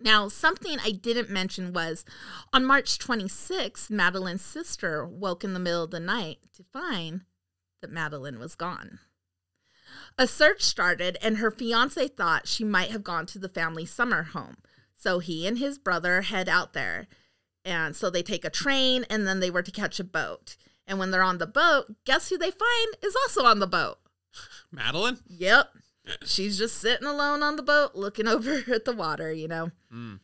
Now, 0.00 0.28
something 0.28 0.78
I 0.82 0.90
didn't 0.90 1.30
mention 1.30 1.72
was 1.72 2.04
on 2.52 2.64
March 2.64 2.98
26th, 2.98 3.90
Madeleine's 3.90 4.42
sister 4.42 5.06
woke 5.06 5.44
in 5.44 5.54
the 5.54 5.60
middle 5.60 5.84
of 5.84 5.90
the 5.90 6.00
night 6.00 6.38
to 6.54 6.64
find 6.64 7.22
that 7.80 7.90
Madeleine 7.90 8.38
was 8.38 8.54
gone. 8.54 8.98
A 10.18 10.26
search 10.26 10.62
started, 10.62 11.18
and 11.20 11.38
her 11.38 11.50
fiance 11.50 12.08
thought 12.08 12.48
she 12.48 12.64
might 12.64 12.90
have 12.90 13.04
gone 13.04 13.26
to 13.26 13.38
the 13.38 13.48
family 13.48 13.86
summer 13.86 14.24
home. 14.24 14.56
So 14.96 15.18
he 15.18 15.46
and 15.46 15.58
his 15.58 15.78
brother 15.78 16.22
head 16.22 16.48
out 16.48 16.72
there. 16.72 17.06
And 17.64 17.94
so 17.96 18.10
they 18.10 18.22
take 18.22 18.44
a 18.44 18.50
train, 18.50 19.04
and 19.10 19.26
then 19.26 19.40
they 19.40 19.50
were 19.50 19.62
to 19.62 19.70
catch 19.70 20.00
a 20.00 20.04
boat. 20.04 20.56
And 20.86 20.98
when 20.98 21.10
they're 21.10 21.22
on 21.22 21.38
the 21.38 21.46
boat, 21.46 21.96
guess 22.04 22.28
who 22.28 22.38
they 22.38 22.50
find 22.50 22.96
is 23.02 23.16
also 23.16 23.44
on 23.44 23.58
the 23.58 23.66
boat? 23.66 23.98
Madeleine? 24.72 25.18
Yep. 25.28 25.68
She's 26.24 26.56
just 26.56 26.78
sitting 26.78 27.06
alone 27.06 27.42
on 27.42 27.56
the 27.56 27.62
boat 27.62 27.94
looking 27.94 28.28
over 28.28 28.62
at 28.72 28.84
the 28.84 28.94
water, 28.94 29.32
you 29.32 29.48
know. 29.48 29.70
Mm. 29.92 30.20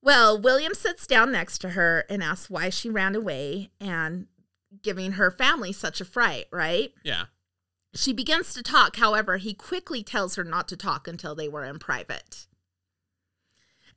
Well, 0.00 0.40
William 0.40 0.74
sits 0.74 1.06
down 1.06 1.30
next 1.30 1.58
to 1.58 1.70
her 1.70 2.04
and 2.08 2.22
asks 2.22 2.50
why 2.50 2.70
she 2.70 2.90
ran 2.90 3.14
away 3.14 3.70
and 3.80 4.26
giving 4.82 5.12
her 5.12 5.30
family 5.30 5.72
such 5.72 6.00
a 6.00 6.04
fright, 6.04 6.46
right? 6.50 6.92
Yeah. 7.04 7.24
She 7.94 8.12
begins 8.12 8.54
to 8.54 8.62
talk, 8.62 8.96
however, 8.96 9.36
he 9.36 9.52
quickly 9.52 10.02
tells 10.02 10.36
her 10.36 10.44
not 10.44 10.66
to 10.68 10.76
talk 10.76 11.06
until 11.06 11.34
they 11.34 11.48
were 11.48 11.64
in 11.64 11.78
private. 11.78 12.46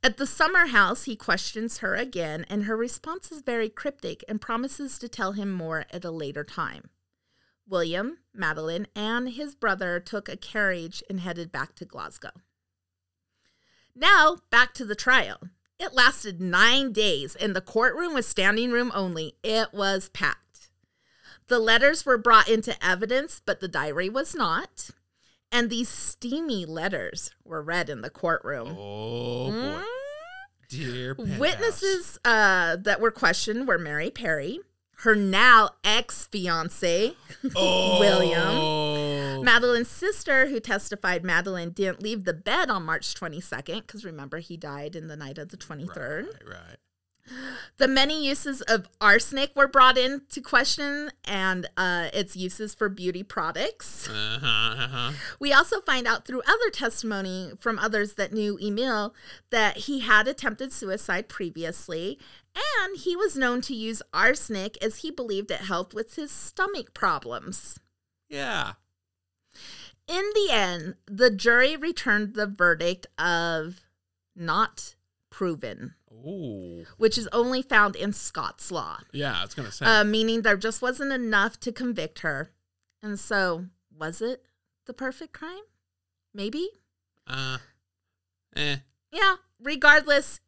At 0.02 0.18
the 0.18 0.26
summer 0.26 0.66
house, 0.66 1.04
he 1.04 1.16
questions 1.16 1.78
her 1.78 1.94
again, 1.94 2.44
and 2.50 2.64
her 2.64 2.76
response 2.76 3.32
is 3.32 3.40
very 3.40 3.70
cryptic 3.70 4.22
and 4.28 4.40
promises 4.40 4.98
to 4.98 5.08
tell 5.08 5.32
him 5.32 5.50
more 5.50 5.86
at 5.90 6.04
a 6.04 6.10
later 6.10 6.44
time. 6.44 6.90
William, 7.66 8.18
Madeleine, 8.32 8.86
and 8.94 9.30
his 9.30 9.54
brother 9.54 9.98
took 9.98 10.28
a 10.28 10.36
carriage 10.36 11.02
and 11.08 11.20
headed 11.20 11.50
back 11.50 11.74
to 11.76 11.84
Glasgow. 11.84 12.30
Now, 13.94 14.36
back 14.50 14.74
to 14.74 14.84
the 14.84 14.94
trial. 14.94 15.40
It 15.78 15.94
lasted 15.94 16.40
nine 16.40 16.92
days, 16.92 17.34
and 17.34 17.56
the 17.56 17.60
courtroom 17.60 18.14
was 18.14 18.26
standing 18.26 18.70
room 18.70 18.92
only. 18.94 19.36
It 19.42 19.72
was 19.72 20.10
packed. 20.10 20.45
The 21.48 21.58
letters 21.58 22.04
were 22.04 22.18
brought 22.18 22.48
into 22.48 22.74
evidence, 22.84 23.40
but 23.44 23.60
the 23.60 23.68
diary 23.68 24.08
was 24.08 24.34
not. 24.34 24.90
And 25.52 25.70
these 25.70 25.88
steamy 25.88 26.64
letters 26.64 27.30
were 27.44 27.62
read 27.62 27.88
in 27.88 28.00
the 28.00 28.10
courtroom. 28.10 28.76
Oh 28.78 29.50
boy. 29.50 29.56
Mm. 29.56 29.84
Dear 30.68 31.14
penthouse. 31.14 31.38
Witnesses 31.38 32.18
uh, 32.24 32.76
that 32.76 33.00
were 33.00 33.12
questioned 33.12 33.68
were 33.68 33.78
Mary 33.78 34.10
Perry, 34.10 34.58
her 35.00 35.14
now 35.14 35.70
ex 35.84 36.26
fiance, 36.26 37.14
Oh. 37.54 38.00
William, 38.00 39.44
Madeleine's 39.44 39.88
sister, 39.88 40.48
who 40.48 40.58
testified 40.58 41.24
Madeleine 41.24 41.70
didn't 41.70 42.02
leave 42.02 42.24
the 42.24 42.34
bed 42.34 42.68
on 42.68 42.84
March 42.84 43.14
22nd, 43.14 43.82
because 43.86 44.04
remember, 44.04 44.38
he 44.38 44.56
died 44.56 44.96
in 44.96 45.06
the 45.06 45.16
night 45.16 45.38
of 45.38 45.50
the 45.50 45.56
23rd. 45.56 46.24
Right, 46.24 46.48
right. 46.48 46.76
The 47.78 47.88
many 47.88 48.26
uses 48.26 48.62
of 48.62 48.88
arsenic 49.00 49.54
were 49.54 49.68
brought 49.68 49.98
into 49.98 50.40
question 50.40 51.10
and 51.24 51.68
uh, 51.76 52.08
its 52.12 52.36
uses 52.36 52.74
for 52.74 52.88
beauty 52.88 53.22
products. 53.22 54.08
Uh-huh, 54.08 54.46
uh-huh. 54.46 55.12
We 55.40 55.52
also 55.52 55.80
find 55.80 56.06
out 56.06 56.24
through 56.24 56.42
other 56.46 56.70
testimony 56.70 57.52
from 57.58 57.78
others 57.78 58.14
that 58.14 58.32
knew 58.32 58.58
Emil 58.58 59.14
that 59.50 59.76
he 59.78 60.00
had 60.00 60.28
attempted 60.28 60.72
suicide 60.72 61.28
previously 61.28 62.18
and 62.56 62.96
he 62.96 63.14
was 63.14 63.36
known 63.36 63.60
to 63.62 63.74
use 63.74 64.02
arsenic 64.14 64.82
as 64.82 64.98
he 64.98 65.10
believed 65.10 65.50
it 65.50 65.62
helped 65.62 65.94
with 65.94 66.16
his 66.16 66.30
stomach 66.30 66.94
problems. 66.94 67.78
Yeah. 68.28 68.72
In 70.08 70.30
the 70.34 70.48
end, 70.50 70.94
the 71.06 71.30
jury 71.30 71.76
returned 71.76 72.34
the 72.34 72.46
verdict 72.46 73.06
of 73.18 73.80
not 74.34 74.94
proven, 75.36 75.94
Ooh. 76.10 76.86
which 76.96 77.18
is 77.18 77.28
only 77.30 77.60
found 77.60 77.94
in 77.94 78.10
Scots 78.10 78.70
law, 78.70 79.00
Yeah, 79.12 79.38
I 79.38 79.42
was 79.44 79.52
gonna 79.52 79.70
say. 79.70 79.84
uh, 79.84 80.02
meaning 80.02 80.40
there 80.40 80.56
just 80.56 80.80
wasn't 80.80 81.12
enough 81.12 81.60
to 81.60 81.72
convict 81.72 82.20
her. 82.20 82.52
And 83.02 83.20
so, 83.20 83.66
was 83.94 84.22
it 84.22 84.46
the 84.86 84.94
perfect 84.94 85.34
crime? 85.34 85.60
Maybe. 86.32 86.66
uh 87.26 87.58
eh. 88.56 88.76
Yeah, 89.12 89.36
regardless, 89.60 90.40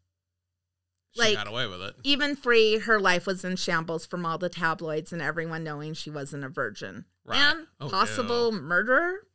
She 1.14 1.20
Like- 1.20 1.36
got 1.36 1.48
away 1.48 1.66
with 1.66 1.82
it. 1.82 1.96
even 2.02 2.34
free, 2.34 2.78
her 2.78 2.98
life 2.98 3.26
was 3.26 3.44
in 3.44 3.56
shambles 3.56 4.06
from 4.06 4.24
all 4.24 4.38
the 4.38 4.48
tabloids 4.48 5.12
and 5.12 5.20
everyone 5.20 5.64
knowing 5.64 5.92
she 5.92 6.08
wasn't 6.10 6.44
a 6.44 6.48
virgin. 6.48 7.04
Right. 7.24 7.38
And 7.38 7.66
Oh, 7.80 7.90
possible 7.90 8.52
murderer. 8.52 9.26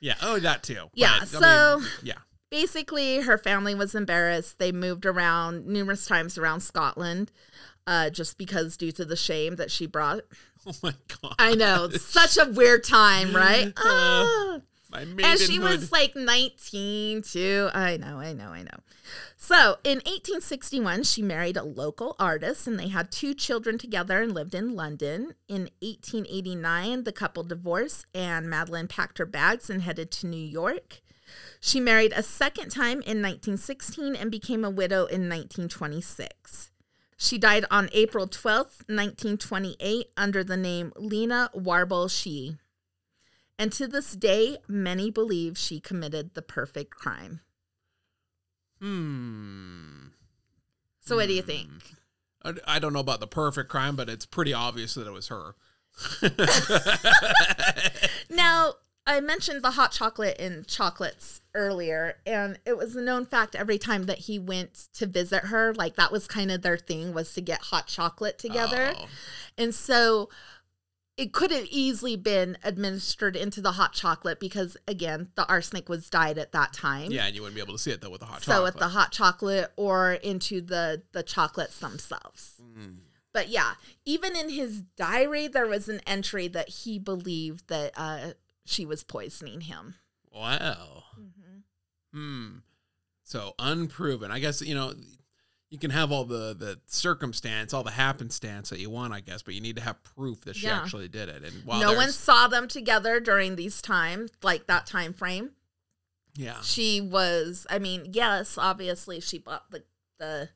Yeah. 0.00 0.14
Oh, 0.22 0.38
that 0.40 0.62
too. 0.64 0.88
Yeah, 0.94 1.18
But, 1.20 1.22
I 1.22 1.24
so- 1.40 1.78
mean, 1.80 1.88
yeah. 2.02 2.18
Basically, 2.50 3.20
her 3.22 3.38
family 3.38 3.74
was 3.74 3.94
embarrassed. 3.94 4.58
They 4.58 4.72
moved 4.72 5.04
around 5.04 5.66
numerous 5.66 6.06
times 6.06 6.38
around 6.38 6.60
Scotland 6.60 7.32
uh, 7.86 8.10
just 8.10 8.38
because, 8.38 8.76
due 8.76 8.92
to 8.92 9.04
the 9.04 9.16
shame 9.16 9.56
that 9.56 9.70
she 9.70 9.86
brought. 9.86 10.22
Oh 10.68 10.72
my 10.82 10.94
god. 11.22 11.36
I 11.38 11.54
know, 11.54 11.88
such 11.90 12.36
a 12.36 12.50
weird 12.50 12.82
time, 12.82 13.32
right? 13.32 13.72
Ah. 13.78 14.58
My 14.90 15.02
and 15.02 15.38
she 15.38 15.60
was 15.60 15.92
like 15.92 16.16
19 16.16 17.22
too. 17.22 17.68
I 17.72 17.96
know, 17.96 18.18
I 18.18 18.32
know, 18.32 18.48
I 18.48 18.62
know. 18.62 18.78
So 19.36 19.76
in 19.84 19.98
1861, 19.98 21.04
she 21.04 21.22
married 21.22 21.56
a 21.56 21.62
local 21.62 22.16
artist 22.18 22.66
and 22.66 22.78
they 22.78 22.88
had 22.88 23.12
two 23.12 23.34
children 23.34 23.78
together 23.78 24.22
and 24.22 24.32
lived 24.32 24.54
in 24.54 24.74
London. 24.74 25.34
In 25.48 25.70
1889, 25.82 27.04
the 27.04 27.12
couple 27.12 27.44
divorced 27.44 28.06
and 28.14 28.48
Madeleine 28.50 28.88
packed 28.88 29.18
her 29.18 29.26
bags 29.26 29.70
and 29.70 29.82
headed 29.82 30.10
to 30.12 30.26
New 30.26 30.36
York. 30.36 31.00
She 31.66 31.80
married 31.80 32.12
a 32.14 32.22
second 32.22 32.70
time 32.70 33.00
in 33.00 33.20
1916 33.20 34.14
and 34.14 34.30
became 34.30 34.64
a 34.64 34.70
widow 34.70 35.06
in 35.06 35.28
1926. 35.28 36.70
She 37.16 37.38
died 37.38 37.64
on 37.72 37.88
April 37.90 38.28
12th, 38.28 38.86
1928, 38.86 40.10
under 40.16 40.44
the 40.44 40.56
name 40.56 40.92
Lena 40.94 41.50
Wardle 41.52 42.06
Sheehy. 42.06 42.58
And 43.58 43.72
to 43.72 43.88
this 43.88 44.12
day, 44.12 44.58
many 44.68 45.10
believe 45.10 45.58
she 45.58 45.80
committed 45.80 46.34
the 46.34 46.42
perfect 46.42 46.94
crime. 46.94 47.40
Hmm. 48.80 50.10
So, 51.00 51.16
what 51.16 51.26
do 51.26 51.34
you 51.34 51.42
think? 51.42 51.96
I, 52.44 52.52
I 52.64 52.78
don't 52.78 52.92
know 52.92 53.00
about 53.00 53.18
the 53.18 53.26
perfect 53.26 53.68
crime, 53.68 53.96
but 53.96 54.08
it's 54.08 54.24
pretty 54.24 54.54
obvious 54.54 54.94
that 54.94 55.08
it 55.08 55.12
was 55.12 55.26
her. 55.26 55.56
Now, 58.30 58.74
I 59.06 59.20
mentioned 59.20 59.62
the 59.62 59.72
hot 59.72 59.92
chocolate 59.92 60.40
and 60.40 60.66
chocolates 60.66 61.40
earlier, 61.54 62.16
and 62.26 62.58
it 62.66 62.76
was 62.76 62.96
a 62.96 63.00
known 63.00 63.24
fact 63.24 63.54
every 63.54 63.78
time 63.78 64.04
that 64.04 64.18
he 64.18 64.38
went 64.38 64.88
to 64.94 65.06
visit 65.06 65.44
her, 65.44 65.72
like 65.74 65.94
that 65.96 66.10
was 66.10 66.26
kind 66.26 66.50
of 66.50 66.62
their 66.62 66.76
thing 66.76 67.14
was 67.14 67.32
to 67.34 67.40
get 67.40 67.62
hot 67.62 67.86
chocolate 67.86 68.38
together. 68.38 68.94
Oh. 68.96 69.06
And 69.56 69.74
so 69.74 70.28
it 71.16 71.32
could 71.32 71.50
have 71.50 71.66
easily 71.70 72.16
been 72.16 72.58
administered 72.62 73.36
into 73.36 73.60
the 73.60 73.72
hot 73.72 73.92
chocolate 73.92 74.38
because, 74.40 74.76
again, 74.88 75.28
the 75.34 75.48
arsenic 75.48 75.88
was 75.88 76.10
dyed 76.10 76.36
at 76.36 76.52
that 76.52 76.72
time. 76.72 77.10
Yeah, 77.10 77.26
and 77.26 77.34
you 77.34 77.42
wouldn't 77.42 77.54
be 77.54 77.62
able 77.62 77.74
to 77.74 77.78
see 77.78 77.92
it 77.92 78.00
though 78.00 78.10
with 78.10 78.20
the 78.20 78.26
hot 78.26 78.42
so 78.42 78.52
chocolate. 78.52 78.56
So 78.58 78.64
with 78.64 78.80
the 78.80 78.88
hot 78.88 79.12
chocolate 79.12 79.72
or 79.76 80.12
into 80.14 80.60
the 80.60 81.02
the 81.12 81.22
chocolates 81.22 81.78
themselves. 81.78 82.54
Mm. 82.60 82.96
But 83.32 83.48
yeah, 83.48 83.74
even 84.04 84.34
in 84.34 84.48
his 84.48 84.80
diary, 84.96 85.46
there 85.46 85.66
was 85.66 85.88
an 85.88 86.00
entry 86.06 86.48
that 86.48 86.68
he 86.70 86.98
believed 86.98 87.68
that 87.68 87.92
uh, 87.94 88.32
she 88.66 88.84
was 88.84 89.02
poisoning 89.04 89.62
him. 89.62 89.94
Wow. 90.32 91.04
Mm-hmm. 91.18 91.58
Hmm. 92.12 92.56
So 93.24 93.54
unproven. 93.58 94.30
I 94.30 94.38
guess 94.38 94.60
you 94.62 94.74
know 94.74 94.92
you 95.70 95.78
can 95.78 95.90
have 95.90 96.12
all 96.12 96.24
the 96.24 96.54
the 96.54 96.78
circumstance, 96.86 97.72
all 97.74 97.82
the 97.82 97.90
happenstance 97.90 98.70
that 98.70 98.78
you 98.78 98.88
want, 98.90 99.12
I 99.12 99.20
guess, 99.20 99.42
but 99.42 99.54
you 99.54 99.60
need 99.60 99.76
to 99.76 99.82
have 99.82 100.02
proof 100.02 100.42
that 100.42 100.56
she 100.56 100.66
Yeah. 100.66 100.80
actually 100.80 101.08
did 101.08 101.28
it. 101.28 101.42
And 101.42 101.64
while 101.64 101.80
no 101.80 101.94
one 101.94 102.12
saw 102.12 102.46
them 102.48 102.68
together 102.68 103.18
during 103.18 103.56
these 103.56 103.82
times, 103.82 104.30
like 104.42 104.66
that 104.68 104.86
time 104.86 105.12
frame. 105.12 105.50
yeah, 106.36 106.60
She 106.62 107.00
was, 107.00 107.66
I 107.70 107.78
mean, 107.78 108.10
yes, 108.12 108.56
obviously 108.58 109.20
she 109.20 109.38
bought 109.38 109.70
the 109.70 109.82
the 110.18 110.50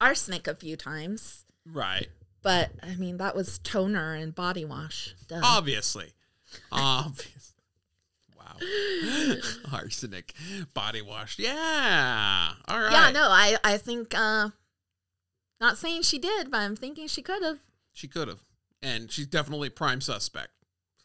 arsenic 0.00 0.46
a 0.46 0.54
few 0.54 0.76
times, 0.76 1.44
right. 1.66 2.08
but 2.42 2.70
I 2.82 2.94
mean 2.96 3.16
that 3.16 3.34
was 3.34 3.58
toner 3.58 4.14
and 4.14 4.34
body 4.34 4.64
wash. 4.64 5.14
Duh. 5.26 5.40
Obviously, 5.42 6.12
obviously. 6.72 7.32
Wow. 8.36 9.36
Arsenic 9.72 10.34
body 10.74 11.02
wash. 11.02 11.38
Yeah. 11.38 12.52
All 12.68 12.80
right. 12.80 12.92
Yeah, 12.92 13.10
no, 13.10 13.28
I 13.28 13.56
I 13.64 13.76
think 13.78 14.14
uh 14.14 14.50
not 15.60 15.78
saying 15.78 16.02
she 16.02 16.18
did, 16.18 16.50
but 16.50 16.58
I'm 16.58 16.76
thinking 16.76 17.06
she 17.06 17.22
could 17.22 17.42
have. 17.42 17.58
She 17.92 18.08
could 18.08 18.28
have, 18.28 18.40
and 18.82 19.10
she's 19.10 19.26
definitely 19.26 19.70
prime 19.70 20.00
suspect. 20.00 20.50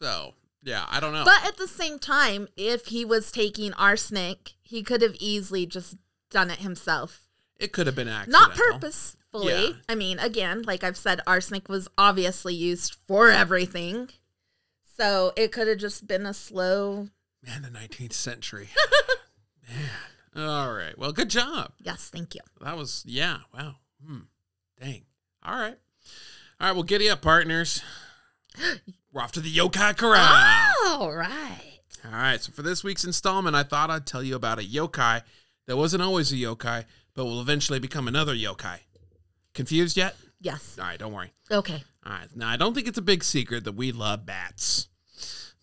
So 0.00 0.34
yeah, 0.62 0.84
I 0.90 1.00
don't 1.00 1.12
know. 1.14 1.24
But 1.24 1.44
at 1.46 1.56
the 1.56 1.66
same 1.68 1.98
time, 1.98 2.48
if 2.56 2.86
he 2.86 3.04
was 3.04 3.32
taking 3.32 3.72
arsenic, 3.74 4.52
he 4.62 4.82
could 4.82 5.00
have 5.02 5.14
easily 5.18 5.64
just 5.66 5.96
done 6.30 6.50
it 6.50 6.58
himself. 6.60 7.22
it 7.58 7.72
could 7.72 7.86
have 7.86 7.96
been 7.96 8.08
accidental. 8.08 8.48
Not 8.48 8.56
purposefully. 8.56 9.52
Yeah. 9.52 9.72
I 9.88 9.94
mean, 9.94 10.18
again, 10.18 10.62
like 10.62 10.84
I've 10.84 10.96
said, 10.96 11.20
arsenic 11.26 11.68
was 11.68 11.88
obviously 11.96 12.54
used 12.54 12.96
for 13.06 13.30
everything. 13.30 14.10
So 14.96 15.32
it 15.36 15.52
could 15.52 15.68
have 15.68 15.78
just 15.78 16.06
been 16.06 16.26
a 16.26 16.34
slow 16.34 17.08
Man, 17.44 17.62
the 17.62 17.68
19th 17.68 18.12
century. 18.12 18.68
Man. 20.34 20.46
All 20.48 20.72
right. 20.72 20.96
Well, 20.96 21.12
good 21.12 21.28
job. 21.28 21.72
yes, 21.80 22.08
thank 22.08 22.34
you. 22.34 22.40
That 22.60 22.76
was 22.76 23.02
yeah. 23.06 23.38
Wow. 23.54 23.74
Hmm. 24.06 24.18
Dang. 24.80 25.02
All 25.44 25.54
right. 25.58 25.76
All 26.60 26.66
right. 26.68 26.72
Well, 26.72 26.84
giddy 26.84 27.08
up, 27.10 27.20
partners. 27.22 27.82
We're 29.12 29.22
off 29.22 29.32
to 29.32 29.40
the 29.40 29.52
yokai 29.54 29.96
corral. 29.96 30.72
All 30.86 31.12
right. 31.14 31.80
All 32.04 32.12
right. 32.12 32.40
So 32.40 32.52
for 32.52 32.62
this 32.62 32.82
week's 32.84 33.04
installment, 33.04 33.56
I 33.56 33.62
thought 33.62 33.90
I'd 33.90 34.06
tell 34.06 34.22
you 34.22 34.36
about 34.36 34.58
a 34.58 34.62
yokai 34.62 35.22
that 35.66 35.76
wasn't 35.76 36.02
always 36.02 36.32
a 36.32 36.36
yokai, 36.36 36.84
but 37.14 37.24
will 37.24 37.40
eventually 37.40 37.78
become 37.78 38.08
another 38.08 38.34
yokai. 38.34 38.78
Confused 39.54 39.96
yet? 39.96 40.16
Yes. 40.40 40.76
All 40.78 40.86
right. 40.86 40.98
Don't 40.98 41.12
worry. 41.12 41.32
Okay. 41.50 41.82
All 42.04 42.12
right. 42.12 42.28
Now, 42.34 42.48
I 42.48 42.56
don't 42.56 42.74
think 42.74 42.88
it's 42.88 42.98
a 42.98 43.02
big 43.02 43.22
secret 43.22 43.64
that 43.64 43.72
we 43.72 43.92
love 43.92 44.26
bats. 44.26 44.88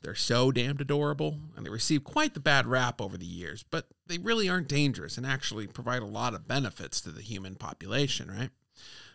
They're 0.02 0.16
so 0.16 0.52
damned 0.52 0.80
adorable, 0.80 1.40
and 1.58 1.66
they 1.66 1.70
receive 1.70 2.06
quite 2.06 2.34
the 2.34 2.40
bad 2.40 2.66
rap 2.66 3.02
over 3.02 3.18
the 3.18 3.26
years, 3.26 3.66
but 3.70 3.88
they 4.08 4.18
really 4.18 4.48
aren't 4.48 4.70
dangerous 4.70 5.18
and 5.18 5.26
actually 5.26 5.68
provide 5.68 6.02
a 6.02 6.06
lot 6.08 6.34
of 6.34 6.48
benefits 6.48 7.02
to 7.02 7.12
the 7.12 7.22
human 7.22 7.56
population, 7.56 8.32
right? 8.32 8.52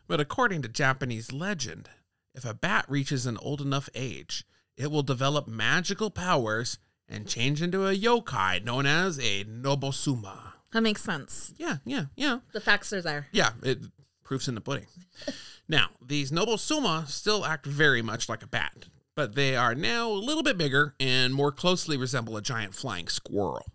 But 0.07 0.21
according 0.21 0.61
to 0.63 0.69
Japanese 0.69 1.33
legend, 1.33 1.89
if 2.35 2.45
a 2.45 2.53
bat 2.53 2.85
reaches 2.89 3.25
an 3.25 3.39
old 3.39 3.63
enough 3.63 3.89
age, 3.95 4.45
it 4.77 4.91
will 4.91 5.03
develop 5.03 5.49
magical 5.49 6.11
powers 6.11 6.79
and 7.09 7.27
change 7.27 7.63
into 7.63 7.87
a 7.87 7.97
yokai 7.97 8.63
known 8.63 8.85
as 8.85 9.19
a 9.19 9.45
Nobusuma. 9.45 10.53
That 10.73 10.83
makes 10.83 11.03
sense. 11.03 11.55
Yeah, 11.57 11.77
yeah, 11.87 12.07
yeah. 12.17 12.41
The 12.53 12.61
facts 12.61 12.93
are 12.93 13.01
there. 13.01 13.29
Yeah, 13.33 13.53
it 13.63 13.79
proofs 14.25 14.49
in 14.49 14.55
the 14.55 14.61
pudding. 14.61 14.87
now, 15.69 15.89
these 16.05 16.33
nobusuma 16.33 17.07
still 17.09 17.45
act 17.45 17.67
very 17.67 18.03
much 18.03 18.29
like 18.29 18.43
a 18.43 18.49
bat, 18.49 18.87
but 19.15 19.35
they 19.35 19.55
are 19.55 19.75
now 19.75 20.11
a 20.11 20.13
little 20.13 20.43
bit 20.43 20.59
bigger 20.59 20.95
and 20.99 21.35
more 21.35 21.53
closely 21.53 21.97
resemble 21.97 22.37
a 22.37 22.43
giant 22.43 22.75
flying 22.75 23.09
squirrel. 23.09 23.67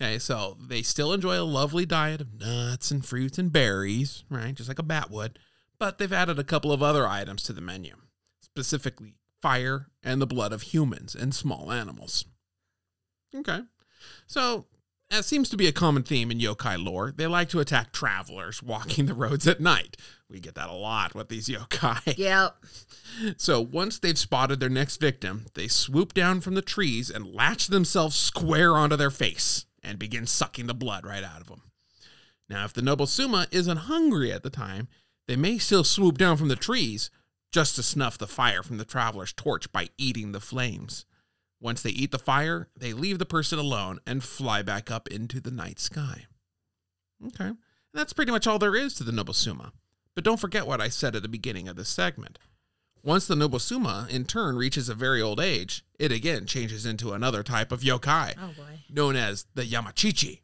Okay, 0.00 0.18
so 0.18 0.56
they 0.60 0.82
still 0.82 1.12
enjoy 1.12 1.40
a 1.40 1.42
lovely 1.42 1.84
diet 1.84 2.20
of 2.20 2.40
nuts 2.40 2.92
and 2.92 3.04
fruits 3.04 3.36
and 3.36 3.52
berries, 3.52 4.22
right? 4.30 4.54
Just 4.54 4.68
like 4.68 4.78
a 4.78 4.84
bat 4.84 5.10
would, 5.10 5.40
but 5.78 5.98
they've 5.98 6.12
added 6.12 6.38
a 6.38 6.44
couple 6.44 6.72
of 6.72 6.82
other 6.82 7.06
items 7.06 7.42
to 7.44 7.52
the 7.52 7.60
menu, 7.60 7.96
specifically 8.40 9.14
fire 9.42 9.88
and 10.02 10.20
the 10.20 10.26
blood 10.26 10.52
of 10.52 10.62
humans 10.62 11.14
and 11.16 11.34
small 11.34 11.72
animals. 11.72 12.26
Okay. 13.34 13.60
So 14.26 14.66
As 15.10 15.24
seems 15.24 15.48
to 15.48 15.56
be 15.56 15.66
a 15.66 15.72
common 15.72 16.02
theme 16.02 16.30
in 16.30 16.38
yokai 16.38 16.82
lore, 16.82 17.14
they 17.16 17.26
like 17.26 17.48
to 17.50 17.60
attack 17.60 17.92
travelers 17.92 18.62
walking 18.62 19.06
the 19.06 19.14
roads 19.14 19.46
at 19.46 19.58
night. 19.58 19.96
We 20.28 20.38
get 20.38 20.54
that 20.56 20.68
a 20.68 20.74
lot 20.74 21.14
with 21.14 21.30
these 21.30 21.48
yokai. 21.48 22.18
Yep. 22.18 22.56
So 23.38 23.60
once 23.62 23.98
they've 23.98 24.18
spotted 24.18 24.60
their 24.60 24.68
next 24.68 24.98
victim, 24.98 25.46
they 25.54 25.66
swoop 25.66 26.12
down 26.12 26.42
from 26.42 26.54
the 26.54 26.62
trees 26.62 27.08
and 27.08 27.34
latch 27.34 27.68
themselves 27.68 28.16
square 28.16 28.76
onto 28.76 28.96
their 28.96 29.10
face 29.10 29.64
and 29.82 29.98
begin 29.98 30.26
sucking 30.26 30.66
the 30.66 30.74
blood 30.74 31.06
right 31.06 31.24
out 31.24 31.40
of 31.40 31.46
them. 31.48 31.62
Now, 32.50 32.66
if 32.66 32.74
the 32.74 32.82
Nobusuma 32.82 33.46
isn't 33.50 33.76
hungry 33.76 34.30
at 34.30 34.42
the 34.42 34.50
time, 34.50 34.88
they 35.26 35.36
may 35.36 35.56
still 35.56 35.84
swoop 35.84 36.18
down 36.18 36.36
from 36.36 36.48
the 36.48 36.56
trees 36.56 37.10
just 37.50 37.76
to 37.76 37.82
snuff 37.82 38.18
the 38.18 38.26
fire 38.26 38.62
from 38.62 38.76
the 38.76 38.84
traveler's 38.84 39.32
torch 39.32 39.72
by 39.72 39.88
eating 39.96 40.32
the 40.32 40.40
flames. 40.40 41.06
Once 41.60 41.82
they 41.82 41.90
eat 41.90 42.10
the 42.12 42.18
fire, 42.18 42.68
they 42.76 42.92
leave 42.92 43.18
the 43.18 43.26
person 43.26 43.58
alone 43.58 43.98
and 44.06 44.22
fly 44.22 44.62
back 44.62 44.90
up 44.90 45.08
into 45.08 45.40
the 45.40 45.50
night 45.50 45.78
sky. 45.80 46.26
Okay, 47.26 47.46
and 47.46 47.56
that's 47.92 48.12
pretty 48.12 48.30
much 48.30 48.46
all 48.46 48.58
there 48.58 48.76
is 48.76 48.94
to 48.94 49.04
the 49.04 49.12
Nobusuma. 49.12 49.72
But 50.14 50.24
don't 50.24 50.40
forget 50.40 50.66
what 50.66 50.80
I 50.80 50.88
said 50.88 51.16
at 51.16 51.22
the 51.22 51.28
beginning 51.28 51.68
of 51.68 51.76
this 51.76 51.88
segment. 51.88 52.38
Once 53.02 53.26
the 53.26 53.34
Nobusuma, 53.34 54.08
in 54.08 54.24
turn, 54.24 54.56
reaches 54.56 54.88
a 54.88 54.94
very 54.94 55.22
old 55.22 55.40
age, 55.40 55.84
it 55.98 56.10
again 56.12 56.46
changes 56.46 56.84
into 56.86 57.12
another 57.12 57.42
type 57.42 57.70
of 57.72 57.80
yokai, 57.80 58.34
Oh 58.40 58.52
boy. 58.56 58.80
known 58.90 59.16
as 59.16 59.46
the 59.54 59.62
Yamachichi. 59.64 60.40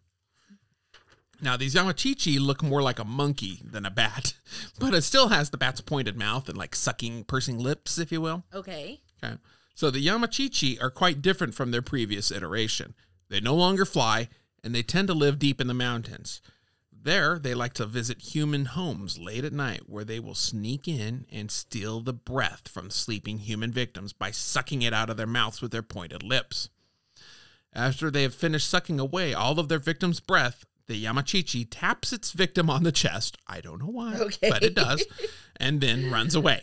Now, 1.40 1.56
these 1.56 1.74
Yamachichi 1.74 2.38
look 2.38 2.62
more 2.62 2.80
like 2.80 2.98
a 3.00 3.04
monkey 3.04 3.60
than 3.64 3.84
a 3.84 3.90
bat, 3.90 4.34
but 4.78 4.94
it 4.94 5.02
still 5.02 5.28
has 5.28 5.50
the 5.50 5.58
bat's 5.58 5.80
pointed 5.80 6.16
mouth 6.16 6.48
and 6.48 6.56
like 6.56 6.74
sucking, 6.74 7.24
pursing 7.24 7.58
lips, 7.58 7.98
if 7.98 8.10
you 8.12 8.20
will. 8.20 8.44
Okay. 8.54 9.00
Okay. 9.22 9.34
So 9.74 9.90
the 9.90 10.04
Yamachichi 10.04 10.80
are 10.80 10.90
quite 10.90 11.20
different 11.22 11.54
from 11.54 11.70
their 11.70 11.82
previous 11.82 12.30
iteration. 12.30 12.94
They 13.28 13.40
no 13.40 13.54
longer 13.54 13.84
fly, 13.84 14.28
and 14.62 14.74
they 14.74 14.82
tend 14.82 15.08
to 15.08 15.14
live 15.14 15.38
deep 15.38 15.60
in 15.60 15.66
the 15.66 15.74
mountains. 15.74 16.40
There, 16.92 17.38
they 17.38 17.54
like 17.54 17.74
to 17.74 17.84
visit 17.86 18.20
human 18.34 18.64
homes 18.66 19.18
late 19.18 19.44
at 19.44 19.52
night 19.52 19.82
where 19.90 20.04
they 20.04 20.20
will 20.20 20.34
sneak 20.34 20.88
in 20.88 21.26
and 21.30 21.50
steal 21.50 22.00
the 22.00 22.14
breath 22.14 22.66
from 22.68 22.88
sleeping 22.88 23.38
human 23.40 23.72
victims 23.72 24.14
by 24.14 24.30
sucking 24.30 24.80
it 24.80 24.94
out 24.94 25.10
of 25.10 25.18
their 25.18 25.26
mouths 25.26 25.60
with 25.60 25.70
their 25.70 25.82
pointed 25.82 26.22
lips. 26.22 26.70
After 27.74 28.10
they 28.10 28.22
have 28.22 28.34
finished 28.34 28.70
sucking 28.70 29.00
away 29.00 29.34
all 29.34 29.58
of 29.58 29.68
their 29.68 29.80
victim's 29.80 30.20
breath, 30.20 30.64
the 30.86 31.02
Yamachichi 31.04 31.66
taps 31.68 32.12
its 32.12 32.32
victim 32.32 32.70
on 32.70 32.84
the 32.84 32.92
chest. 32.92 33.36
I 33.46 33.60
don't 33.60 33.80
know 33.80 33.90
why, 33.90 34.14
Okay. 34.20 34.48
but 34.50 34.62
it 34.62 34.74
does, 34.74 35.04
and 35.56 35.80
then 35.80 36.10
runs 36.10 36.34
away. 36.34 36.62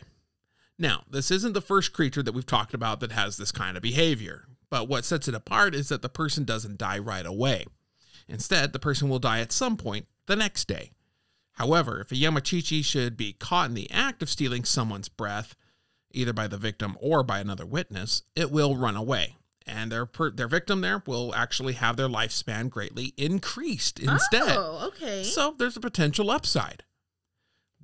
Now, 0.80 1.03
this 1.09 1.32
isn't 1.32 1.53
the 1.53 1.61
first 1.61 1.93
creature 1.93 2.24
that 2.24 2.34
we've 2.34 2.45
talked 2.45 2.74
about 2.74 2.99
that 3.01 3.11
has 3.11 3.38
this 3.38 3.51
kind 3.51 3.78
of 3.78 3.84
behavior, 3.84 4.45
but 4.69 4.88
what 4.88 5.05
sets 5.05 5.28
it 5.28 5.36
apart 5.36 5.76
is 5.76 5.89
that 5.89 6.01
the 6.01 6.09
person 6.09 6.43
doesn't 6.43 6.78
die 6.78 6.97
right 6.97 7.26
away. 7.26 7.65
Instead, 8.28 8.74
the 8.74 8.80
person 8.80 9.09
will 9.09 9.19
die 9.19 9.39
at 9.39 9.51
some 9.51 9.78
point 9.78 10.07
the 10.26 10.36
next 10.36 10.67
day. 10.67 10.91
However, 11.53 11.99
if 12.01 12.11
a 12.11 12.15
Yamachichi 12.15 12.84
should 12.84 13.17
be 13.17 13.34
caught 13.34 13.69
in 13.69 13.76
the 13.76 13.91
act 13.91 14.24
of 14.24 14.30
stealing 14.30 14.63
someone's 14.63 15.09
breath, 15.09 15.55
either 16.13 16.34
by 16.34 16.47
the 16.47 16.57
victim 16.57 16.97
or 16.99 17.24
by 17.24 17.39
another 17.39 17.65
witness, 17.65 18.24
it 18.36 18.51
will 18.51 18.76
run 18.76 18.95
away. 18.95 19.36
And 19.67 19.91
their 19.91 20.05
per- 20.05 20.32
their 20.32 20.47
victim 20.47 20.82
there 20.82 21.03
will 21.05 21.36
actually 21.36 21.74
have 21.74 21.95
their 21.95 22.07
lifespan 22.07 22.69
greatly 22.69 23.13
increased 23.15 23.99
oh, 24.05 24.11
instead. 24.11 24.57
Oh, 24.57 24.88
okay. 24.88 25.24
So 25.24 25.53
there's 25.57 25.78
a 25.78 25.82
potential 25.82 26.32
upside. 26.32 26.84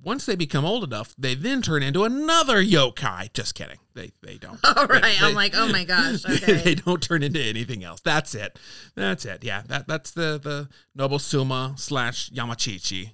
Once 0.02 0.24
they 0.26 0.36
become 0.36 0.64
old 0.64 0.84
enough, 0.84 1.14
they 1.18 1.34
then 1.34 1.60
turn 1.60 1.82
into 1.82 2.04
another 2.04 2.62
yokai. 2.62 3.32
Just 3.32 3.54
kidding. 3.54 3.78
They 3.94 4.12
they 4.22 4.36
don't. 4.38 4.58
All 4.76 4.86
right. 4.86 5.02
They- 5.02 5.16
I'm 5.18 5.30
they- 5.30 5.34
like, 5.34 5.52
oh 5.56 5.68
my 5.72 5.84
gosh. 5.94 6.24
Okay. 6.24 6.54
they 6.62 6.74
don't 6.76 7.02
turn 7.02 7.22
into 7.22 7.40
anything 7.42 7.82
else. 7.84 8.00
That's 8.00 8.34
it. 8.34 8.58
That's 8.94 9.24
it. 9.24 9.42
Yeah, 9.44 9.62
that 9.66 9.88
that's 9.88 10.12
the 10.12 10.38
the 10.42 10.68
nobusuma 10.96 11.78
slash 11.78 12.30
yamachichi, 12.30 13.10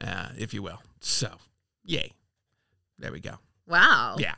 uh, 0.00 0.28
if 0.38 0.54
you 0.54 0.62
will. 0.62 0.80
So, 1.00 1.28
yay. 1.84 2.12
There 2.98 3.12
we 3.12 3.20
go. 3.20 3.34
wow. 3.66 4.16
Yeah. 4.18 4.34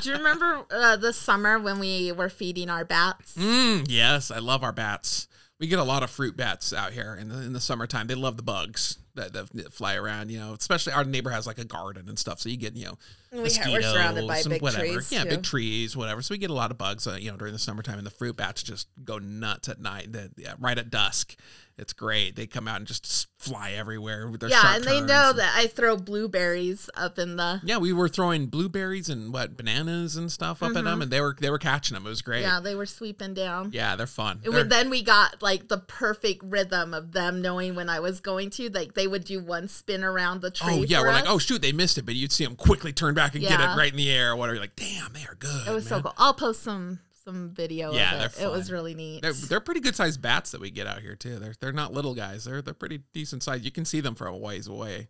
Do 0.00 0.08
you 0.08 0.16
remember 0.16 0.62
uh, 0.70 0.96
the 0.96 1.12
summer 1.12 1.58
when 1.58 1.78
we 1.78 2.10
were 2.12 2.30
feeding 2.30 2.70
our 2.70 2.84
bats? 2.86 3.34
Mm, 3.36 3.84
yes, 3.88 4.30
I 4.30 4.38
love 4.38 4.62
our 4.64 4.72
bats. 4.72 5.28
We 5.58 5.66
get 5.66 5.78
a 5.78 5.84
lot 5.84 6.02
of 6.02 6.08
fruit 6.10 6.36
bats 6.38 6.72
out 6.72 6.92
here 6.94 7.14
in 7.20 7.28
the 7.28 7.36
in 7.42 7.52
the 7.52 7.60
summertime. 7.60 8.06
They 8.06 8.14
love 8.14 8.38
the 8.38 8.42
bugs 8.42 8.96
that, 9.32 9.32
that 9.54 9.72
fly 9.72 9.94
around. 9.94 10.30
You 10.30 10.38
know, 10.40 10.54
especially 10.54 10.92
our 10.92 11.04
neighbor 11.04 11.30
has 11.30 11.46
like 11.46 11.58
a 11.58 11.64
garden 11.64 12.08
and 12.08 12.18
stuff, 12.18 12.40
so 12.40 12.48
you 12.48 12.56
get 12.56 12.76
you 12.76 12.86
know 12.86 12.98
We 13.32 13.40
mosquitoes 13.42 13.72
we're 13.72 13.92
surrounded 13.92 14.26
by 14.28 14.38
and 14.38 14.48
big 14.50 14.62
whatever. 14.62 14.84
trees, 14.84 15.12
yeah, 15.12 15.24
too. 15.24 15.30
big 15.30 15.42
trees, 15.42 15.96
whatever. 15.96 16.22
So 16.22 16.34
we 16.34 16.38
get 16.38 16.50
a 16.50 16.54
lot 16.54 16.70
of 16.70 16.78
bugs. 16.78 17.06
Uh, 17.06 17.16
you 17.20 17.30
know, 17.30 17.36
during 17.36 17.52
the 17.52 17.58
summertime, 17.58 17.98
and 17.98 18.06
the 18.06 18.10
fruit 18.10 18.36
bats 18.36 18.62
just 18.62 18.88
go 19.04 19.18
nuts 19.18 19.68
at 19.68 19.80
night. 19.80 20.12
The, 20.12 20.30
yeah, 20.36 20.54
right 20.58 20.76
at 20.78 20.90
dusk, 20.90 21.36
it's 21.78 21.92
great. 21.92 22.36
They 22.36 22.46
come 22.46 22.66
out 22.68 22.76
and 22.76 22.86
just 22.86 23.28
fly 23.38 23.72
everywhere 23.72 24.28
with 24.28 24.40
their 24.40 24.50
Yeah, 24.50 24.76
and 24.76 24.84
they 24.84 25.00
know 25.00 25.30
and- 25.30 25.38
that 25.38 25.54
I 25.56 25.66
throw 25.66 25.96
blueberries 25.96 26.90
up 26.94 27.18
in 27.18 27.36
the. 27.36 27.60
Yeah, 27.64 27.78
we 27.78 27.92
were 27.92 28.08
throwing 28.08 28.46
blueberries 28.46 29.08
and 29.08 29.32
what 29.32 29.56
bananas 29.56 30.16
and 30.16 30.30
stuff 30.30 30.62
up 30.62 30.76
at 30.76 30.84
them, 30.84 31.00
and 31.02 31.10
they 31.10 31.20
were 31.20 31.34
they 31.38 31.48
were 31.50 31.58
catching 31.58 31.94
them. 31.94 32.04
It 32.06 32.10
was 32.10 32.22
great. 32.22 32.44
Mm-hmm. 32.44 32.54
Yeah, 32.56 32.60
they 32.60 32.74
were 32.74 32.86
sweeping 32.86 33.32
down. 33.34 33.70
Yeah, 33.72 33.96
they're 33.96 34.06
fun. 34.06 34.40
And 34.44 34.52
They're- 34.54 34.64
then 34.64 34.90
we 34.90 35.02
got 35.02 35.42
like 35.42 35.68
the 35.68 35.78
perfect 35.78 36.42
rhythm 36.44 36.92
of 36.92 37.12
them 37.12 37.40
knowing 37.40 37.74
when 37.74 37.88
I 37.88 38.00
was 38.00 38.20
going 38.20 38.50
to. 38.50 38.68
Like 38.70 38.94
they 38.94 39.06
would 39.10 39.24
do 39.24 39.40
one 39.40 39.68
spin 39.68 40.04
around 40.04 40.40
the 40.40 40.48
oh, 40.48 40.50
tree. 40.50 40.80
Oh 40.80 40.82
yeah, 40.82 41.00
we're 41.00 41.12
like, 41.12 41.28
oh 41.28 41.38
shoot, 41.38 41.62
they 41.62 41.72
missed 41.72 41.98
it, 41.98 42.06
but 42.06 42.14
you'd 42.14 42.32
see 42.32 42.44
them 42.44 42.56
quickly 42.56 42.92
turn 42.92 43.14
back 43.14 43.34
and 43.34 43.42
get 43.42 43.60
it 43.60 43.76
right 43.76 43.90
in 43.90 43.96
the 43.96 44.10
air 44.10 44.32
or 44.32 44.36
whatever. 44.36 44.54
You're 44.54 44.64
like, 44.64 44.76
damn, 44.76 45.12
they 45.12 45.24
are 45.24 45.34
good. 45.34 45.68
It 45.68 45.72
was 45.72 45.86
so 45.86 46.00
cool. 46.00 46.14
I'll 46.18 46.34
post 46.34 46.62
some 46.62 47.00
some 47.24 47.50
video. 47.50 47.92
Yeah, 47.92 48.24
of 48.24 48.38
it. 48.38 48.42
It 48.42 48.50
was 48.50 48.72
really 48.72 48.94
neat. 48.94 49.22
They're, 49.22 49.32
they're 49.32 49.60
pretty 49.60 49.80
good 49.80 49.94
sized 49.94 50.22
bats 50.22 50.52
that 50.52 50.60
we 50.60 50.70
get 50.70 50.86
out 50.86 51.00
here 51.00 51.16
too. 51.16 51.38
They're 51.38 51.54
they're 51.60 51.72
not 51.72 51.92
little 51.92 52.14
guys. 52.14 52.44
They're 52.44 52.62
they're 52.62 52.74
pretty 52.74 53.00
decent 53.12 53.42
size. 53.42 53.64
You 53.64 53.70
can 53.70 53.84
see 53.84 54.00
them 54.00 54.14
from 54.14 54.34
a 54.34 54.38
ways 54.38 54.66
away. 54.66 55.08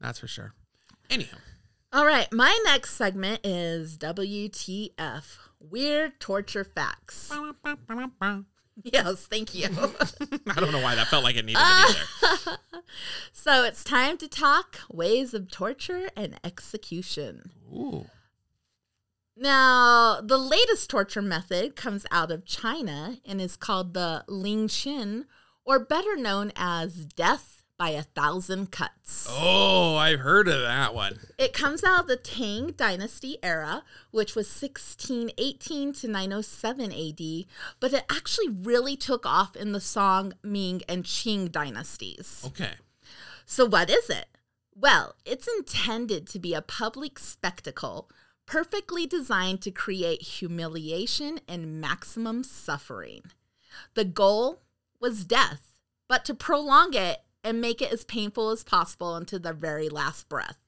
That's 0.00 0.18
for 0.18 0.28
sure. 0.28 0.54
Anyhow, 1.10 1.38
All 1.92 2.06
right, 2.06 2.30
my 2.32 2.58
next 2.64 2.94
segment 2.94 3.40
is 3.44 3.96
WTF 3.98 5.38
Weird 5.60 6.20
Torture 6.20 6.64
Facts. 6.64 7.32
Yes, 8.84 9.26
thank 9.26 9.54
you. 9.54 9.66
I 10.46 10.60
don't 10.60 10.72
know 10.72 10.80
why 10.80 10.94
that 10.94 11.08
felt 11.08 11.24
like 11.24 11.36
it 11.36 11.44
needed 11.44 11.58
to 11.58 11.86
be 11.86 11.92
there. 12.46 12.56
So 13.32 13.64
it's 13.64 13.84
time 13.84 14.16
to 14.18 14.28
talk 14.28 14.80
ways 14.90 15.34
of 15.34 15.50
torture 15.50 16.08
and 16.16 16.38
execution. 16.44 17.52
Ooh. 17.72 18.06
Now, 19.36 20.20
the 20.20 20.36
latest 20.38 20.90
torture 20.90 21.22
method 21.22 21.76
comes 21.76 22.04
out 22.10 22.32
of 22.32 22.44
China 22.44 23.18
and 23.24 23.40
is 23.40 23.56
called 23.56 23.94
the 23.94 24.24
Ling 24.26 24.66
Xin, 24.66 25.26
or 25.64 25.78
better 25.78 26.16
known 26.16 26.50
as 26.56 27.04
death 27.04 27.57
by 27.78 27.90
a 27.90 28.02
thousand 28.02 28.72
cuts. 28.72 29.26
Oh, 29.30 29.96
I've 29.96 30.20
heard 30.20 30.48
of 30.48 30.60
that 30.60 30.94
one. 30.94 31.20
It 31.38 31.52
comes 31.52 31.84
out 31.84 32.00
of 32.00 32.06
the 32.08 32.16
Tang 32.16 32.72
Dynasty 32.76 33.38
era, 33.42 33.84
which 34.10 34.34
was 34.34 34.48
1618 34.48 35.92
to 35.94 36.08
907 36.08 36.92
AD, 36.92 37.46
but 37.78 37.92
it 37.92 38.04
actually 38.10 38.48
really 38.48 38.96
took 38.96 39.24
off 39.24 39.54
in 39.54 39.72
the 39.72 39.80
Song, 39.80 40.34
Ming, 40.42 40.82
and 40.88 41.04
Qing 41.04 41.50
dynasties. 41.52 42.42
Okay. 42.44 42.72
So, 43.46 43.64
what 43.64 43.88
is 43.88 44.10
it? 44.10 44.26
Well, 44.74 45.14
it's 45.24 45.48
intended 45.48 46.26
to 46.28 46.38
be 46.38 46.54
a 46.54 46.62
public 46.62 47.18
spectacle, 47.18 48.10
perfectly 48.46 49.06
designed 49.06 49.62
to 49.62 49.70
create 49.70 50.22
humiliation 50.22 51.40
and 51.48 51.80
maximum 51.80 52.42
suffering. 52.42 53.22
The 53.94 54.04
goal 54.04 54.62
was 55.00 55.24
death, 55.24 55.74
but 56.08 56.24
to 56.24 56.34
prolong 56.34 56.94
it 56.94 57.22
and 57.48 57.62
make 57.62 57.80
it 57.80 57.90
as 57.90 58.04
painful 58.04 58.50
as 58.50 58.62
possible 58.62 59.16
until 59.16 59.38
the 59.38 59.54
very 59.54 59.88
last 59.88 60.28
breath. 60.28 60.58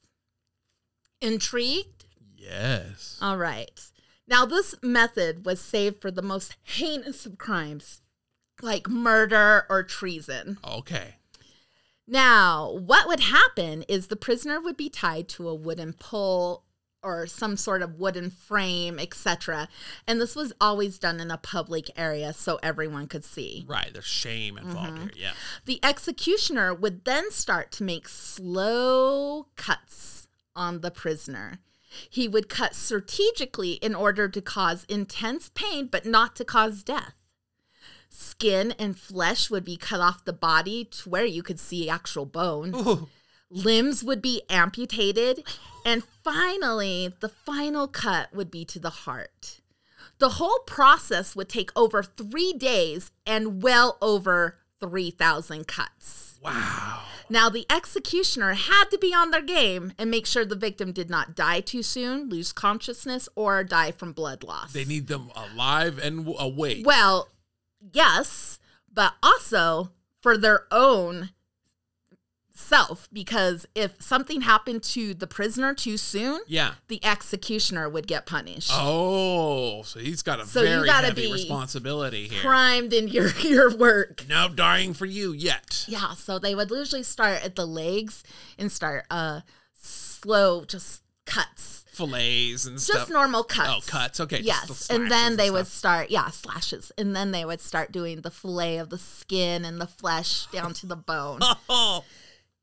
Intrigued? 1.21 2.07
Yes. 2.35 3.19
All 3.21 3.37
right. 3.37 3.79
Now, 4.27 4.47
this 4.47 4.75
method 4.83 5.45
was 5.45 5.61
saved 5.61 6.01
for 6.01 6.11
the 6.11 6.23
most 6.23 6.57
heinous 6.63 7.27
of 7.27 7.37
crimes, 7.37 8.01
like 8.63 8.89
murder 8.89 9.67
or 9.69 9.83
treason. 9.83 10.57
Okay. 10.67 11.17
Now, 12.09 12.73
what 12.73 13.07
would 13.07 13.21
happen 13.21 13.83
is 13.83 14.07
the 14.07 14.17
prisoner 14.17 14.59
would 14.59 14.79
be 14.79 14.89
tied 14.89 15.29
to 15.31 15.49
a 15.49 15.55
wooden 15.55 15.93
pole 15.93 16.65
or 17.03 17.27
some 17.27 17.57
sort 17.57 17.83
of 17.83 17.99
wooden 17.99 18.31
frame, 18.31 18.99
etc. 18.99 19.69
And 20.07 20.21
this 20.21 20.37
was 20.37 20.53
always 20.61 20.99
done 20.99 21.19
in 21.21 21.31
a 21.31 21.39
public 21.39 21.91
area 21.97 22.33
so 22.33 22.59
everyone 22.63 23.07
could 23.07 23.25
see. 23.25 23.65
Right. 23.67 23.91
There's 23.93 24.05
shame 24.05 24.59
involved 24.59 24.91
Mm-hmm. 24.91 25.03
here. 25.03 25.11
Yeah. 25.17 25.33
The 25.65 25.81
executioner 25.83 26.75
would 26.75 27.05
then 27.05 27.31
start 27.31 27.73
to 27.73 27.85
make 27.85 28.09
slow 28.09 29.47
cuts 29.57 30.29
on 30.55 30.81
the 30.81 30.91
prisoner. 30.91 31.59
He 32.09 32.29
would 32.29 32.49
cut 32.49 32.75
strategically 32.75 33.73
in 33.73 33.95
order 33.95 34.29
to 34.29 34.41
cause 34.41 34.85
intense 34.89 35.51
pain, 35.55 35.87
but 35.87 36.05
not 36.07 36.37
to 36.37 36.45
cause 36.45 36.83
death. 36.83 37.15
Skin 38.09 38.73
and 38.79 38.99
flesh 38.99 39.51
would 39.51 39.65
be 39.65 39.77
cut 39.77 40.01
off 40.01 40.25
the 40.25 40.33
body 40.33 40.85
to 40.85 41.09
where 41.09 41.25
you 41.25 41.43
could 41.43 41.59
see 41.61 41.89
actual 41.89 42.27
bone. 42.27 42.75
Ooh. 42.75 43.09
Limbs 43.51 44.05
would 44.05 44.23
be 44.23 44.43
amputated. 44.49 45.45
And 45.85 46.05
finally, 46.05 47.13
the 47.21 47.29
final 47.29 47.89
cut 47.89 48.35
would 48.35 48.51
be 48.51 48.65
to 48.67 48.79
the 48.79 48.91
heart. 48.91 49.61
The 50.19 50.31
whole 50.31 50.61
process 50.67 51.35
would 51.35 51.49
take 51.49 51.71
over 51.75 52.03
three 52.03 52.53
days 52.53 53.11
and 53.27 53.63
well 53.63 53.97
over 54.03 54.59
3,000 54.79 55.67
cuts. 55.67 56.39
Wow. 56.43 57.03
Now, 57.29 57.49
the 57.49 57.67
executioner 57.71 58.55
had 58.55 58.85
to 58.91 58.99
be 58.99 59.15
on 59.15 59.31
their 59.31 59.43
game 59.43 59.93
and 59.99 60.11
make 60.11 60.27
sure 60.27 60.45
the 60.45 60.57
victim 60.57 60.93
did 60.93 61.09
not 61.09 61.35
die 61.35 61.61
too 61.61 61.83
soon, 61.83 62.29
lose 62.29 62.53
consciousness, 62.53 63.29
or 63.35 63.63
die 63.63 63.93
from 63.93 64.13
blood 64.13 64.43
loss. 64.43 64.73
They 64.73 64.85
need 64.85 65.07
them 65.07 65.31
alive 65.35 65.99
and 66.03 66.35
awake. 66.39 66.85
Well, 66.87 67.29
yes, 67.93 68.59
but 68.93 69.15
also 69.23 69.93
for 70.21 70.37
their 70.37 70.67
own 70.71 71.31
self, 72.61 73.09
because 73.13 73.67
if 73.75 74.01
something 74.01 74.43
happened 74.43 74.83
to 74.85 75.15
the 75.15 75.27
prisoner 75.27 75.75
too 75.75 75.97
soon, 75.97 76.41
yeah. 76.47 76.75
the 76.89 77.05
executioner 77.05 77.89
would 77.89 78.07
get 78.07 78.27
punished. 78.27 78.71
Oh, 78.73 79.83
so 79.83 79.99
he's 80.01 80.23
got 80.23 80.41
a 80.41 80.47
So 80.47 80.61
you 80.63 80.69
very 80.69 80.87
gotta 80.87 81.09
heavy 81.09 81.27
be 81.27 81.33
responsibility 81.33 82.29
here. 82.29 82.43
Primed 82.43 82.93
in 82.93 83.09
your, 83.09 83.29
your 83.41 83.75
work. 83.77 84.25
No 84.29 84.49
dying 84.49 84.95
for 84.95 85.07
you 85.07 85.33
yet. 85.33 85.85
Yeah, 85.89 86.15
so 86.15 86.39
they 86.39 86.55
would 86.55 86.71
usually 86.71 87.03
start 87.03 87.45
at 87.45 87.57
the 87.57 87.67
legs 87.67 88.23
and 88.59 88.71
start 88.71 89.07
uh 89.11 89.41
slow 89.75 90.65
just 90.65 91.03
cuts. 91.27 91.85
Fillets 91.93 92.67
and 92.67 92.77
Just 92.77 92.87
stuff. 92.87 93.11
normal 93.11 93.43
cuts. 93.45 93.69
Oh, 93.71 93.81
cuts. 93.91 94.21
Okay. 94.21 94.43
just 94.43 94.47
Yes, 94.47 94.91
and 94.91 95.11
then 95.11 95.37
they 95.37 95.51
would 95.51 95.67
start, 95.67 96.11
yeah, 96.11 96.31
slashes, 96.31 96.93
and 96.97 97.15
then 97.15 97.31
they 97.31 97.45
would 97.45 97.61
start 97.61 97.93
doing 97.93 98.23
the 98.23 98.31
fillet 98.31 98.79
of 98.79 98.91
the 98.91 98.97
skin 98.99 99.65
and 99.65 99.81
the 99.81 99.87
flesh 99.87 100.47
down 100.47 100.73
to 100.75 100.87
the 100.87 100.97
bone. 100.97 101.41
Oh, 101.69 102.05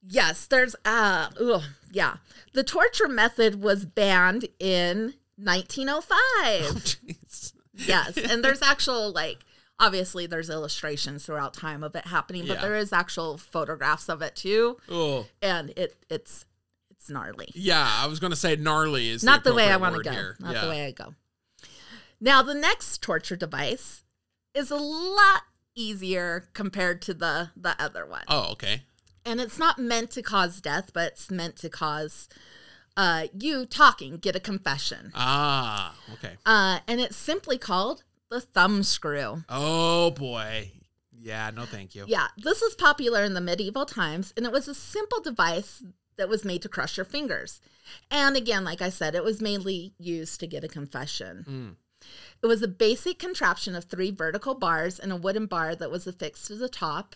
yes, 0.05 0.45
there's, 0.47 0.75
uh, 0.85 1.29
ugh, 1.39 1.63
yeah, 1.91 2.17
the 2.53 2.63
torture 2.63 3.07
method 3.07 3.61
was 3.61 3.85
banned 3.85 4.47
in 4.59 5.13
1905. 5.37 6.73
jeez. 6.83 7.53
yes, 7.73 8.17
and 8.17 8.43
there's 8.43 8.61
actual 8.61 9.11
like, 9.11 9.39
obviously, 9.79 10.25
there's 10.27 10.49
illustrations 10.49 11.25
throughout 11.25 11.53
time 11.53 11.83
of 11.83 11.95
it 11.95 12.07
happening, 12.07 12.47
but 12.47 12.55
Yeah. 12.57 12.61
there 12.61 12.75
is 12.75 12.91
actual 12.91 13.37
photographs 13.37 14.09
of 14.09 14.21
it 14.21 14.35
too, 14.35 14.77
Oh, 14.89 15.27
and 15.41 15.69
it 15.77 15.95
it's 16.09 16.45
it's 16.89 17.09
gnarly. 17.09 17.49
yeah. 17.53 17.87
I 18.03 18.07
was 18.07 18.19
gonna 18.19 18.35
say 18.35 18.55
gnarly 18.55 19.09
is 19.09 19.23
not 19.23 19.43
the, 19.43 19.53
way 19.53 19.69
I 19.69 19.77
want 19.77 19.95
to 19.95 20.01
go. 20.03 20.11
Here. 20.11 20.35
Not 20.39 20.53
yeah. 20.55 20.61
the 20.63 20.69
way 20.69 20.85
I 20.87 20.91
go. 20.91 21.13
Now, 22.19 22.41
the 22.41 22.55
next 22.55 23.01
torture 23.03 23.35
device 23.35 24.03
is 24.55 24.71
a 24.71 24.75
lot 24.77 25.43
easier 25.75 26.49
compared 26.53 27.01
to 27.03 27.13
the 27.13 27.51
the 27.55 27.79
other 27.79 28.05
one, 28.07 28.23
Oh, 28.27 28.51
okay. 28.53 28.81
And 29.27 29.39
it's 29.41 29.59
not 29.59 29.77
meant 29.77 30.09
to 30.11 30.21
cause 30.21 30.61
death, 30.61 30.91
but 30.93 31.11
it's 31.13 31.29
meant 31.29 31.55
to 31.57 31.69
cause 31.69 32.27
uh, 32.95 33.27
you 33.37 33.65
talking, 33.65 34.17
get 34.17 34.35
a 34.35 34.39
confession, 34.39 35.11
Ah, 35.13 35.93
okay. 36.13 36.33
uh, 36.45 36.79
and 36.87 36.99
it's 36.99 37.15
simply 37.17 37.57
called 37.57 38.03
the 38.29 38.41
thumb 38.41 38.81
screw. 38.83 39.43
Oh 39.49 40.11
boy. 40.11 40.71
Yeah. 41.19 41.51
No, 41.53 41.65
thank 41.65 41.93
you. 41.95 42.05
Yeah, 42.07 42.27
this 42.37 42.61
was 42.61 42.75
popular 42.75 43.23
in 43.23 43.33
the 43.33 43.41
medieval 43.41 43.85
times, 43.85 44.33
and 44.37 44.45
it 44.45 44.51
was 44.51 44.67
a 44.67 44.73
simple 44.75 45.19
device 45.21 45.83
that 46.17 46.29
was 46.29 46.43
made 46.45 46.61
to 46.63 46.69
crush 46.69 46.97
your 46.97 47.05
fingers. 47.05 47.59
And 48.09 48.35
again, 48.35 48.63
like 48.63 48.81
I 48.81 48.89
said, 48.89 49.13
it 49.13 49.23
was 49.23 49.41
mainly 49.41 49.93
used 49.99 50.39
to 50.39 50.47
get 50.47 50.63
a 50.63 50.67
confession. 50.67 51.45
Mm. 51.47 51.75
It 52.41 52.47
was 52.47 52.61
a 52.61 52.67
basic 52.67 53.19
contraption 53.19 53.75
of 53.75 53.85
three 53.85 54.11
vertical 54.11 54.55
bars 54.55 54.99
and 54.99 55.11
a 55.11 55.15
wooden 55.15 55.45
bar 55.47 55.75
that 55.75 55.91
was 55.91 56.07
affixed 56.07 56.47
to 56.47 56.55
the 56.55 56.69
top, 56.69 57.15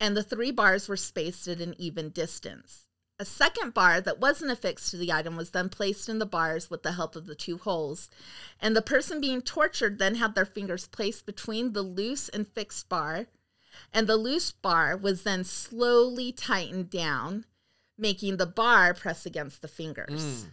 and 0.00 0.16
the 0.16 0.22
three 0.22 0.50
bars 0.50 0.88
were 0.88 0.96
spaced 0.96 1.48
at 1.48 1.60
an 1.60 1.74
even 1.78 2.10
distance. 2.10 2.88
A 3.20 3.24
second 3.24 3.74
bar 3.74 4.00
that 4.00 4.20
wasn't 4.20 4.52
affixed 4.52 4.92
to 4.92 4.96
the 4.96 5.12
item 5.12 5.36
was 5.36 5.50
then 5.50 5.68
placed 5.68 6.08
in 6.08 6.20
the 6.20 6.26
bars 6.26 6.70
with 6.70 6.84
the 6.84 6.92
help 6.92 7.16
of 7.16 7.26
the 7.26 7.34
two 7.34 7.58
holes, 7.58 8.08
and 8.60 8.76
the 8.76 8.82
person 8.82 9.20
being 9.20 9.42
tortured 9.42 9.98
then 9.98 10.14
had 10.14 10.36
their 10.36 10.46
fingers 10.46 10.86
placed 10.86 11.26
between 11.26 11.72
the 11.72 11.82
loose 11.82 12.28
and 12.28 12.46
fixed 12.46 12.88
bar, 12.88 13.26
and 13.92 14.06
the 14.06 14.16
loose 14.16 14.52
bar 14.52 14.96
was 14.96 15.24
then 15.24 15.42
slowly 15.42 16.30
tightened 16.30 16.90
down, 16.90 17.44
making 17.96 18.36
the 18.36 18.46
bar 18.46 18.94
press 18.94 19.26
against 19.26 19.62
the 19.62 19.68
fingers. 19.68 20.44
Mm. 20.44 20.52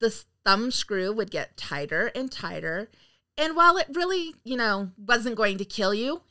The 0.00 0.24
thumb 0.46 0.70
screw 0.70 1.12
would 1.12 1.30
get 1.30 1.58
tighter 1.58 2.10
and 2.14 2.32
tighter, 2.32 2.88
and 3.36 3.54
while 3.54 3.76
it 3.76 3.88
really, 3.92 4.34
you 4.44 4.56
know, 4.56 4.92
wasn't 4.96 5.36
going 5.36 5.58
to 5.58 5.64
kill 5.66 5.92
you, 5.92 6.22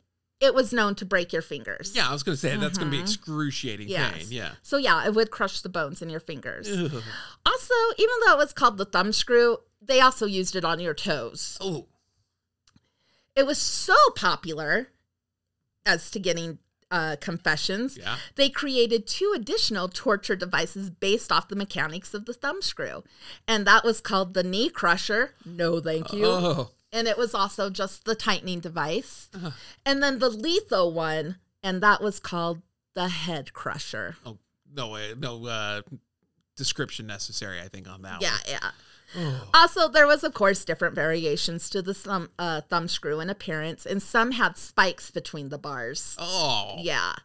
it 0.41 0.53
was 0.53 0.73
known 0.73 0.95
to 0.95 1.05
break 1.05 1.31
your 1.31 1.41
fingers. 1.43 1.93
Yeah, 1.95 2.09
I 2.09 2.11
was 2.11 2.23
gonna 2.23 2.35
say 2.35 2.57
that's 2.57 2.77
gonna 2.77 2.91
be 2.91 2.97
Mhm. 2.97 3.03
excruciating 3.03 3.87
Yes. 3.87 4.13
pain. 4.13 4.25
Yeah. 4.29 4.55
So 4.63 4.75
yeah, 4.77 5.05
it 5.05 5.13
would 5.13 5.31
crush 5.31 5.61
the 5.61 5.69
bones 5.69 6.01
in 6.01 6.09
your 6.09 6.19
fingers. 6.19 6.67
Ugh. 6.67 7.03
Also, 7.45 7.73
even 7.97 8.15
though 8.25 8.33
it 8.33 8.37
was 8.37 8.51
called 8.51 8.77
the 8.77 8.85
thumb 8.85 9.13
screw, 9.13 9.59
they 9.81 10.01
also 10.01 10.25
used 10.25 10.55
it 10.55 10.65
on 10.65 10.79
your 10.79 10.93
toes. 10.95 11.57
Oh. 11.61 11.87
It 13.35 13.45
was 13.45 13.57
so 13.59 13.95
popular 14.15 14.89
as 15.85 16.11
to 16.11 16.19
getting 16.19 16.59
uh, 16.89 17.15
confessions. 17.21 17.97
Yeah. 17.97 18.17
They 18.35 18.49
created 18.49 19.07
two 19.07 19.31
additional 19.33 19.87
torture 19.87 20.35
devices 20.35 20.89
based 20.89 21.31
off 21.31 21.47
the 21.47 21.55
mechanics 21.55 22.13
of 22.13 22.25
the 22.25 22.33
thumb 22.33 22.61
screw. 22.61 23.05
And 23.47 23.65
that 23.65 23.85
was 23.85 24.01
called 24.01 24.33
the 24.33 24.43
knee 24.43 24.69
crusher. 24.69 25.33
No, 25.45 25.79
thank 25.79 26.11
you. 26.11 26.25
Oh. 26.25 26.71
And 26.91 27.07
it 27.07 27.17
was 27.17 27.33
also 27.33 27.69
just 27.69 28.05
the 28.05 28.15
tightening 28.15 28.59
device. 28.59 29.29
Uh-huh. 29.33 29.51
And 29.85 30.01
then 30.01 30.19
the 30.19 30.29
lethal 30.29 30.93
one, 30.93 31.37
and 31.63 31.81
that 31.81 32.01
was 32.01 32.19
called 32.19 32.61
the 32.93 33.07
head 33.09 33.53
crusher. 33.53 34.17
Oh 34.25 34.37
no 34.73 34.89
way. 34.89 35.13
No 35.17 35.45
uh, 35.45 35.81
description 36.55 37.07
necessary. 37.07 37.59
I 37.59 37.67
think 37.67 37.89
on 37.89 38.01
that 38.03 38.21
Yeah, 38.21 38.31
one. 38.31 38.39
yeah. 38.47 38.71
Oh. 39.17 39.49
Also, 39.53 39.89
there 39.89 40.07
was, 40.07 40.23
of 40.23 40.33
course, 40.33 40.63
different 40.63 40.95
variations 40.95 41.69
to 41.71 41.81
the 41.81 41.93
thumb, 41.93 42.29
uh, 42.39 42.61
thumb 42.61 42.87
screw 42.87 43.19
in 43.19 43.29
appearance, 43.29 43.85
and 43.85 44.01
some 44.01 44.31
had 44.31 44.57
spikes 44.57 45.11
between 45.11 45.49
the 45.49 45.57
bars. 45.57 46.15
Oh. 46.17 46.75
Yeah. 46.79 47.15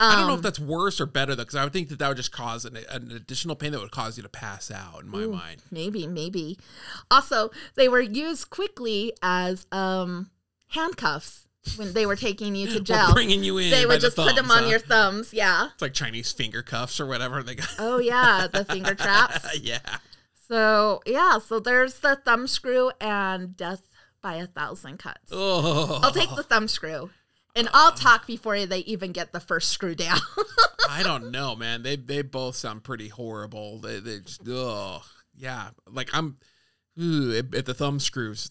I 0.00 0.16
don't 0.16 0.26
know 0.26 0.32
if 0.34 0.38
Um, 0.38 0.42
that's 0.42 0.58
worse 0.58 1.00
or 1.00 1.06
better 1.06 1.34
though, 1.36 1.42
because 1.44 1.54
I 1.54 1.62
would 1.64 1.72
think 1.72 1.88
that 1.90 1.98
that 2.00 2.08
would 2.08 2.16
just 2.16 2.32
cause 2.32 2.64
an, 2.64 2.76
an 2.90 3.12
additional 3.12 3.54
pain 3.56 3.72
that 3.72 3.80
would 3.80 3.92
cause 3.92 4.16
you 4.16 4.22
to 4.24 4.28
pass 4.28 4.70
out. 4.70 5.02
In 5.04 5.08
my 5.10 5.20
Ooh, 5.20 5.32
mind. 5.32 5.62
Maybe, 5.70 6.06
maybe. 6.06 6.58
Also, 7.10 7.50
they 7.76 7.88
were 7.88 8.00
used 8.00 8.50
quickly 8.50 9.12
as 9.22 9.66
um, 9.72 10.30
handcuffs 10.68 11.46
when 11.76 11.92
they 11.94 12.06
were 12.06 12.16
taking 12.16 12.54
you 12.54 12.66
to 12.68 12.80
jail. 12.80 13.12
bringing 13.12 13.44
you 13.44 13.58
in. 13.58 13.70
They 13.70 13.86
would 13.86 14.00
the 14.00 14.06
just 14.06 14.16
put 14.16 14.34
them 14.34 14.46
thumbs, 14.46 14.50
on 14.52 14.62
huh? 14.64 14.68
your 14.70 14.78
thumbs. 14.80 15.32
Yeah. 15.32 15.68
It's 15.72 15.82
like 15.82 15.94
Chinese 15.94 16.32
finger 16.32 16.62
cuffs 16.62 16.98
or 17.00 17.06
whatever 17.06 17.42
they 17.42 17.54
got. 17.54 17.68
Oh, 17.78 17.98
yeah. 17.98 18.46
The 18.52 18.64
finger 18.64 18.94
traps. 18.96 19.60
yeah. 19.62 19.78
So, 20.48 21.00
yeah. 21.06 21.38
So 21.38 21.60
there's 21.60 22.00
the 22.00 22.16
thumb 22.16 22.46
screw 22.48 22.90
and 23.00 23.56
death 23.56 23.88
by 24.20 24.34
a 24.34 24.46
thousand 24.46 24.98
cuts. 24.98 25.30
Oh. 25.32 26.00
I'll 26.02 26.10
take 26.12 26.34
the 26.34 26.42
thumb 26.42 26.68
screw. 26.68 27.10
And 27.56 27.68
I'll 27.72 27.92
talk 27.92 28.26
before 28.26 28.66
they 28.66 28.80
even 28.80 29.12
get 29.12 29.32
the 29.32 29.40
first 29.40 29.70
screw 29.70 29.94
down. 29.94 30.18
I 30.90 31.02
don't 31.02 31.30
know, 31.30 31.54
man. 31.54 31.82
They 31.82 31.96
they 31.96 32.22
both 32.22 32.56
sound 32.56 32.82
pretty 32.82 33.08
horrible. 33.08 33.78
They 33.78 34.00
they 34.00 34.20
just 34.20 34.46
ugh. 34.48 35.02
Yeah. 35.36 35.68
Like 35.86 36.10
I'm 36.12 36.36
ooh, 37.00 37.36
at, 37.36 37.64
the 37.66 37.74
thumb 37.74 38.00
screws. 38.00 38.50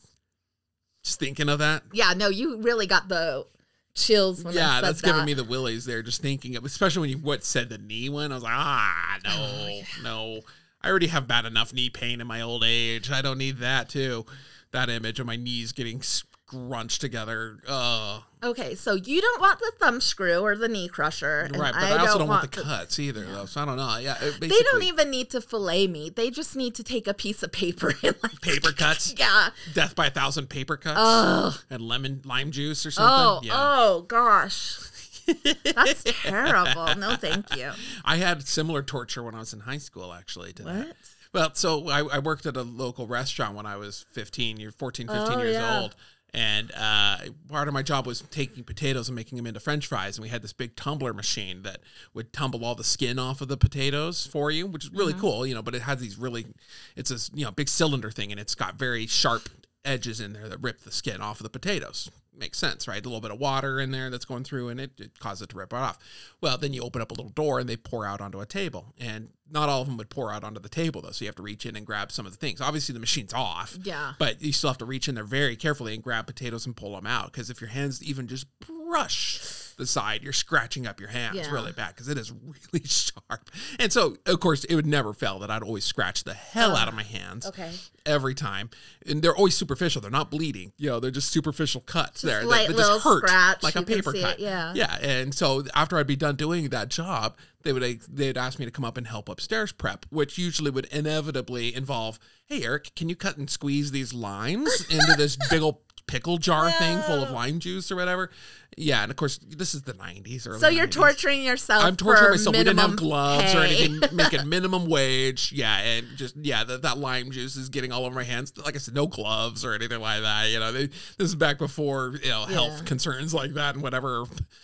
Just 1.04 1.20
thinking 1.20 1.50
of 1.50 1.60
that. 1.60 1.84
yeah, 1.92 2.14
no, 2.16 2.30
you 2.30 2.62
really 2.62 2.88
got 2.88 3.10
the 3.10 3.46
chills 3.94 4.44
when 4.44 4.54
I 4.54 4.58
yeah, 4.58 4.82
that's 4.82 5.02
that. 5.02 5.08
giving 5.08 5.26
me 5.26 5.34
the 5.34 5.44
willies 5.44 5.84
there. 5.86 6.02
Just 6.02 6.22
thinking 6.22 6.56
of, 6.56 6.64
especially 6.64 7.02
when 7.02 7.10
you 7.10 7.18
what 7.18 7.44
said 7.44 7.70
the 7.70 7.78
knee 7.78 8.08
one. 8.10 8.32
I 8.32 8.36
was 8.36 8.44
like, 8.44 8.54
ah, 8.56 9.18
no, 9.26 9.32
Oh, 9.32 9.82
no. 10.02 10.42
I 10.82 10.90
already 10.90 11.08
have 11.08 11.28
bad 11.28 11.46
enough 11.46 11.74
knee 11.74 11.90
pain 11.90 12.22
in 12.22 12.28
my 12.28 12.42
old 12.42 12.64
age. 12.66 13.12
I 13.12 13.22
don't 13.22 13.38
need 13.38 13.58
that 13.58 13.90
too. 13.90 14.26
That 14.72 14.90
image 14.90 15.20
of 15.20 15.26
my 15.26 15.36
knees 15.36 15.72
getting 15.74 16.02
scrunched 16.48 17.02
together. 17.02 17.60
Uh, 17.68 18.20
Okay, 18.44 18.76
so 18.76 18.96
you 18.96 19.22
don't 19.22 19.40
want 19.40 19.60
the 19.60 19.72
thumb 19.80 20.02
screw 20.02 20.40
or 20.42 20.58
the 20.58 20.68
knee 20.68 20.90
crusher. 20.90 21.50
right, 21.54 21.74
but 21.74 21.82
I, 21.82 21.96
also 21.98 22.20
don't 22.20 22.28
want, 22.28 22.52
the 22.52 22.58
the- 22.58 22.64
cuts 22.64 23.00
either, 23.00 23.24
though. 23.24 23.46
So 23.46 23.62
I 23.62 23.66
don't 23.66 23.78
know. 23.78 23.98
Yeah, 24.00 24.18
They 24.42 24.50
don't 24.50 24.84
even 24.84 25.10
need 25.10 25.30
to 25.30 25.40
fillet 25.40 25.88
me. 25.88 26.10
They 26.10 26.30
just 26.30 26.54
need 26.58 26.76
to 26.76 26.84
take 26.84 27.08
a 27.08 27.14
piece 27.14 27.42
of 27.42 27.54
paper 27.54 27.94
and 28.04 28.16
like 28.22 28.42
paper 28.42 28.74
cuts. 28.74 29.14
Yeah. 29.18 29.50
Death 29.74 29.96
by 29.96 30.08
a 30.08 30.10
thousand 30.10 30.50
paper 30.50 30.76
cuts. 30.76 30.98
Ugh. 31.00 31.54
and 31.70 31.82
lemon 31.82 32.22
lime 32.26 32.52
juice 32.52 32.86
or 32.86 32.90
Oh, 32.98 33.36
something. 33.36 33.48
yeah. 33.48 33.54
oh 33.56 34.02
gosh. 34.02 34.78
That's 35.64 36.04
terrible. 36.04 36.96
No, 36.98 37.16
thank 37.16 37.56
you. 37.56 37.72
I 38.04 38.18
had 38.18 38.46
similar 38.46 38.84
torture 38.84 39.24
when 39.24 39.36
I 39.36 39.40
was 39.40 39.54
in 39.54 39.62
high 39.62 39.78
school, 39.78 40.12
actually. 40.12 40.52
To 40.54 40.64
that. 40.64 40.96
Well, 41.34 41.52
so 41.54 41.88
I, 41.90 42.00
I 42.18 42.20
worked 42.20 42.46
at 42.46 42.58
a 42.58 42.62
local 42.62 43.08
restaurant 43.08 43.56
when 43.56 43.66
I 43.66 43.78
was 43.78 44.06
15, 44.12 44.58
year 44.58 44.72
14, 44.72 45.08
15 45.08 45.24
Oh, 45.26 45.42
years 45.42 45.54
yeah. 45.54 45.80
old. 45.80 45.96
And 46.36 46.72
uh, 46.76 47.18
part 47.48 47.68
of 47.68 47.76
my 47.76 47.84
job 47.84 48.08
was 48.08 48.22
taking 48.22 48.64
potatoes 48.64 49.08
and 49.08 49.16
making 49.16 49.36
them 49.36 49.46
into 49.46 49.60
French 49.60 49.86
fries. 49.86 50.18
And 50.18 50.24
we 50.24 50.30
had 50.30 50.42
this 50.42 50.52
big 50.54 50.76
tumbler 50.76 51.14
machine 51.14 51.62
that 51.62 51.82
would 52.16 52.34
tumble 52.34 52.66
all 52.66 52.74
the 52.74 52.84
skin 52.84 53.20
off 53.20 53.40
of 53.42 53.50
the 53.50 53.58
potatoes 53.58 54.26
for 54.26 54.50
you, 54.50 54.66
which 54.66 54.84
is 54.86 54.90
Mm-hmm. 54.90 54.98
really 55.00 55.14
cool, 55.14 55.46
you 55.46 55.54
know. 55.54 55.62
But 55.62 55.76
it 55.76 55.84
has 55.84 56.00
these 56.00 56.18
really, 56.18 56.48
it's 56.96 57.12
a 57.12 57.38
you 57.38 57.46
know 57.46 57.52
big 57.52 57.70
cylinder 57.70 58.10
thing, 58.10 58.32
and 58.32 58.40
it's 58.40 58.56
got 58.56 58.76
very 58.76 59.06
sharp 59.06 59.48
edges 59.86 60.20
in 60.20 60.34
there 60.34 60.50
that 60.50 60.62
rip 60.62 60.82
the 60.82 60.92
skin 60.92 61.22
off 61.22 61.40
of 61.40 61.44
the 61.44 61.50
potatoes. 61.50 62.10
Makes 62.38 62.58
sense, 62.58 62.88
right? 62.88 63.04
A 63.04 63.08
little 63.08 63.22
bit 63.22 63.32
of 63.32 63.40
water 63.40 63.80
in 63.80 63.92
there 63.92 64.10
that's 64.10 64.26
going 64.26 64.44
through 64.44 64.70
and 64.70 64.80
it, 64.80 64.92
it 65.00 65.20
causes 65.20 65.44
it 65.44 65.50
to 65.50 65.58
rip 65.58 65.74
right 65.74 65.82
off. 65.82 66.00
Well, 66.42 66.58
then 66.58 66.74
you 66.74 66.82
open 66.82 67.02
up 67.02 67.12
a 67.12 67.14
little 67.14 67.32
door 67.32 67.60
and 67.60 67.70
they 67.70 67.78
pour 67.78 68.06
out 68.06 68.22
onto 68.22 68.40
a 68.40 68.46
table. 68.46 68.94
And 69.00 69.30
not 69.50 69.70
all 69.70 69.82
of 69.82 69.88
them 69.88 69.98
would 69.98 70.10
pour 70.10 70.32
out 70.32 70.44
onto 70.44 70.60
the 70.60 70.70
table 70.70 71.02
though. 71.02 71.12
So 71.12 71.26
you 71.26 71.30
have 71.30 71.36
to 71.36 71.44
reach 71.44 71.66
in 71.66 71.76
and 71.76 71.86
grab 71.86 72.12
some 72.12 72.26
of 72.26 72.32
the 72.32 72.38
things. 72.38 72.62
Obviously 72.62 72.94
the 72.94 73.00
machine's 73.00 73.34
off. 73.34 73.78
Yeah. 73.84 74.14
But 74.18 74.42
you 74.42 74.54
still 74.54 74.70
have 74.70 74.78
to 74.80 74.86
reach 74.86 75.08
in 75.08 75.16
there 75.16 75.24
very 75.24 75.56
carefully 75.56 75.94
and 75.94 76.04
grab 76.04 76.28
potatoes 76.28 76.66
and 76.66 76.76
pull 76.76 76.96
them 76.96 77.08
out. 77.08 77.32
Because 77.32 77.50
if 77.50 77.62
your 77.62 77.70
hands 77.70 78.04
even 78.04 78.28
just 78.28 78.48
brush 78.60 79.63
the 79.78 79.86
side, 79.88 80.24
you're 80.24 80.34
scratching 80.34 80.86
up 80.88 81.00
your 81.00 81.10
hands 81.10 81.36
Yeah. 81.38 81.52
really 81.52 81.72
bad 81.72 81.90
because 81.90 82.08
it 82.08 82.18
is 82.18 82.32
really 82.32 82.84
sharp. 82.86 83.50
And 83.80 83.92
so, 83.92 84.16
of 84.26 84.40
course, 84.40 84.64
it 84.66 84.76
would 84.76 84.86
never 84.86 85.14
fail 85.14 85.40
that 85.40 85.50
I'd 85.52 85.64
always 85.64 85.84
scratch 85.84 86.24
the 86.24 86.34
hell 86.34 86.76
out 86.76 86.88
of 86.88 86.94
my 86.94 87.02
ah, 87.04 87.18
hands 87.18 87.46
Okay. 87.48 87.72
every 88.06 88.36
time. 88.36 88.70
And 89.08 89.22
they're 89.22 89.36
always 89.36 89.56
superficial. 89.56 90.02
They're 90.02 90.12
not 90.12 90.32
bleeding. 90.32 90.74
You 90.78 90.90
know, 90.92 91.00
they're 91.00 91.12
just 91.12 91.30
superficial 91.32 91.82
cuts 91.82 92.22
there. 92.22 92.42
that- 92.42 92.48
light 92.48 92.68
that, 92.68 92.76
little 92.78 92.94
just 92.96 93.04
hurt 93.04 93.28
scratch, 93.28 93.64
like 93.64 93.76
a 93.76 93.84
paper 93.84 94.14
cut. 94.14 94.36
it, 94.36 94.40
yeah. 94.40 94.74
Yeah. 94.76 94.98
And 95.02 95.34
so 95.34 95.64
after 95.76 95.98
I'd 95.98 96.08
be 96.08 96.16
done 96.16 96.36
doing 96.36 96.70
that 96.70 96.90
job, 96.90 97.38
they 97.64 97.72
would 97.74 98.02
they'd 98.10 98.38
ask 98.38 98.60
me 98.60 98.66
to 98.66 98.72
come 98.72 98.84
up 98.84 98.98
and 98.98 99.08
help 99.08 99.30
upstairs 99.30 99.72
prep, 99.72 100.06
which 100.10 100.38
usually 100.38 100.70
would 100.70 100.86
inevitably 100.86 101.74
involve, 101.74 102.20
hey 102.46 102.64
Eric, 102.64 102.94
can 102.96 103.08
you 103.08 103.16
cut 103.16 103.38
and 103.38 103.50
squeeze 103.50 103.92
these 103.92 104.14
limes 104.14 104.86
into 104.90 105.14
this 105.18 105.38
big 105.50 105.62
old 105.62 105.78
pickle 106.08 106.38
jar 106.38 106.70
thing 106.72 107.00
full 107.02 107.24
of 107.24 107.32
lime 107.32 107.60
juice 107.60 107.92
or 107.92 107.96
whatever? 107.96 108.30
Yeah, 108.76 109.04
and 109.04 109.12
of 109.12 109.18
course 109.18 109.38
this 109.38 109.76
is 109.76 109.84
the 109.84 109.94
nineties 109.94 110.48
or 110.48 110.58
So 110.58 110.68
you're 110.68 110.88
torturing 110.88 111.44
yourself. 111.44 111.86
I'm 111.86 111.96
torturing 111.96 112.26
for 112.26 112.32
myself. 112.32 112.56
We 112.56 112.64
didn't 112.64 112.80
have 112.80 112.90
minimum 112.90 113.08
gloves 113.08 113.54
or 113.54 113.60
anything, 113.60 114.00
making 114.16 114.50
minimum 114.50 114.88
wage. 114.88 115.52
Yeah, 115.52 115.78
and 115.78 116.08
just 116.16 116.36
yeah, 116.38 116.64
that, 116.64 116.82
that 116.82 116.98
lime 116.98 117.30
juice 117.32 117.56
is 117.56 117.70
getting 117.70 117.92
all 117.92 118.06
over 118.06 118.16
my 118.16 118.24
hands. 118.24 118.52
Like 118.58 118.76
I 118.76 118.80
said, 118.80 118.96
no 118.96 119.06
gloves 119.08 119.64
or 119.64 119.74
anything 119.74 120.02
like 120.02 120.22
that. 120.22 120.50
You 120.50 120.60
know, 120.60 120.72
they, 120.72 120.88
this 120.88 121.20
is 121.20 121.36
back 121.36 121.60
before 121.60 122.16
you 122.24 122.30
know 122.30 122.46
health 122.46 122.78
Yeah. 122.80 122.84
concerns 122.86 123.34
like 123.34 123.54
that 123.54 123.76
and 123.76 123.84
whatever. 123.84 124.24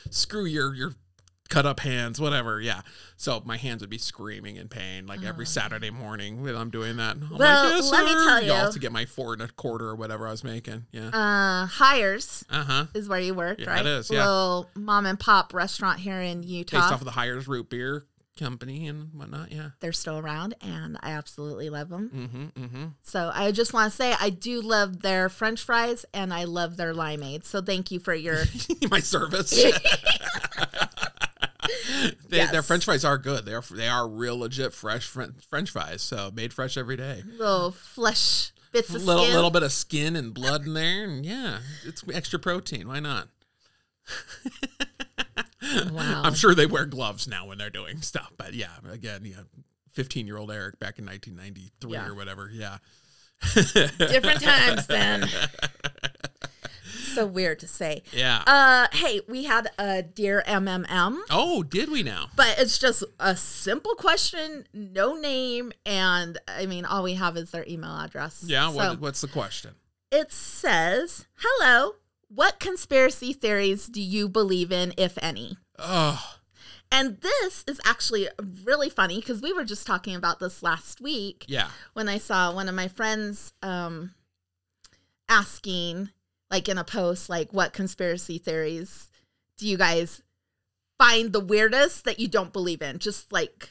Screw 0.09 0.45
your 0.45 0.73
your 0.73 0.93
cut 1.49 1.65
up 1.65 1.79
hands, 1.79 2.21
whatever. 2.21 2.61
Yeah. 2.61 2.81
So 3.17 3.41
my 3.45 3.57
hands 3.57 3.81
would 3.81 3.89
be 3.89 3.97
screaming 3.97 4.55
in 4.57 4.67
pain 4.69 5.07
like 5.07 5.23
every 5.23 5.45
Saturday 5.45 5.89
morning 5.89 6.41
when 6.43 6.55
I'm 6.55 6.69
doing 6.69 6.97
that. 6.97 7.17
I'm 7.17 7.29
Oh. 7.33 7.37
Well, 7.37 7.63
like, 7.65 7.73
yes, 7.75 7.91
let 7.91 8.05
me 8.05 8.11
tell 8.13 8.65
you. 8.65 8.71
to 8.71 8.79
get 8.79 8.91
my 8.91 9.05
four 9.05 9.33
and 9.33 9.41
a 9.41 9.47
quarter 9.47 9.87
or 9.89 9.95
whatever 9.95 10.27
I 10.27 10.31
was 10.31 10.43
making. 10.43 10.85
Yeah. 10.91 11.07
uh, 11.09 11.65
hires 11.65 12.45
Uh 12.49 12.63
huh. 12.63 12.85
is 12.93 13.09
where 13.09 13.19
you 13.19 13.33
work, 13.33 13.59
Yeah, 13.59 13.69
right? 13.71 13.81
it 13.81 13.87
is, 13.87 14.09
yeah. 14.09 14.19
Little 14.19 14.69
mom 14.75 15.05
and 15.05 15.19
pop 15.19 15.53
restaurant 15.53 15.99
here 15.99 16.21
in 16.21 16.43
Utah. 16.43 16.77
Based 16.79 16.93
off 16.93 17.01
of 17.01 17.05
the 17.05 17.11
Hires 17.11 17.47
Root 17.47 17.69
Beer 17.69 18.05
Company 18.37 18.87
and 18.87 19.09
whatnot. 19.13 19.51
Yeah. 19.51 19.71
They're 19.81 19.91
still 19.91 20.17
around, 20.17 20.55
and 20.61 20.97
I 21.01 21.11
absolutely 21.11 21.69
love 21.69 21.89
them. 21.89 22.09
Mm-hmm. 22.55 22.63
Mm-hmm. 22.63 22.85
So 23.01 23.31
I 23.33 23.51
just 23.51 23.73
want 23.73 23.91
to 23.91 23.95
say 23.97 24.15
I 24.17 24.29
do 24.29 24.61
love 24.61 25.01
their 25.01 25.27
French 25.27 25.61
fries, 25.61 26.05
and 26.13 26.33
I 26.33 26.45
love 26.45 26.77
their 26.77 26.93
limeade. 26.93 27.43
So 27.43 27.61
thank 27.61 27.91
you 27.91 27.99
for 27.99 28.13
your. 28.13 28.43
my 28.91 28.99
service. 29.01 29.59
they, 32.29 32.45
Their 32.47 32.61
French 32.63 32.85
fries 32.85 33.03
are 33.05 33.17
good. 33.17 33.45
They 33.45 33.53
are 33.53 33.63
they 33.71 33.87
are 33.87 34.07
real 34.07 34.37
legit 34.39 34.73
fresh 34.73 35.05
French, 35.07 35.35
French 35.49 35.69
fries. 35.71 36.01
So 36.01 36.31
made 36.33 36.53
fresh 36.53 36.77
every 36.77 36.95
day. 36.97 37.23
little 37.37 37.71
flesh 37.71 38.51
bits 38.71 38.93
of 38.93 39.03
little 39.03 39.23
skin. 39.23 39.35
little 39.35 39.51
bit 39.51 39.63
of 39.63 39.71
skin 39.71 40.15
and 40.15 40.33
blood 40.33 40.65
in 40.65 40.73
there, 40.73 41.03
and 41.05 41.25
yeah, 41.25 41.59
it's 41.85 42.03
extra 42.13 42.39
protein. 42.39 42.87
Why 42.87 42.99
not? 42.99 43.27
Wow. 45.91 46.21
I'm 46.23 46.33
sure 46.33 46.55
they 46.55 46.65
wear 46.65 46.85
gloves 46.85 47.27
now 47.27 47.45
when 47.45 47.57
they're 47.59 47.69
doing 47.69 48.01
stuff. 48.01 48.31
But 48.37 48.53
yeah, 48.55 48.69
again, 48.91 49.21
yeah, 49.23 49.41
15 49.91 50.25
year 50.25 50.37
old 50.37 50.51
Eric 50.51 50.79
back 50.79 50.97
in 50.97 51.05
1993 51.05 51.91
Yeah. 51.91 52.07
or 52.07 52.15
whatever. 52.15 52.49
Yeah. 52.51 52.77
Different 53.53 54.41
times 54.41 54.87
then. 54.87 55.29
so 57.19 57.25
weird 57.25 57.59
to 57.59 57.67
say. 57.67 58.03
Yeah. 58.13 58.43
Uh, 58.47 58.87
hey, 58.91 59.21
we 59.27 59.43
had 59.43 59.69
a 59.77 60.01
dear 60.01 60.43
MMM, 60.47 61.17
oh, 61.29 61.63
did 61.63 61.91
we 61.91 62.01
now? 62.03 62.27
but 62.35 62.55
it's 62.57 62.77
just 62.77 63.03
a 63.19 63.35
simple 63.35 63.95
question, 63.95 64.65
no 64.73 65.15
name, 65.15 65.71
and 65.85 66.37
I 66.47 66.65
mean, 66.65 66.85
all 66.85 67.03
we 67.03 67.15
have 67.15 67.35
is 67.37 67.51
their 67.51 67.65
email 67.67 67.95
address. 67.97 68.43
Yeah. 68.45 68.69
So 68.69 68.75
What, 68.75 68.99
what's 69.01 69.21
the 69.21 69.27
question? 69.27 69.71
it 70.11 70.31
says, 70.31 71.27
"Hello, 71.35 71.95
what 72.29 72.59
conspiracy 72.59 73.31
theories 73.33 73.85
do 73.87 74.01
you 74.01 74.27
believe 74.29 74.71
in, 74.71 74.93
if 74.97 75.17
any?" 75.21 75.57
Oh, 75.77 76.35
And 76.91 77.21
this 77.21 77.63
is 77.67 77.79
actually 77.85 78.27
really 78.63 78.89
funny 78.89 79.19
because 79.19 79.41
we 79.41 79.53
were 79.53 79.65
just 79.65 79.85
talking 79.85 80.15
about 80.15 80.39
this 80.39 80.63
last 80.63 80.99
week 80.99 81.45
yeah. 81.47 81.69
when 81.93 82.09
I 82.09 82.17
saw 82.17 82.51
one 82.51 82.67
of 82.67 82.73
my 82.73 82.87
friends 82.87 83.53
um, 83.61 84.15
asking, 85.27 86.09
like 86.51 86.67
in 86.69 86.77
a 86.77 86.83
post, 86.83 87.29
like, 87.29 87.51
what 87.53 87.73
conspiracy 87.73 88.37
theories 88.37 89.09
do 89.57 89.67
you 89.67 89.77
guys 89.77 90.21
find 90.97 91.31
the 91.33 91.39
weirdest 91.39 92.05
that 92.05 92.19
you 92.19 92.27
don't 92.27 92.53
believe 92.53 92.81
in? 92.81 92.99
Just 92.99 93.31
like, 93.31 93.69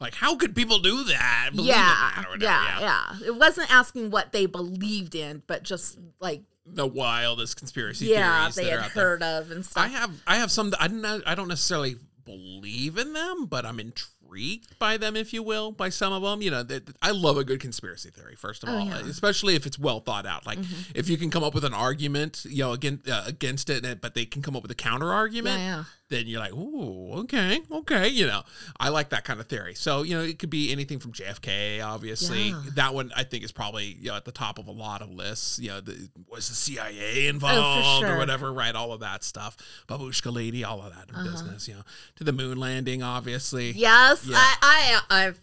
Like, 0.00 0.14
how 0.14 0.36
could 0.36 0.54
people 0.54 0.78
do 0.78 1.04
that? 1.04 1.50
Believe 1.52 1.68
yeah, 1.68 2.10
that 2.16 2.26
whatever, 2.30 2.44
yeah, 2.44 2.80
yeah, 3.20 3.26
It 3.26 3.36
wasn't 3.36 3.72
asking 3.72 4.10
what 4.10 4.32
they 4.32 4.46
believed 4.46 5.14
in, 5.14 5.42
but 5.46 5.62
just 5.62 5.98
like, 6.20 6.42
The 6.66 6.86
wildest 6.86 7.56
conspiracy 7.56 8.06
yeah, 8.06 8.40
theories 8.50 8.54
they 8.54 8.64
that 8.64 8.70
had 8.70 8.78
are 8.78 8.82
out 8.84 8.94
there. 8.94 9.04
heard 9.04 9.22
of 9.22 9.50
and 9.50 9.64
stuff. 9.66 9.84
I 9.84 9.88
have 9.88 10.10
I 10.26 10.36
have 10.36 10.50
some 10.52 10.70
that 10.70 10.80
I 10.82 10.88
don't 10.88 11.22
I 11.26 11.34
don't 11.34 11.48
necessarily 11.48 11.96
believe 12.24 12.96
in 12.96 13.12
them, 13.12 13.46
but 13.46 13.66
I'm 13.66 13.80
intrigued 13.80 14.08
by 14.78 14.96
them, 14.96 15.16
if 15.16 15.32
you 15.32 15.42
will, 15.42 15.72
by 15.72 15.88
some 15.88 16.12
of 16.12 16.22
them. 16.22 16.42
You 16.42 16.50
know, 16.50 16.62
that 16.62 16.88
I 17.02 17.10
love 17.10 17.36
a 17.36 17.44
good 17.44 17.60
conspiracy 17.60 18.10
theory. 18.10 18.36
First 18.36 18.62
of 18.62 18.68
Oh, 18.68 18.72
all, 18.78 18.84
yeah. 18.86 18.98
Mm-hmm. 18.98 19.10
especially 19.10 19.54
if 19.56 19.66
it's 19.66 19.78
well 19.78 20.00
thought 20.00 20.26
out. 20.26 20.46
Like 20.46 20.58
if 20.94 21.08
you 21.08 21.16
can 21.16 21.30
come 21.30 21.42
up 21.44 21.54
with 21.54 21.64
an 21.64 21.74
argument, 21.74 22.44
you 22.48 22.62
know, 22.64 22.72
against 22.72 23.08
uh, 23.08 23.22
against 23.26 23.70
it, 23.70 24.00
but 24.00 24.14
they 24.14 24.24
can 24.24 24.42
come 24.42 24.56
up 24.56 24.62
with 24.62 24.70
a 24.70 24.76
counter 24.76 25.06
yeah, 25.06 25.12
argument. 25.12 25.58
yeah. 25.58 25.84
Then 26.10 26.26
you're 26.26 26.40
like, 26.40 26.52
ooh, 26.52 27.12
okay, 27.20 27.60
okay, 27.70 28.08
you 28.08 28.26
know, 28.26 28.42
I 28.78 28.88
like 28.88 29.10
that 29.10 29.24
kind 29.24 29.40
of 29.40 29.46
theory. 29.46 29.74
So 29.74 30.02
you 30.02 30.16
know, 30.16 30.22
it 30.22 30.38
could 30.38 30.50
be 30.50 30.72
anything 30.72 30.98
from 30.98 31.12
JFK, 31.12 31.84
obviously. 31.84 32.48
Yeah. 32.48 32.62
That 32.74 32.94
one 32.94 33.12
I 33.16 33.22
think 33.22 33.44
is 33.44 33.52
probably 33.52 33.96
you 34.00 34.08
know 34.08 34.16
at 34.16 34.24
the 34.24 34.32
top 34.32 34.58
of 34.58 34.66
a 34.66 34.72
lot 34.72 35.02
of 35.02 35.10
lists. 35.10 35.58
You 35.58 35.68
know, 35.68 35.80
the, 35.80 36.10
was 36.28 36.48
the 36.48 36.54
CIA 36.54 37.26
oh, 37.26 37.30
involved 37.30 38.04
or 38.04 38.08
sure. 38.08 38.18
whatever, 38.18 38.52
right? 38.52 38.74
All 38.74 38.92
of 38.92 39.00
that 39.00 39.24
stuff, 39.24 39.56
babushka 39.88 40.34
lady, 40.34 40.64
all 40.64 40.82
of 40.82 40.92
that 40.92 41.14
uh-huh. 41.14 41.30
business. 41.30 41.68
You 41.68 41.74
know, 41.74 41.82
to 42.16 42.24
the 42.24 42.32
moon 42.32 42.58
landing, 42.58 43.02
obviously. 43.02 43.70
Yes, 43.70 44.26
Yeah. 44.26 44.36
I, 44.36 45.00
I, 45.10 45.26
I've, 45.26 45.40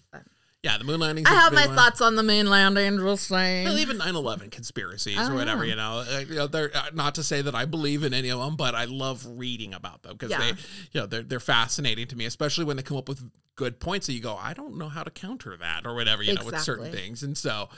Yeah, 0.68 0.78
the 0.78 0.84
moon 0.84 1.00
landing. 1.00 1.26
I 1.26 1.34
have 1.34 1.54
my 1.54 1.66
thoughts 1.68 2.02
on 2.02 2.16
the 2.16 2.24
moon 2.24 2.48
landing. 2.50 2.98
Just 3.00 3.28
saying. 3.28 3.66
Well, 3.66 3.78
even 3.80 3.98
9-11 3.98 4.52
conspiracies 4.52 5.18
Oh, 5.18 5.32
or 5.32 5.36
whatever, 5.36 5.64
yeah. 5.64 5.70
you 5.72 5.76
know, 5.78 6.04
uh, 6.08 6.20
you 6.28 6.36
know, 6.36 6.48
they're 6.48 6.72
uh, 6.76 6.90
not 6.94 7.16
to 7.16 7.24
say 7.24 7.42
that 7.42 7.56
I 7.56 7.66
believe 7.66 8.04
in 8.04 8.14
any 8.14 8.30
of 8.30 8.40
them, 8.40 8.56
but 8.56 8.76
I 8.76 8.86
love 8.86 9.26
reading 9.28 9.74
about 9.74 10.04
them 10.04 10.14
because 10.14 10.32
Yeah. 10.32 10.40
they, 10.40 10.50
you 10.50 11.02
know, 11.02 11.06
they're 11.06 11.24
they're 11.24 11.40
fascinating 11.40 12.08
to 12.08 12.16
me, 12.18 12.26
especially 12.26 12.66
when 12.66 12.76
they 12.78 12.84
come 12.84 12.98
up 12.98 13.08
with 13.08 13.22
good 13.56 13.80
points 13.80 14.06
that 14.06 14.14
you 14.14 14.22
go, 14.22 14.36
I 14.36 14.54
don't 14.54 14.78
know 14.78 14.88
how 14.88 15.02
to 15.02 15.10
counter 15.10 15.58
that 15.58 15.84
or 15.86 15.96
whatever, 15.96 16.22
you 16.22 16.36
know, 16.36 16.46
with 16.46 16.60
certain 16.60 16.92
things, 16.92 17.24
and 17.24 17.36
so, 17.36 17.70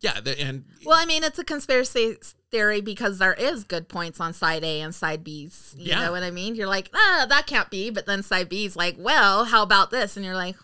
yeah, 0.00 0.18
the, 0.18 0.40
and 0.40 0.64
Well, 0.84 0.96
I 0.98 1.04
mean, 1.04 1.22
it's 1.24 1.38
a 1.38 1.44
conspiracy 1.44 2.16
theory 2.50 2.80
because 2.80 3.18
there 3.18 3.34
is 3.34 3.64
good 3.64 3.86
points 3.86 4.18
on 4.18 4.32
side 4.32 4.64
A 4.64 4.80
and 4.80 4.94
side 4.94 5.22
B's. 5.24 5.74
You 5.76 5.90
Yeah. 5.90 6.06
know 6.06 6.12
what 6.12 6.22
I 6.22 6.30
mean? 6.30 6.54
You're 6.54 6.68
like, 6.68 6.88
ah, 6.94 7.26
that 7.28 7.46
can't 7.46 7.68
be. 7.70 7.90
But 7.90 8.06
then 8.06 8.22
side 8.22 8.48
B's 8.48 8.76
like, 8.76 8.94
well, 8.98 9.44
how 9.44 9.62
about 9.62 9.90
this? 9.90 10.16
And 10.16 10.24
you're 10.24 10.34
like, 10.36 10.56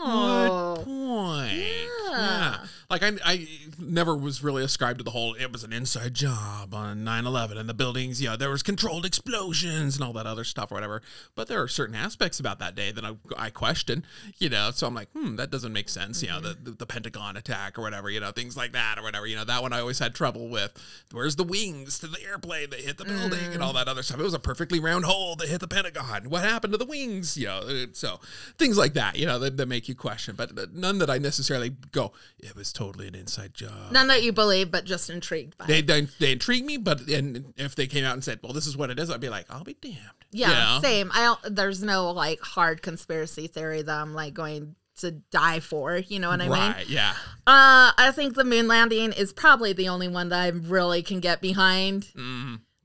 oh. 0.00 0.74
Good 0.76 0.84
point. 0.84 1.52
Yeah. 1.52 2.10
Yeah. 2.10 2.58
Like 2.90 3.02
I, 3.02 3.12
I 3.22 3.46
never 3.78 4.16
was 4.16 4.42
really 4.42 4.64
ascribed 4.64 4.96
to 4.96 5.04
the 5.04 5.10
whole 5.10 5.34
it 5.34 5.52
was 5.52 5.62
an 5.62 5.74
inside 5.74 6.14
job 6.14 6.72
on 6.72 7.04
9-11 7.04 7.58
and 7.58 7.68
the 7.68 7.74
buildings, 7.74 8.22
you 8.22 8.30
know, 8.30 8.36
there 8.36 8.48
was 8.48 8.62
controlled 8.62 9.04
explosions 9.04 9.96
and 9.96 10.02
all 10.02 10.14
that 10.14 10.26
other 10.26 10.42
stuff 10.42 10.72
or 10.72 10.76
whatever. 10.76 11.02
But 11.34 11.48
there 11.48 11.60
are 11.60 11.68
certain 11.68 11.94
aspects 11.94 12.40
about 12.40 12.60
that 12.60 12.74
day 12.74 12.90
that 12.92 13.04
I, 13.04 13.16
I 13.36 13.50
question, 13.50 14.06
you 14.38 14.48
know, 14.48 14.70
so 14.70 14.86
I'm 14.86 14.94
like, 14.94 15.10
hmm, 15.10 15.36
that 15.36 15.50
doesn't 15.50 15.70
make 15.74 15.90
sense. 15.90 16.22
You 16.22 16.30
know, 16.30 16.40
the, 16.40 16.56
the, 16.62 16.70
the 16.70 16.86
Pentagon 16.86 17.36
attack 17.36 17.78
or 17.78 17.82
whatever, 17.82 18.08
you 18.08 18.20
know, 18.20 18.32
things 18.32 18.56
like 18.56 18.72
that 18.72 18.98
or 18.98 19.02
whatever. 19.02 19.26
You 19.26 19.36
know, 19.36 19.44
that 19.44 19.60
one 19.60 19.74
I 19.74 19.80
always 19.80 19.98
had 19.98 20.14
trouble 20.14 20.48
with. 20.48 20.72
Where's 21.12 21.36
the 21.36 21.44
wings 21.44 21.98
to 21.98 22.06
the 22.06 22.22
airplane 22.26 22.70
that 22.70 22.80
hit 22.80 22.96
the 22.96 23.04
building 23.04 23.52
and 23.52 23.62
all 23.62 23.74
that 23.74 23.88
other 23.88 24.02
stuff? 24.02 24.18
It 24.18 24.22
was 24.22 24.32
a 24.32 24.38
perfectly 24.38 24.80
round 24.80 25.04
hole 25.04 25.36
that 25.36 25.50
hit 25.50 25.60
the 25.60 25.68
Pentagon. 25.68 26.30
What 26.30 26.42
happened 26.42 26.72
to 26.72 26.78
the 26.78 26.86
wings? 26.86 27.36
You 27.36 27.48
know, 27.48 27.58
uh, 27.58 27.86
so 27.92 28.18
things 28.56 28.78
like 28.78 28.94
that, 28.94 29.18
you 29.18 29.26
know, 29.26 29.38
that, 29.40 29.58
that 29.58 29.68
make 29.68 29.90
you 29.90 29.94
question, 29.94 30.36
but 30.36 30.72
none 30.72 30.96
that 31.00 31.10
I 31.10 31.18
necessarily 31.18 31.76
go, 31.92 32.12
it 32.38 32.56
was 32.56 32.72
totally 32.78 33.08
an 33.08 33.14
inside 33.16 33.54
job. 33.54 33.90
None 33.90 34.06
that 34.06 34.22
you 34.22 34.32
believe, 34.32 34.70
but 34.70 34.84
just 34.84 35.10
intrigued 35.10 35.58
by. 35.58 35.66
They, 35.66 35.78
it. 35.80 35.86
they 35.88 36.02
they 36.20 36.32
intrigue 36.32 36.64
me, 36.64 36.76
but 36.76 37.00
and 37.08 37.52
if 37.56 37.74
they 37.74 37.88
came 37.88 38.04
out 38.04 38.14
and 38.14 38.22
said, 38.22 38.38
"Well, 38.42 38.52
this 38.52 38.66
is 38.66 38.76
what 38.76 38.90
it 38.90 38.98
is," 39.00 39.10
I'd 39.10 39.20
be 39.20 39.28
like, 39.28 39.46
"I'll 39.50 39.64
be 39.64 39.76
damned." 39.80 39.96
Yeah, 40.30 40.80
same. 40.80 41.10
I 41.12 41.22
don't. 41.22 41.56
There's 41.56 41.82
no 41.82 42.12
like 42.12 42.40
hard 42.40 42.82
conspiracy 42.82 43.48
theory 43.48 43.82
that 43.82 44.00
I'm 44.00 44.14
like 44.14 44.32
going 44.34 44.76
to 44.98 45.10
die 45.10 45.60
for. 45.60 45.96
You 45.96 46.20
know 46.20 46.28
what 46.28 46.40
I 46.40 46.48
mean? 46.48 46.86
Yeah. 46.88 47.14
Uh, 47.46 47.92
I 47.96 48.12
think 48.14 48.34
the 48.34 48.44
moon 48.44 48.68
landing 48.68 49.12
is 49.12 49.32
probably 49.32 49.72
the 49.72 49.88
only 49.88 50.08
one 50.08 50.28
that 50.28 50.40
I 50.40 50.48
really 50.48 51.02
can 51.02 51.20
get 51.20 51.40
behind. 51.40 52.08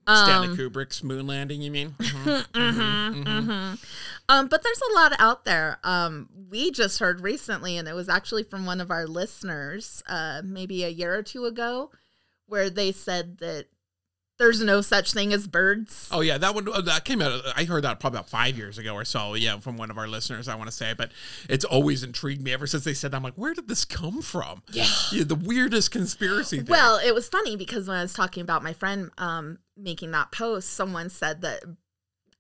Mm. 0.08 0.12
Um, 0.14 0.26
Stanley 0.26 0.58
Kubrick's 0.58 1.04
moon 1.04 1.28
landing. 1.28 1.62
You 1.62 1.72
mean? 1.72 1.96
Mhm. 2.00 3.80
Um, 4.30 4.48
but 4.48 4.64
there's 4.64 4.82
a 4.92 4.94
lot 4.96 5.14
out 5.20 5.46
there. 5.46 5.80
Um, 5.84 6.30
we 6.50 6.72
just 6.72 7.00
heard 7.00 7.22
recently, 7.22 7.78
and 7.78 7.88
it 7.88 7.94
was 7.94 8.10
actually 8.10 8.44
from 8.44 8.66
one 8.66 8.80
of 8.82 8.90
our 8.92 9.06
listeners, 9.06 10.02
uh, 10.08 10.42
maybe 10.44 10.84
a 10.84 10.90
year 10.90 11.14
or 11.14 11.24
two 11.24 11.46
ago, 11.46 11.92
where 12.48 12.70
they 12.70 12.92
said 12.92 13.38
that 13.40 13.66
there's 14.40 14.62
no 14.62 14.82
such 14.82 15.14
thing 15.14 15.32
as 15.32 15.48
birds. 15.48 16.10
Oh 16.12 16.22
yeah, 16.22 16.38
that 16.38 16.56
one 16.56 16.68
uh, 16.68 16.82
that 16.82 17.06
came 17.06 17.22
out. 17.22 17.42
I 17.56 17.66
heard 17.66 17.84
that 17.84 18.00
probably 18.00 18.18
about 18.18 18.30
five 18.30 18.58
years 18.58 18.78
ago 18.78 18.94
or 18.94 19.06
so. 19.06 19.36
Yeah, 19.36 19.60
from 19.60 19.78
one 19.78 19.92
of 19.92 19.98
our 19.98 20.08
listeners, 20.08 20.48
I 20.48 20.56
want 20.56 20.70
to 20.70 20.76
say, 20.76 20.94
but 20.94 21.12
it's 21.50 21.66
always 21.66 22.04
intrigued 22.04 22.42
me 22.42 22.52
ever 22.52 22.68
since 22.68 22.84
they 22.84 22.94
said. 22.94 23.12
that. 23.12 23.18
I'm 23.18 23.24
like, 23.24 23.36
where 23.36 23.54
did 23.54 23.68
this 23.68 23.86
come 23.86 24.22
from? 24.22 24.64
Yeah. 24.72 24.88
the 25.12 25.36
weirdest 25.36 25.92
conspiracy. 25.92 26.58
Theory. 26.58 26.68
Well, 26.70 27.00
it 27.06 27.14
was 27.14 27.30
funny 27.30 27.56
because 27.56 27.88
when 27.88 27.98
I 27.98 28.02
was 28.02 28.14
talking 28.14 28.42
about 28.42 28.64
my 28.64 28.74
friend 28.74 29.12
um, 29.18 29.60
making 29.78 30.12
that 30.12 30.32
post, 30.32 30.72
someone 30.72 31.10
said 31.10 31.42
that 31.42 31.64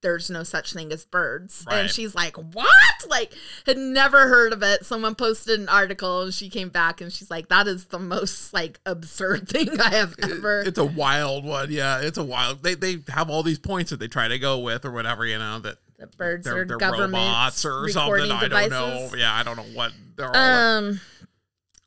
there's 0.03 0.29
no 0.29 0.43
such 0.43 0.73
thing 0.73 0.91
as 0.91 1.05
birds. 1.05 1.65
Right. 1.67 1.79
And 1.79 1.89
she's 1.89 2.13
like, 2.13 2.37
What? 2.37 2.69
Like, 3.09 3.33
had 3.65 3.77
never 3.77 4.27
heard 4.27 4.53
of 4.53 4.61
it. 4.61 4.85
Someone 4.85 5.15
posted 5.15 5.59
an 5.59 5.67
article 5.67 6.21
and 6.21 6.33
she 6.33 6.49
came 6.49 6.69
back 6.69 7.01
and 7.01 7.11
she's 7.11 7.31
like, 7.31 7.47
That 7.47 7.67
is 7.67 7.85
the 7.85 7.97
most 7.97 8.53
like 8.53 8.79
absurd 8.85 9.49
thing 9.49 9.79
I 9.79 9.95
have 9.95 10.13
ever. 10.21 10.61
it's 10.61 10.77
a 10.77 10.85
wild 10.85 11.45
one. 11.45 11.71
Yeah, 11.71 12.01
it's 12.01 12.19
a 12.19 12.23
wild. 12.23 12.61
They 12.61 12.75
they 12.75 12.99
have 13.07 13.31
all 13.31 13.41
these 13.41 13.59
points 13.59 13.89
that 13.89 13.99
they 13.99 14.07
try 14.07 14.27
to 14.27 14.37
go 14.37 14.59
with 14.59 14.85
or 14.85 14.91
whatever. 14.91 15.25
You 15.25 15.39
know 15.39 15.59
that 15.59 15.77
the 15.97 16.07
birds 16.07 16.45
they're, 16.45 16.61
are 16.61 16.65
they're 16.65 16.77
government 16.77 17.13
robots 17.13 17.65
or 17.65 17.89
something. 17.89 18.13
recording 18.13 18.31
I 18.31 18.67
don't 18.67 18.69
know. 18.69 19.09
Yeah, 19.17 19.33
I 19.33 19.43
don't 19.43 19.57
know 19.57 19.63
what 19.73 19.93
they're 20.15 20.27
all. 20.27 20.35
Um, 20.35 20.99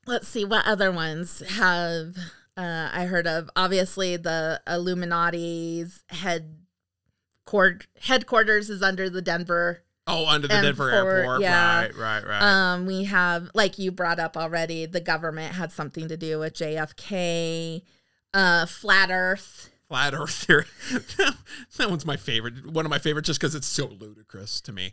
let's 0.06 0.26
see 0.26 0.44
what 0.44 0.64
other 0.66 0.90
ones 0.90 1.42
have 1.46 2.16
uh, 2.56 2.88
I 2.92 3.04
heard 3.04 3.26
of. 3.26 3.50
Obviously, 3.54 4.16
the 4.16 4.60
Illuminati's 4.66 6.02
head 6.08 6.65
cord 7.46 7.86
headquarters 8.02 8.68
is 8.68 8.82
under 8.82 9.08
the 9.08 9.22
Denver. 9.22 9.82
oh, 10.06 10.26
under 10.26 10.46
the 10.48 10.54
and 10.54 10.64
Denver 10.64 10.90
airport. 10.90 11.40
yeah. 11.40 11.80
Right, 11.82 11.96
right, 11.96 12.26
right. 12.26 12.42
Um, 12.42 12.84
we 12.86 13.04
have 13.04 13.50
like 13.54 13.78
you 13.78 13.90
brought 13.90 14.18
up 14.20 14.36
already. 14.36 14.84
The 14.86 15.00
government 15.00 15.54
had 15.54 15.72
something 15.72 16.08
to 16.08 16.16
do 16.18 16.38
with 16.38 16.54
JFK. 16.54 17.82
Uh, 18.34 18.66
flat 18.66 19.10
Earth. 19.10 19.70
Flat 19.88 20.12
Earth 20.14 20.30
theory. 20.44 20.64
that 21.78 21.88
one's 21.88 22.04
my 22.04 22.16
favorite. 22.16 22.66
One 22.70 22.84
of 22.84 22.90
my 22.90 22.98
favorites, 22.98 23.26
just 23.28 23.40
because 23.40 23.54
it's 23.54 23.66
so 23.66 23.86
ludicrous 23.86 24.60
to 24.62 24.72
me. 24.72 24.92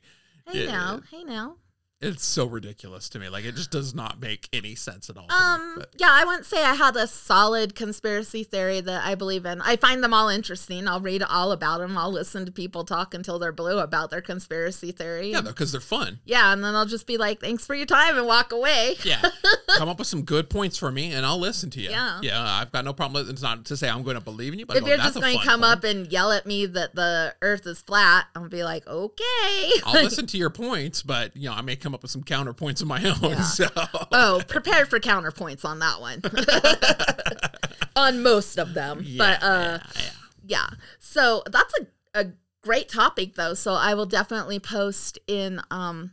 Hey 0.50 0.66
Yeah. 0.66 0.72
now, 0.72 1.02
hey 1.12 1.24
now. 1.24 1.56
It's 2.02 2.26
so 2.26 2.46
ridiculous 2.46 3.08
to 3.10 3.20
me. 3.20 3.30
Like 3.30 3.46
it 3.46 3.56
just 3.56 3.72
does 3.72 3.96
not 3.96 4.20
make 4.20 4.50
any 4.52 4.76
sense 4.76 5.10
at 5.10 5.16
all. 5.16 5.26
to 5.28 5.34
me. 5.34 5.40
Um, 5.42 5.84
yeah, 5.98 6.10
I 6.12 6.26
wouldn't 6.26 6.46
say 6.46 6.62
I 6.62 6.74
had 6.74 6.98
a 6.98 7.08
solid 7.08 7.76
conspiracy 7.76 8.44
theory 8.44 8.82
that 8.82 9.06
I 9.06 9.16
believe 9.16 9.46
in. 9.46 9.62
I 9.62 9.78
find 9.78 10.04
them 10.04 10.14
all 10.14 10.28
interesting. 10.28 10.86
I'll 10.86 11.00
read 11.00 11.24
all 11.24 11.54
about 11.54 11.80
them. 11.80 11.98
I'll 11.98 12.12
listen 12.12 12.46
to 12.46 12.52
people 12.52 12.84
talk 12.84 13.14
until 13.14 13.40
they're 13.40 13.54
blue 13.54 13.80
about 13.80 14.10
their 14.10 14.20
conspiracy 14.22 14.92
theory. 14.92 15.32
yeah, 15.32 15.40
because 15.40 15.72
they're 15.72 15.80
fun. 15.80 16.20
Yeah, 16.26 16.52
and 16.52 16.62
then 16.62 16.76
I'll 16.76 16.86
just 16.86 17.08
be 17.08 17.16
like, 17.18 17.40
"Thanks 17.40 17.66
for 17.66 17.74
your 17.74 17.86
time," 17.86 18.18
and 18.18 18.28
walk 18.28 18.52
away. 18.52 18.96
Yeah, 19.06 19.22
come 19.78 19.88
up 19.88 19.98
with 19.98 20.08
some 20.08 20.24
good 20.24 20.50
points 20.50 20.78
for 20.78 20.92
me, 20.92 21.14
and 21.14 21.26
I'll 21.26 21.40
listen 21.40 21.70
to 21.70 21.80
you. 21.80 21.90
Yeah. 21.90 22.20
yeah. 22.22 22.44
I've 22.44 22.74
got 22.74 22.84
no 22.84 22.92
problem. 22.92 23.30
It's 23.30 23.42
not 23.42 23.64
to 23.66 23.78
say 23.78 23.88
I'm 23.90 24.04
going 24.04 24.18
to 24.18 24.22
believe 24.22 24.52
in 24.52 24.60
you, 24.60 24.66
but 24.66 24.76
If 24.76 24.86
you're 24.86 24.98
just 24.98 25.22
going 25.22 25.40
to 25.40 25.46
come 25.46 25.62
point." 25.62 25.72
up 25.72 25.84
and 25.86 26.12
yell 26.12 26.34
at 26.34 26.46
me 26.46 26.66
that 26.66 26.96
the 26.96 27.34
Earth 27.42 27.66
is 27.66 27.80
flat, 27.80 28.26
I'll 28.36 28.50
be 28.50 28.66
like, 28.66 28.86
"Okay." 28.88 29.72
I'll 29.86 29.94
listen 30.04 30.28
to 30.28 30.38
your 30.38 30.50
points, 30.50 31.02
but 31.02 31.34
you 31.38 31.48
know 31.48 31.56
I 31.56 31.62
may 31.62 31.78
come 31.78 31.93
up 31.94 32.02
with 32.02 32.12
some 32.12 32.24
counterpoints 32.24 32.82
of 32.82 32.88
my 32.88 33.04
own. 33.04 33.32
Yeah. 33.32 33.42
So 33.44 33.68
oh, 34.12 34.42
prepared 34.48 34.88
for 34.90 35.00
counterpoints 35.00 35.64
on 35.66 35.80
that 35.80 36.00
one. 36.02 36.22
on 37.96 38.24
most 38.24 38.58
of 38.58 38.74
them, 38.74 39.06
but 39.18 39.44
uh, 39.44 39.80
yeah, 39.82 39.88
yeah. 39.96 40.10
yeah. 40.46 40.68
So 41.00 41.44
that's 41.52 41.74
a, 41.80 42.20
a 42.22 42.26
great 42.62 42.90
topic 42.90 43.36
though. 43.36 43.54
So 43.54 43.74
I 43.74 43.94
will 43.94 44.06
definitely 44.06 44.60
post 44.60 45.20
in 45.28 45.62
um 45.72 46.12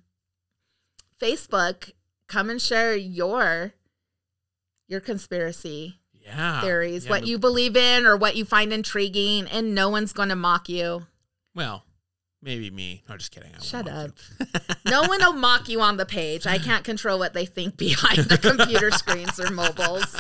Facebook. 1.21 1.93
Come 2.29 2.49
and 2.51 2.61
share 2.63 2.95
your 2.97 3.73
your 4.87 5.01
conspiracy 5.01 5.99
Yeah. 6.13 6.61
theories, 6.61 7.05
Yeah, 7.05 7.11
what 7.11 7.21
the- 7.23 7.29
you 7.29 7.39
believe 7.39 7.77
in 7.77 8.07
or 8.07 8.17
what 8.17 8.37
you 8.37 8.45
find 8.45 8.73
intriguing, 8.73 9.47
and 9.49 9.75
no 9.75 9.89
one's 9.89 10.13
going 10.13 10.29
to 10.31 10.37
mock 10.37 10.69
you. 10.69 11.07
Well, 11.55 11.85
maybe 12.43 12.71
me. 12.71 13.03
No, 13.09 13.17
just 13.17 13.33
kidding. 13.33 13.51
I 13.55 13.63
Shut 13.63 13.89
up. 13.89 14.11
No 14.87 15.03
one 15.03 15.21
will 15.21 15.33
mock 15.33 15.69
you 15.69 15.81
on 15.81 15.97
the 15.97 16.07
page. 16.07 16.47
I 16.47 16.59
can't 16.59 16.85
control 16.85 17.19
what 17.19 17.35
they 17.35 17.47
think 17.47 17.77
behind 17.77 18.19
the 18.25 18.39
computer 18.39 18.91
screens 18.91 19.39
or 19.39 19.51
mobiles. 19.51 20.17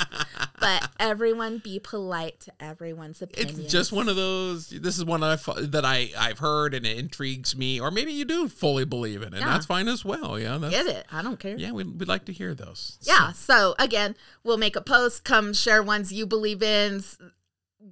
But 0.61 0.89
everyone 0.99 1.59
be 1.59 1.79
polite 1.79 2.41
to 2.41 2.53
everyone's 2.61 3.23
opinion. 3.23 3.61
It's 3.61 3.73
just 3.73 3.93
one 3.93 4.09
of 4.09 4.17
those. 4.17 4.69
This 4.69 4.99
is 4.99 5.05
one 5.05 5.23
I've, 5.23 5.45
that 5.73 5.85
I 5.85 6.11
I've 6.19 6.39
heard 6.39 6.75
and 6.75 6.87
it 6.87 6.99
intrigues 6.99 7.57
me, 7.57 7.81
or 7.81 7.91
maybe 7.91 8.13
you 8.13 8.25
do 8.25 8.49
fully 8.49 8.85
believe 8.85 9.23
in 9.23 9.33
it. 9.35 9.41
Yeah. 9.41 9.47
That's 9.47 9.67
fine 9.67 9.89
as 9.89 10.05
well. 10.05 10.39
Yeah, 10.39 10.59
that's, 10.59 10.73
Get 10.75 10.87
it. 10.87 11.07
I 11.11 11.23
don't 11.23 11.39
care. 11.39 11.57
yeah. 11.57 11.73
We'd, 11.73 11.99
we'd 11.99 12.09
like 12.09 12.27
to 12.27 12.33
hear 12.33 12.55
those. 12.55 12.99
Yeah. 13.03 13.33
So 13.33 13.75
again, 13.79 14.15
we'll 14.45 14.59
make 14.59 14.77
a 14.77 14.83
post. 14.83 15.25
Come 15.25 15.55
share 15.55 15.83
ones 15.83 16.13
you 16.13 16.27
believe 16.27 16.63
in, 16.63 17.03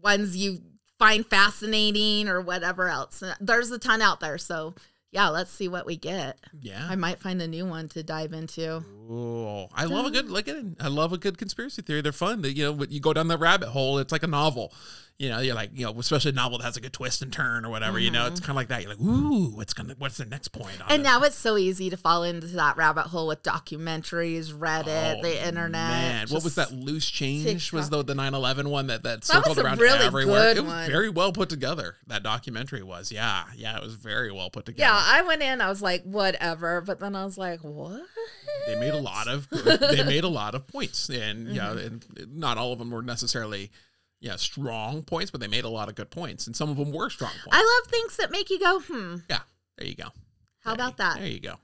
ones 0.02 0.36
you 0.36 0.60
find 0.98 1.24
fascinating, 1.26 2.28
or 2.28 2.40
whatever 2.40 2.88
else. 2.88 3.22
Uh, 3.22 3.34
There's 3.40 3.70
a 3.70 3.78
ton 3.78 4.02
out 4.02 4.20
there. 4.20 4.38
So 4.38 4.74
yeah, 5.10 5.28
let's 5.28 5.50
see 5.50 5.68
what 5.68 5.86
we 5.86 5.96
get. 5.96 6.38
yeah. 6.60 6.86
I 6.88 6.94
might 6.94 7.18
find 7.18 7.40
a 7.40 7.48
new 7.48 7.64
one 7.64 7.88
to 7.90 8.02
dive 8.02 8.32
into. 8.34 8.84
Oh, 9.10 9.68
I 9.74 9.84
love 9.86 10.04
a 10.04 10.10
good 10.10 10.28
look 10.28 10.48
at 10.48 10.56
it. 10.56 10.66
I 10.80 10.88
love 10.88 11.14
a 11.14 11.18
good 11.18 11.38
conspiracy 11.38 11.80
theory. 11.80 12.02
They're 12.02 12.12
fun. 12.12 12.42
They, 12.42 12.50
you 12.50 12.64
know, 12.64 12.72
when 12.72 12.90
you 12.90 13.00
go 13.00 13.14
down 13.14 13.28
the 13.28 13.38
rabbit 13.38 13.70
hole, 13.70 13.98
it's 13.98 14.12
like 14.12 14.22
a 14.22 14.26
novel. 14.26 14.70
You 15.20 15.30
know, 15.30 15.40
you're 15.40 15.56
like, 15.56 15.70
you 15.74 15.84
know, 15.84 15.98
especially 15.98 16.30
a 16.30 16.34
novel 16.34 16.58
that 16.58 16.64
has 16.64 16.76
like 16.76 16.82
a 16.82 16.86
good 16.86 16.92
twist 16.92 17.22
and 17.22 17.32
turn 17.32 17.64
or 17.64 17.70
whatever. 17.70 17.98
You 17.98 18.12
know, 18.12 18.26
it's 18.28 18.38
kind 18.38 18.50
of 18.50 18.54
like 18.56 18.68
that. 18.68 18.82
You're 18.82 18.90
like, 18.92 19.00
ooh, 19.00 19.46
what's 19.56 19.74
gonna, 19.74 19.96
what's 19.98 20.16
the 20.16 20.24
next 20.24 20.48
point? 20.48 20.66
On 20.80 20.86
Mm-hmm. 20.86 20.92
And 20.92 21.00
it? 21.00 21.02
now 21.02 21.22
it's 21.22 21.34
so 21.34 21.56
easy 21.56 21.90
to 21.90 21.96
fall 21.96 22.22
into 22.22 22.46
that 22.46 22.76
rabbit 22.76 23.02
hole 23.06 23.26
with 23.26 23.42
documentaries, 23.42 24.52
Reddit, 24.52 25.16
Oh, 25.18 25.22
the 25.22 25.44
internet. 25.44 25.72
Man, 25.72 26.26
what 26.28 26.44
was 26.44 26.54
that 26.54 26.72
loose 26.72 27.10
change? 27.10 27.72
Was 27.72 27.90
the 27.90 28.04
the 28.04 28.14
9/11 28.14 28.68
one 28.70 28.86
that 28.86 29.02
that 29.02 29.22
That 29.22 29.24
circled 29.24 29.58
a 29.58 29.64
around 29.64 29.80
really 29.80 29.98
everywhere? 29.98 30.50
it 30.50 30.62
was 30.62 30.72
one. 30.72 30.86
very 30.88 31.08
well 31.10 31.32
put 31.32 31.48
together. 31.48 31.96
That 32.06 32.22
documentary 32.22 32.84
was. 32.84 33.10
Yeah, 33.10 33.42
yeah, 33.56 33.76
it 33.76 33.82
was 33.82 33.94
very 33.94 34.30
well 34.30 34.50
put 34.50 34.66
together. 34.66 34.92
Yeah, 34.92 35.02
I 35.04 35.22
went 35.22 35.42
in. 35.42 35.60
I 35.60 35.68
was 35.68 35.82
like, 35.82 36.04
whatever. 36.04 36.80
But 36.80 37.00
then 37.00 37.16
I 37.16 37.24
was 37.24 37.36
like, 37.36 37.58
what? 37.64 38.02
they 38.68 38.78
made 38.78 38.94
a 38.94 39.00
lot 39.00 39.26
of 39.26 39.48
they 39.50 40.04
made 40.04 40.22
a 40.22 40.28
lot 40.28 40.54
of 40.54 40.68
points, 40.68 41.08
and 41.08 41.48
yeah, 41.48 41.70
Mm-hmm. 41.70 41.78
and 42.22 42.36
not 42.36 42.56
all 42.56 42.72
of 42.72 42.78
them 42.78 42.90
were 42.92 43.02
necessarily 43.02 43.72
yeah 44.20 44.36
strong 44.36 45.02
points, 45.02 45.30
but 45.30 45.40
they 45.40 45.48
made 45.48 45.64
a 45.64 45.68
lot 45.68 45.88
of 45.88 45.94
good 45.94 46.10
points, 46.10 46.46
and 46.46 46.54
some 46.56 46.70
of 46.70 46.76
them 46.76 46.92
were 46.92 47.10
strong 47.10 47.30
points. 47.44 47.48
I 47.52 47.58
love 47.82 47.90
things 47.90 48.16
that 48.16 48.30
make 48.30 48.50
you 48.50 48.58
go, 48.60 48.80
hmm. 48.80 49.16
yeah, 49.30 49.40
there 49.76 49.86
you 49.88 49.94
go. 49.94 50.08
How 50.60 50.74
There 50.74 50.86
about 50.86 50.92
you- 50.92 50.96
that? 50.98 51.18
There 51.18 51.28
you 51.28 51.40
go. 51.40 51.54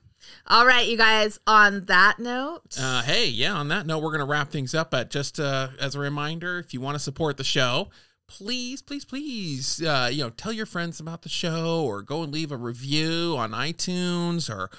All 0.47 0.65
right, 0.65 0.89
you 0.89 0.97
guys. 0.97 1.39
On 1.47 1.85
that 1.85 2.19
note, 2.19 2.79
Uh, 2.81 3.03
hey, 3.03 3.29
yeah, 3.29 3.53
on 3.53 3.69
that 3.69 3.87
note, 3.87 3.99
we're 3.99 4.09
going 4.11 4.21
to 4.21 4.25
wrap 4.25 4.51
things 4.51 4.75
up. 4.75 4.91
But 4.91 5.11
just 5.11 5.39
uh, 5.39 5.69
as 5.79 5.95
a 5.95 5.99
reminder, 5.99 6.59
if 6.59 6.73
you 6.73 6.81
want 6.81 6.95
to 6.95 6.99
support 6.99 7.37
the 7.37 7.45
show, 7.45 7.91
please, 8.27 8.81
please, 8.81 9.05
please, 9.05 9.83
uh, 9.83 10.09
you 10.11 10.23
know, 10.25 10.31
tell 10.31 10.51
your 10.53 10.65
friends 10.65 10.99
about 10.99 11.23
the 11.23 11.29
show 11.29 11.85
or 11.85 12.01
go 12.01 12.23
and 12.23 12.33
leave 12.33 12.51
a 12.53 12.57
review 12.57 13.35
on 13.37 13.51
iTunes 13.51 14.49
or 14.49 14.71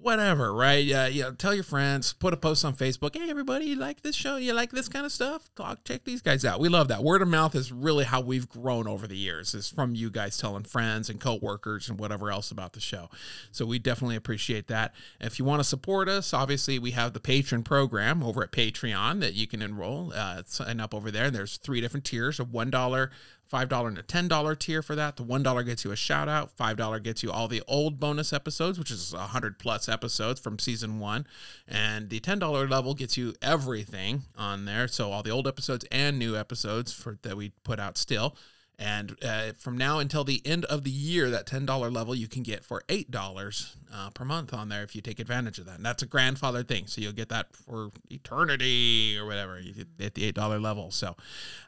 whatever, 0.00 0.54
right? 0.54 0.90
Uh, 0.90 1.08
you 1.10 1.22
know, 1.22 1.32
tell 1.32 1.54
your 1.54 1.64
friends, 1.64 2.12
put 2.12 2.32
a 2.32 2.36
post 2.36 2.64
on 2.64 2.74
Facebook. 2.74 3.16
Hey, 3.16 3.28
everybody, 3.30 3.66
you 3.66 3.76
like 3.76 4.02
this 4.02 4.14
show? 4.14 4.36
You 4.36 4.52
like 4.52 4.70
this 4.70 4.88
kind 4.88 5.04
of 5.04 5.12
stuff? 5.12 5.50
Talk, 5.56 5.84
check 5.84 6.04
these 6.04 6.22
guys 6.22 6.44
out. 6.44 6.60
We 6.60 6.68
love 6.68 6.88
that. 6.88 7.02
Word 7.02 7.22
of 7.22 7.28
mouth 7.28 7.54
is 7.54 7.72
really 7.72 8.04
how 8.04 8.20
we've 8.20 8.48
grown 8.48 8.86
over 8.86 9.06
the 9.06 9.16
years. 9.16 9.54
Is 9.54 9.70
from 9.70 9.94
you 9.94 10.10
guys 10.10 10.38
telling 10.38 10.64
friends 10.64 11.10
and 11.10 11.20
coworkers 11.20 11.88
and 11.88 11.98
whatever 11.98 12.30
else 12.30 12.50
about 12.50 12.72
the 12.72 12.80
show. 12.80 13.08
So 13.50 13.66
we 13.66 13.78
definitely 13.78 14.16
appreciate 14.16 14.68
that. 14.68 14.94
If 15.20 15.38
you 15.38 15.44
want 15.44 15.60
to 15.60 15.64
support 15.64 16.08
us, 16.08 16.32
obviously 16.32 16.78
we 16.78 16.92
have 16.92 17.12
the 17.12 17.20
patron 17.20 17.62
program 17.62 18.22
over 18.22 18.42
at 18.42 18.52
Patreon 18.52 19.20
that 19.20 19.34
you 19.34 19.46
can 19.46 19.62
enroll, 19.62 20.12
uh, 20.14 20.42
sign 20.46 20.80
up 20.80 20.94
over 20.94 21.10
there. 21.10 21.26
And 21.26 21.34
there's 21.34 21.56
three 21.56 21.80
different 21.80 22.04
tiers 22.04 22.38
of 22.38 22.52
one 22.52 22.70
dollar. 22.70 23.10
$5 23.52 23.86
and 23.88 23.98
a 23.98 24.02
$10 24.02 24.58
tier 24.58 24.82
for 24.82 24.94
that. 24.94 25.16
The 25.16 25.24
$1 25.24 25.66
gets 25.66 25.84
you 25.84 25.92
a 25.92 25.96
shout 25.96 26.28
out. 26.28 26.56
$5 26.56 27.02
gets 27.02 27.22
you 27.22 27.30
all 27.30 27.48
the 27.48 27.62
old 27.68 28.00
bonus 28.00 28.32
episodes, 28.32 28.78
which 28.78 28.90
is 28.90 29.12
100 29.12 29.58
plus 29.58 29.88
episodes 29.88 30.40
from 30.40 30.58
season 30.58 30.98
one. 30.98 31.26
And 31.66 32.10
the 32.10 32.20
$10 32.20 32.70
level 32.70 32.94
gets 32.94 33.16
you 33.16 33.34
everything 33.40 34.22
on 34.36 34.64
there. 34.64 34.88
So 34.88 35.12
all 35.12 35.22
the 35.22 35.30
old 35.30 35.46
episodes 35.46 35.84
and 35.90 36.18
new 36.18 36.36
episodes 36.36 36.92
for 36.92 37.18
that 37.22 37.36
we 37.36 37.50
put 37.64 37.78
out 37.78 37.96
still. 37.96 38.36
And 38.78 39.16
uh, 39.24 39.52
from 39.58 39.78
now 39.78 39.98
until 40.00 40.22
the 40.22 40.42
end 40.44 40.66
of 40.66 40.84
the 40.84 40.90
year, 40.90 41.30
that 41.30 41.46
$10 41.46 41.92
level 41.92 42.14
you 42.14 42.28
can 42.28 42.42
get 42.42 42.62
for 42.62 42.82
$8 42.88 43.76
uh, 43.92 44.10
per 44.10 44.24
month 44.24 44.52
on 44.52 44.68
there 44.68 44.82
if 44.82 44.94
you 44.94 45.00
take 45.00 45.18
advantage 45.18 45.58
of 45.58 45.66
that. 45.66 45.76
And 45.76 45.84
that's 45.84 46.02
a 46.02 46.06
grandfather 46.06 46.62
thing. 46.62 46.86
So 46.86 47.00
you'll 47.00 47.12
get 47.12 47.30
that 47.30 47.54
for 47.56 47.90
eternity 48.10 49.16
or 49.18 49.24
whatever 49.24 49.60
at 50.00 50.14
the 50.14 50.32
$8 50.32 50.62
level. 50.62 50.90
So 50.90 51.16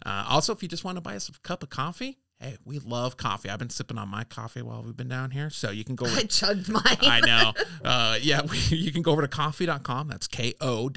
uh, 0.05 0.27
also, 0.29 0.53
if 0.53 0.63
you 0.63 0.69
just 0.69 0.85
want 0.85 0.97
to 0.97 1.01
buy 1.01 1.17
us 1.17 1.29
a 1.31 1.33
cup 1.41 1.63
of 1.63 1.71
coffee, 1.71 2.19
hey, 2.41 2.57
we 2.65 2.79
love 2.79 3.17
coffee. 3.17 3.49
I've 3.49 3.59
been 3.59 3.71
sipping 3.71 3.99
on 3.99 4.09
my 4.09 4.25
coffee 4.25 4.63
while 4.63 4.83
we've 4.83 4.97
been 4.97 5.09
down 5.09 5.31
here. 5.31 5.51
So 5.51 5.71
you 5.71 5.85
can 5.85 5.97
go. 5.97 6.07
I 6.07 6.25
chugged 6.25 6.69
mine. 6.69 6.83
I 6.85 7.21
know. 7.21 7.53
Uh, 7.85 8.19
yeah, 8.21 8.43
we, 8.43 8.59
you 8.77 8.93
can 8.93 9.03
go 9.03 9.13
over 9.13 9.23
to 9.23 9.29
Ko-fi.com. 9.29 10.09
That's 10.09 10.27
ko 10.27 10.91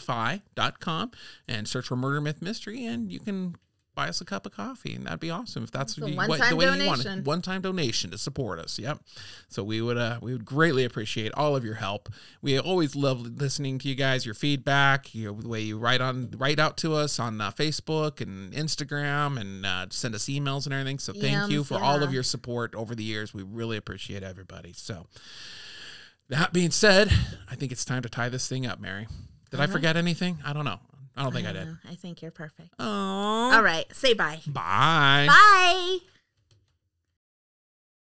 fi.com 0.00 1.10
and 1.46 1.68
search 1.68 1.86
for 1.86 1.94
Murder 1.94 2.20
Myth 2.20 2.40
Mystery, 2.40 2.86
and 2.86 3.12
you 3.12 3.20
can 3.20 3.54
buy 3.94 4.08
us 4.08 4.20
a 4.22 4.24
cup 4.24 4.46
of 4.46 4.52
coffee, 4.52 4.94
and 4.94 5.04
that'd 5.06 5.20
be 5.20 5.30
awesome 5.30 5.62
if 5.64 5.70
that's 5.70 5.98
what 5.98 6.10
you- 6.10 6.16
what- 6.16 6.40
the 6.48 6.56
way 6.56 6.64
you 6.78 6.86
want 6.86 7.04
it. 7.04 7.24
One 7.24 7.42
time 7.42 7.60
donation 7.60 8.10
to 8.10 8.16
support 8.18 8.58
us. 8.58 8.78
Yep. 8.78 9.00
So 9.48 9.62
we 9.62 9.82
would 9.82 9.98
uh, 9.98 10.18
we 10.22 10.32
would 10.32 10.44
greatly 10.46 10.84
appreciate 10.84 11.30
all 11.34 11.54
of 11.56 11.64
your 11.64 11.74
help. 11.74 12.08
We 12.40 12.58
always 12.58 12.96
love 12.96 13.20
listening 13.20 13.78
to 13.80 13.88
you 13.88 13.94
guys, 13.94 14.24
your 14.24 14.34
feedback, 14.34 15.14
you 15.14 15.26
know, 15.26 15.40
the 15.40 15.48
way 15.48 15.60
you 15.60 15.78
write 15.78 16.00
on 16.00 16.30
write 16.38 16.58
out 16.58 16.76
to 16.78 16.94
us 16.94 17.18
on 17.20 17.40
uh, 17.40 17.50
Facebook 17.50 18.20
and 18.22 18.52
Instagram, 18.54 19.38
and 19.38 19.66
uh, 19.66 19.86
send 19.90 20.14
us 20.14 20.24
emails 20.24 20.64
and 20.64 20.72
everything. 20.72 20.98
So 20.98 21.12
thank 21.12 21.50
you 21.50 21.62
for 21.62 21.78
all 21.78 22.02
of 22.02 22.14
your 22.14 22.22
support 22.22 22.74
over 22.74 22.94
the 22.94 23.04
years. 23.04 23.34
We 23.34 23.42
really 23.42 23.76
appreciate 23.76 24.22
everybody. 24.22 24.72
So 24.74 25.06
that 26.28 26.52
being 26.54 26.70
said, 26.70 27.12
I 27.50 27.56
think 27.56 27.72
it's 27.72 27.84
time 27.84 28.02
to 28.02 28.08
tie 28.08 28.30
this 28.30 28.48
thing 28.48 28.66
up, 28.66 28.80
Mary. 28.80 29.06
Did 29.50 29.60
I 29.60 29.64
All 29.64 29.66
right. 29.66 29.72
forget 29.72 29.96
anything? 29.98 30.38
I 30.46 30.54
don't 30.54 30.64
know. 30.64 30.80
I 31.16 31.22
don't 31.22 31.32
think 31.32 31.46
I, 31.46 31.52
don't 31.52 31.64
did. 31.64 31.72
know. 31.72 31.90
I 31.90 31.94
think 31.94 32.22
you're 32.22 32.30
perfect. 32.30 32.74
Oh. 32.78 33.50
All 33.54 33.62
right. 33.62 33.86
Say 33.94 34.14
bye. 34.14 34.40
Bye. 34.46 35.26
Bye. 35.28 35.98